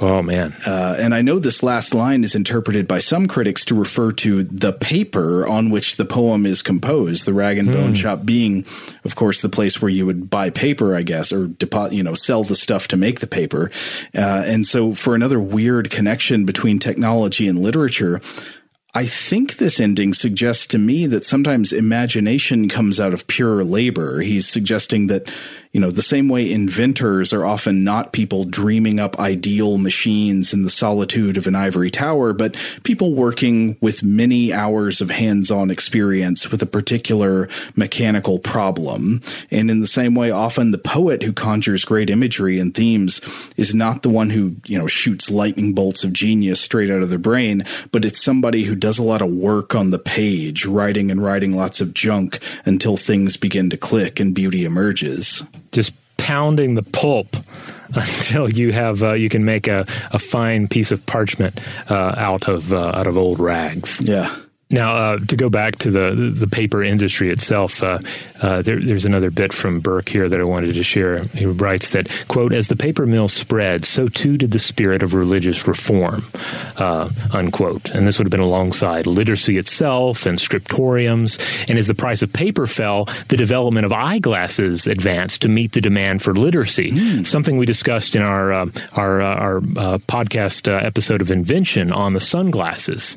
Oh, 0.02 0.20
man. 0.20 0.56
Uh, 0.66 0.96
and 0.98 1.14
I 1.14 1.22
know 1.22 1.38
this 1.38 1.62
last 1.62 1.94
line 1.94 2.24
is 2.24 2.34
interpreted 2.34 2.88
by 2.88 2.98
some 2.98 3.28
critics 3.28 3.64
to 3.66 3.74
refer 3.76 4.10
to 4.12 4.42
the 4.42 4.72
paper 4.72 5.46
on 5.46 5.70
which 5.70 5.94
the 5.94 6.04
poem 6.04 6.44
is 6.44 6.60
composed, 6.60 7.24
the 7.24 7.32
rag 7.32 7.56
and 7.56 7.72
bone 7.72 7.92
mm. 7.92 7.96
shop 7.96 8.24
being, 8.24 8.66
of 9.04 9.14
course, 9.14 9.40
the 9.40 9.48
place 9.48 9.80
where 9.80 9.88
you 9.88 10.04
would 10.04 10.28
buy 10.28 10.50
paper, 10.50 10.96
I 10.96 11.02
guess, 11.02 11.32
or 11.32 11.46
deposit, 11.46 11.94
you 11.94 12.02
know, 12.02 12.14
sell 12.14 12.42
the 12.42 12.56
stuff 12.56 12.88
to 12.88 12.96
make 12.96 13.20
the 13.20 13.28
paper. 13.28 13.70
Uh, 14.12 14.42
and 14.44 14.66
so, 14.66 14.92
for 14.92 15.14
another 15.14 15.38
weird 15.38 15.88
connection 15.88 16.44
between 16.44 16.80
technology 16.80 17.46
and 17.46 17.60
literature, 17.60 18.20
I 18.94 19.06
think 19.06 19.56
this 19.56 19.78
ending 19.78 20.14
suggests 20.14 20.66
to 20.68 20.78
me 20.78 21.06
that 21.06 21.24
sometimes 21.24 21.72
imagination 21.72 22.68
comes 22.68 22.98
out 22.98 23.14
of 23.14 23.28
pure 23.28 23.62
labor. 23.62 24.20
He's 24.20 24.48
suggesting 24.48 25.06
that 25.06 25.32
you 25.72 25.80
know, 25.80 25.90
the 25.90 26.02
same 26.02 26.28
way 26.28 26.52
inventors 26.52 27.32
are 27.32 27.46
often 27.46 27.82
not 27.82 28.12
people 28.12 28.44
dreaming 28.44 29.00
up 29.00 29.18
ideal 29.18 29.78
machines 29.78 30.52
in 30.52 30.64
the 30.64 30.70
solitude 30.70 31.38
of 31.38 31.46
an 31.46 31.54
ivory 31.54 31.90
tower, 31.90 32.34
but 32.34 32.54
people 32.82 33.14
working 33.14 33.78
with 33.80 34.02
many 34.02 34.52
hours 34.52 35.00
of 35.00 35.08
hands 35.08 35.50
on 35.50 35.70
experience 35.70 36.50
with 36.50 36.60
a 36.60 36.66
particular 36.66 37.48
mechanical 37.74 38.38
problem. 38.38 39.22
And 39.50 39.70
in 39.70 39.80
the 39.80 39.86
same 39.86 40.14
way, 40.14 40.30
often 40.30 40.72
the 40.72 40.78
poet 40.78 41.22
who 41.22 41.32
conjures 41.32 41.86
great 41.86 42.10
imagery 42.10 42.58
and 42.58 42.74
themes 42.74 43.22
is 43.56 43.74
not 43.74 44.02
the 44.02 44.10
one 44.10 44.28
who, 44.28 44.56
you 44.66 44.78
know, 44.78 44.86
shoots 44.86 45.30
lightning 45.30 45.72
bolts 45.72 46.04
of 46.04 46.12
genius 46.12 46.60
straight 46.60 46.90
out 46.90 47.00
of 47.00 47.08
their 47.08 47.18
brain, 47.18 47.64
but 47.92 48.04
it's 48.04 48.22
somebody 48.22 48.64
who 48.64 48.74
does 48.74 48.98
a 48.98 49.02
lot 49.02 49.22
of 49.22 49.30
work 49.30 49.74
on 49.74 49.90
the 49.90 49.98
page, 49.98 50.66
writing 50.66 51.10
and 51.10 51.24
writing 51.24 51.56
lots 51.56 51.80
of 51.80 51.94
junk 51.94 52.40
until 52.66 52.98
things 52.98 53.38
begin 53.38 53.70
to 53.70 53.78
click 53.78 54.20
and 54.20 54.34
beauty 54.34 54.66
emerges 54.66 55.42
just 55.72 55.92
pounding 56.16 56.74
the 56.74 56.82
pulp 56.82 57.36
until 57.94 58.48
you 58.48 58.72
have 58.72 59.02
uh, 59.02 59.12
you 59.12 59.28
can 59.28 59.44
make 59.44 59.66
a, 59.68 59.80
a 60.12 60.18
fine 60.18 60.68
piece 60.68 60.92
of 60.92 61.04
parchment 61.06 61.58
uh, 61.90 62.14
out 62.16 62.48
of 62.48 62.72
uh, 62.72 62.92
out 62.94 63.06
of 63.06 63.18
old 63.18 63.40
rags. 63.40 64.00
Yeah. 64.00 64.34
Now, 64.72 64.96
uh, 64.96 65.18
to 65.18 65.36
go 65.36 65.50
back 65.50 65.76
to 65.78 65.90
the 65.90 66.32
the 66.32 66.46
paper 66.46 66.82
industry 66.82 67.30
itself, 67.30 67.82
uh, 67.82 67.98
uh, 68.40 68.62
there, 68.62 68.80
there's 68.80 69.04
another 69.04 69.30
bit 69.30 69.52
from 69.52 69.80
Burke 69.80 70.08
here 70.08 70.28
that 70.28 70.40
I 70.40 70.44
wanted 70.44 70.74
to 70.74 70.82
share. 70.82 71.24
He 71.24 71.46
writes 71.46 71.90
that, 71.90 72.08
quote, 72.28 72.52
as 72.52 72.68
the 72.68 72.76
paper 72.76 73.06
mill 73.06 73.28
spread, 73.28 73.84
so 73.84 74.08
too 74.08 74.38
did 74.38 74.50
the 74.50 74.58
spirit 74.58 75.02
of 75.02 75.12
religious 75.14 75.68
reform, 75.68 76.24
uh, 76.78 77.10
unquote. 77.32 77.90
And 77.90 78.06
this 78.06 78.18
would 78.18 78.26
have 78.26 78.30
been 78.32 78.40
alongside 78.40 79.06
literacy 79.06 79.58
itself 79.58 80.26
and 80.26 80.38
scriptoriums. 80.38 81.38
And 81.68 81.78
as 81.78 81.86
the 81.86 81.94
price 81.94 82.22
of 82.22 82.32
paper 82.32 82.66
fell, 82.66 83.04
the 83.28 83.36
development 83.36 83.84
of 83.84 83.92
eyeglasses 83.92 84.86
advanced 84.86 85.42
to 85.42 85.48
meet 85.48 85.72
the 85.72 85.80
demand 85.80 86.22
for 86.22 86.34
literacy, 86.34 86.92
mm. 86.92 87.26
something 87.26 87.58
we 87.58 87.66
discussed 87.66 88.16
in 88.16 88.22
our, 88.22 88.52
uh, 88.52 88.66
our, 88.94 89.20
our 89.20 89.60
podcast 89.60 90.66
episode 90.72 91.20
of 91.20 91.30
Invention 91.30 91.92
on 91.92 92.14
the 92.14 92.20
sunglasses. 92.20 93.16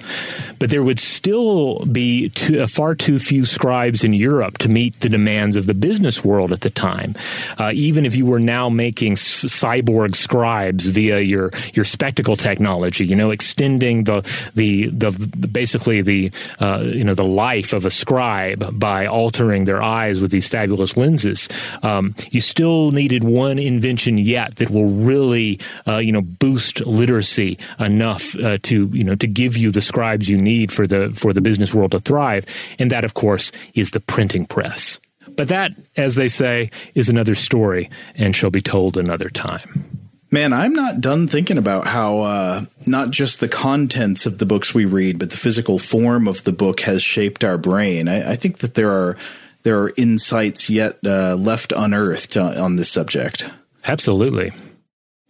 But 0.60 0.70
there 0.70 0.84
would 0.84 0.99
still 0.99 1.45
still 1.46 1.86
be 1.86 2.30
too, 2.30 2.62
uh, 2.62 2.68
far 2.68 2.96
too 2.96 3.20
few 3.20 3.46
scribes 3.46 4.04
in 4.04 4.14
Europe 4.14 4.58
to 4.58 4.70
meet 4.70 5.00
the 5.02 5.10
demands 5.10 5.56
of 5.56 5.66
the 5.68 5.74
business 5.74 6.24
world 6.24 6.52
at 6.52 6.62
the 6.62 6.70
time. 6.70 7.16
Uh, 7.58 7.72
even 7.74 8.06
if 8.06 8.16
you 8.16 8.26
were 8.26 8.39
now 8.39 8.70
making 8.70 9.14
s- 9.14 9.46
cyborg 9.46 10.16
scribes 10.16 10.88
via 10.88 11.20
your 11.20 11.52
your 11.74 11.86
spectacle 11.86 12.36
technology, 12.36 13.06
you 13.06 13.16
know, 13.16 13.32
extending 13.32 14.06
the 14.06 14.22
the 14.56 14.88
the, 14.88 15.12
basically 15.52 16.02
the 16.02 16.32
uh, 16.60 16.82
you 16.84 17.04
know 17.04 17.14
the 17.14 17.24
life 17.24 17.74
of 17.74 17.86
a 17.86 17.91
scribe 17.91 18.80
by 18.80 19.06
altering 19.06 19.66
their 19.66 19.82
eyes 19.82 20.22
with 20.22 20.32
these 20.32 20.48
fabulous 20.48 20.98
lenses, 20.98 21.48
um, 21.84 22.16
you 22.32 22.41
still 22.41 22.91
needed 22.91 23.24
one 23.24 23.60
invention 23.60 24.18
yet 24.18 24.56
that 24.56 24.70
will 24.70 24.89
really 24.89 25.60
uh, 25.88 25.98
you 25.98 26.12
know 26.12 26.22
boost 26.22 26.86
literacy 26.86 27.58
enough 27.80 28.36
uh, 28.39 28.58
to 28.64 28.88
you 28.93 29.04
know 29.04 29.16
to 29.16 29.28
give 29.28 29.56
you 29.56 29.72
the 29.72 29.82
scribes 29.82 30.28
you 30.28 30.38
need 30.38 30.72
for 30.72 30.88
the 30.88 31.12
for 31.14 31.35
the 31.36 31.42
business 31.42 31.74
world 31.74 31.92
to 31.92 32.00
thrive. 32.00 32.46
And 32.80 32.92
that, 32.92 33.06
of 33.06 33.14
course, 33.14 33.52
is 33.74 33.92
the 33.92 34.00
printing 34.00 34.46
press. 34.46 35.00
But 35.36 35.48
that, 35.50 35.72
as 35.96 36.16
they 36.16 36.28
say, 36.28 36.70
is 36.94 37.10
another 37.10 37.36
story 37.36 37.90
and 38.16 38.36
shall 38.36 38.52
be 38.52 38.62
told 38.62 38.98
another 38.98 39.30
time. 39.30 39.96
Man, 40.32 40.54
I'm 40.54 40.74
not 40.74 41.02
done 41.02 41.28
thinking 41.28 41.58
about 41.58 41.88
how 41.88 42.20
uh, 42.20 42.66
not 42.86 43.12
just 43.12 43.40
the 43.40 43.48
contents 43.48 44.26
of 44.26 44.38
the 44.38 44.46
books 44.46 44.74
we 44.74 44.86
read, 44.86 45.20
but 45.20 45.30
the 45.30 45.38
physical 45.38 45.80
form 45.80 46.28
of 46.28 46.44
the 46.44 46.52
book 46.52 46.82
has 46.82 47.02
shaped 47.02 47.44
our 47.44 47.58
brain. 47.58 48.08
I, 48.08 48.32
I 48.32 48.36
think 48.36 48.58
that 48.58 48.74
there 48.74 48.92
are 48.92 49.18
there 49.64 49.82
are 49.82 49.94
insights 49.98 50.70
yet 50.70 51.00
uh, 51.06 51.36
left 51.36 51.74
unearthed 51.76 52.38
on, 52.38 52.58
on 52.58 52.76
this 52.76 52.90
subject. 52.90 53.50
Absolutely. 53.86 54.52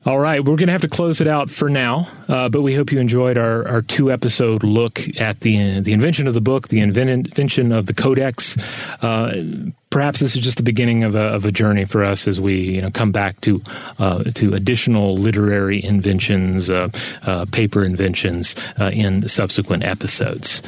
All 0.06 0.20
right, 0.20 0.39
we're 0.39 0.56
going 0.56 0.68
to 0.68 0.72
have 0.72 0.82
to 0.82 0.88
close 0.88 1.20
it 1.20 1.28
out 1.28 1.49
for 1.49 1.68
now, 1.68 2.08
uh, 2.28 2.47
but 2.47 2.62
we 2.62 2.76
hope 2.76 2.91
you 2.91 2.99
enjoyed 2.99 3.39
our, 3.39 3.68
our 3.68 3.82
two 3.82 4.12
episode 4.12 4.64
look 4.64 5.01
at 5.20 5.39
the 5.39 5.80
the 5.80 5.93
invention 5.93 6.28
of 6.28 6.36
the 6.36 6.41
book, 6.41 6.68
the 6.68 6.80
invention 6.80 7.72
of 7.72 7.88
the 7.88 7.93
codex. 7.95 8.56
Uh, 9.01 9.72
perhaps 9.96 10.20
this 10.20 10.36
is 10.36 10.43
just 10.43 10.58
the 10.58 10.64
beginning 10.64 11.06
of 11.06 11.16
a, 11.16 11.22
of 11.22 11.46
a 11.46 11.54
journey 11.54 11.86
for 11.86 12.04
us 12.04 12.28
as 12.28 12.38
we 12.38 12.56
you 12.56 12.82
know, 12.82 12.91
come 12.91 13.14
back 13.14 13.39
to 13.39 13.62
uh, 13.98 14.26
to 14.26 14.54
additional 14.54 15.16
literary 15.16 15.82
inventions, 15.82 16.70
uh, 16.70 16.89
uh, 17.24 17.46
paper 17.54 17.86
inventions 17.86 18.58
uh, 18.78 18.91
in 18.93 19.26
subsequent 19.30 19.86
episodes. 19.86 20.62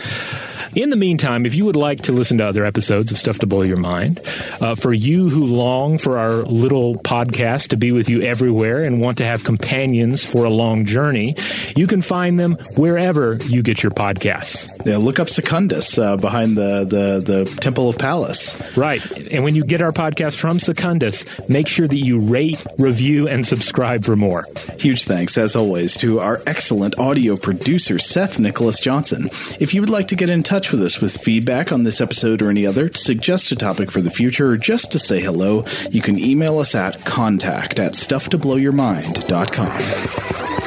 In 0.75 0.91
the 0.91 0.95
meantime, 0.95 1.45
if 1.45 1.55
you 1.55 1.65
would 1.65 1.75
like 1.75 2.03
to 2.03 2.11
listen 2.11 2.37
to 2.37 2.45
other 2.45 2.63
episodes 2.63 3.11
of 3.11 3.17
Stuff 3.17 3.39
to 3.39 3.47
Blow 3.47 3.63
Your 3.63 3.77
Mind, 3.77 4.19
uh, 4.61 4.75
for 4.75 4.93
you 4.93 5.27
who 5.27 5.45
long 5.45 5.97
for 5.97 6.17
our 6.17 6.43
little 6.43 6.95
podcast 6.95 7.69
to 7.69 7.77
be 7.77 7.91
with 7.91 8.07
you 8.07 8.21
everywhere 8.21 8.83
and 8.83 9.01
want 9.01 9.17
to 9.17 9.25
have 9.25 9.43
companions 9.43 10.23
for 10.23 10.45
a 10.45 10.49
long 10.49 10.85
journey, 10.85 11.35
you 11.75 11.87
can 11.87 12.01
find 12.01 12.39
them 12.39 12.53
wherever 12.75 13.35
you 13.47 13.61
get 13.61 13.81
your 13.81 13.91
podcasts. 13.91 14.69
Yeah, 14.85 14.97
look 14.97 15.19
up 15.19 15.29
Secundus 15.29 15.97
uh, 15.97 16.15
behind 16.15 16.55
the, 16.55 16.85
the, 16.85 17.23
the 17.25 17.57
Temple 17.59 17.89
of 17.89 17.97
Pallas. 17.97 18.61
Right. 18.77 19.01
And 19.31 19.43
when 19.43 19.55
you 19.55 19.63
get 19.63 19.81
our 19.81 19.91
podcast 19.91 20.37
from 20.37 20.59
Secundus, 20.59 21.25
make 21.49 21.67
sure 21.67 21.87
that 21.87 21.97
you 21.97 22.19
rate, 22.19 22.63
review, 22.77 23.27
and 23.27 23.43
subscribe 23.45 24.03
for 24.03 24.15
more. 24.15 24.45
Huge 24.79 25.05
thanks, 25.05 25.37
as 25.37 25.55
always, 25.55 25.97
to 25.97 26.19
our 26.19 26.41
excellent 26.45 26.99
audio 26.99 27.35
producer, 27.35 27.99
Seth 27.99 28.39
Nicholas 28.39 28.79
Johnson. 28.79 29.29
If 29.59 29.73
you 29.73 29.81
would 29.81 29.89
like 29.89 30.07
to 30.09 30.15
get 30.15 30.29
in 30.29 30.43
touch 30.43 30.71
with 30.71 30.83
us 30.83 31.01
with 31.01 31.17
feedback 31.17 31.71
on 31.71 31.83
this 31.83 32.01
episode 32.01 32.41
or 32.41 32.49
any 32.49 32.65
other, 32.65 32.89
to 32.89 32.97
suggest 32.97 33.51
a 33.51 33.55
topic 33.55 33.91
for 33.91 34.01
the 34.01 34.11
future, 34.11 34.51
or 34.51 34.57
just 34.57 34.91
to 34.91 34.99
say 34.99 35.19
hello, 35.19 35.65
you 35.89 36.01
can 36.01 36.19
email 36.19 36.59
us 36.59 36.75
at 36.75 37.03
contact 37.05 37.79
at 37.79 37.93
stufftoblowyourmind.com. 37.93 40.66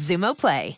Xumo 0.01 0.33
Play. 0.33 0.77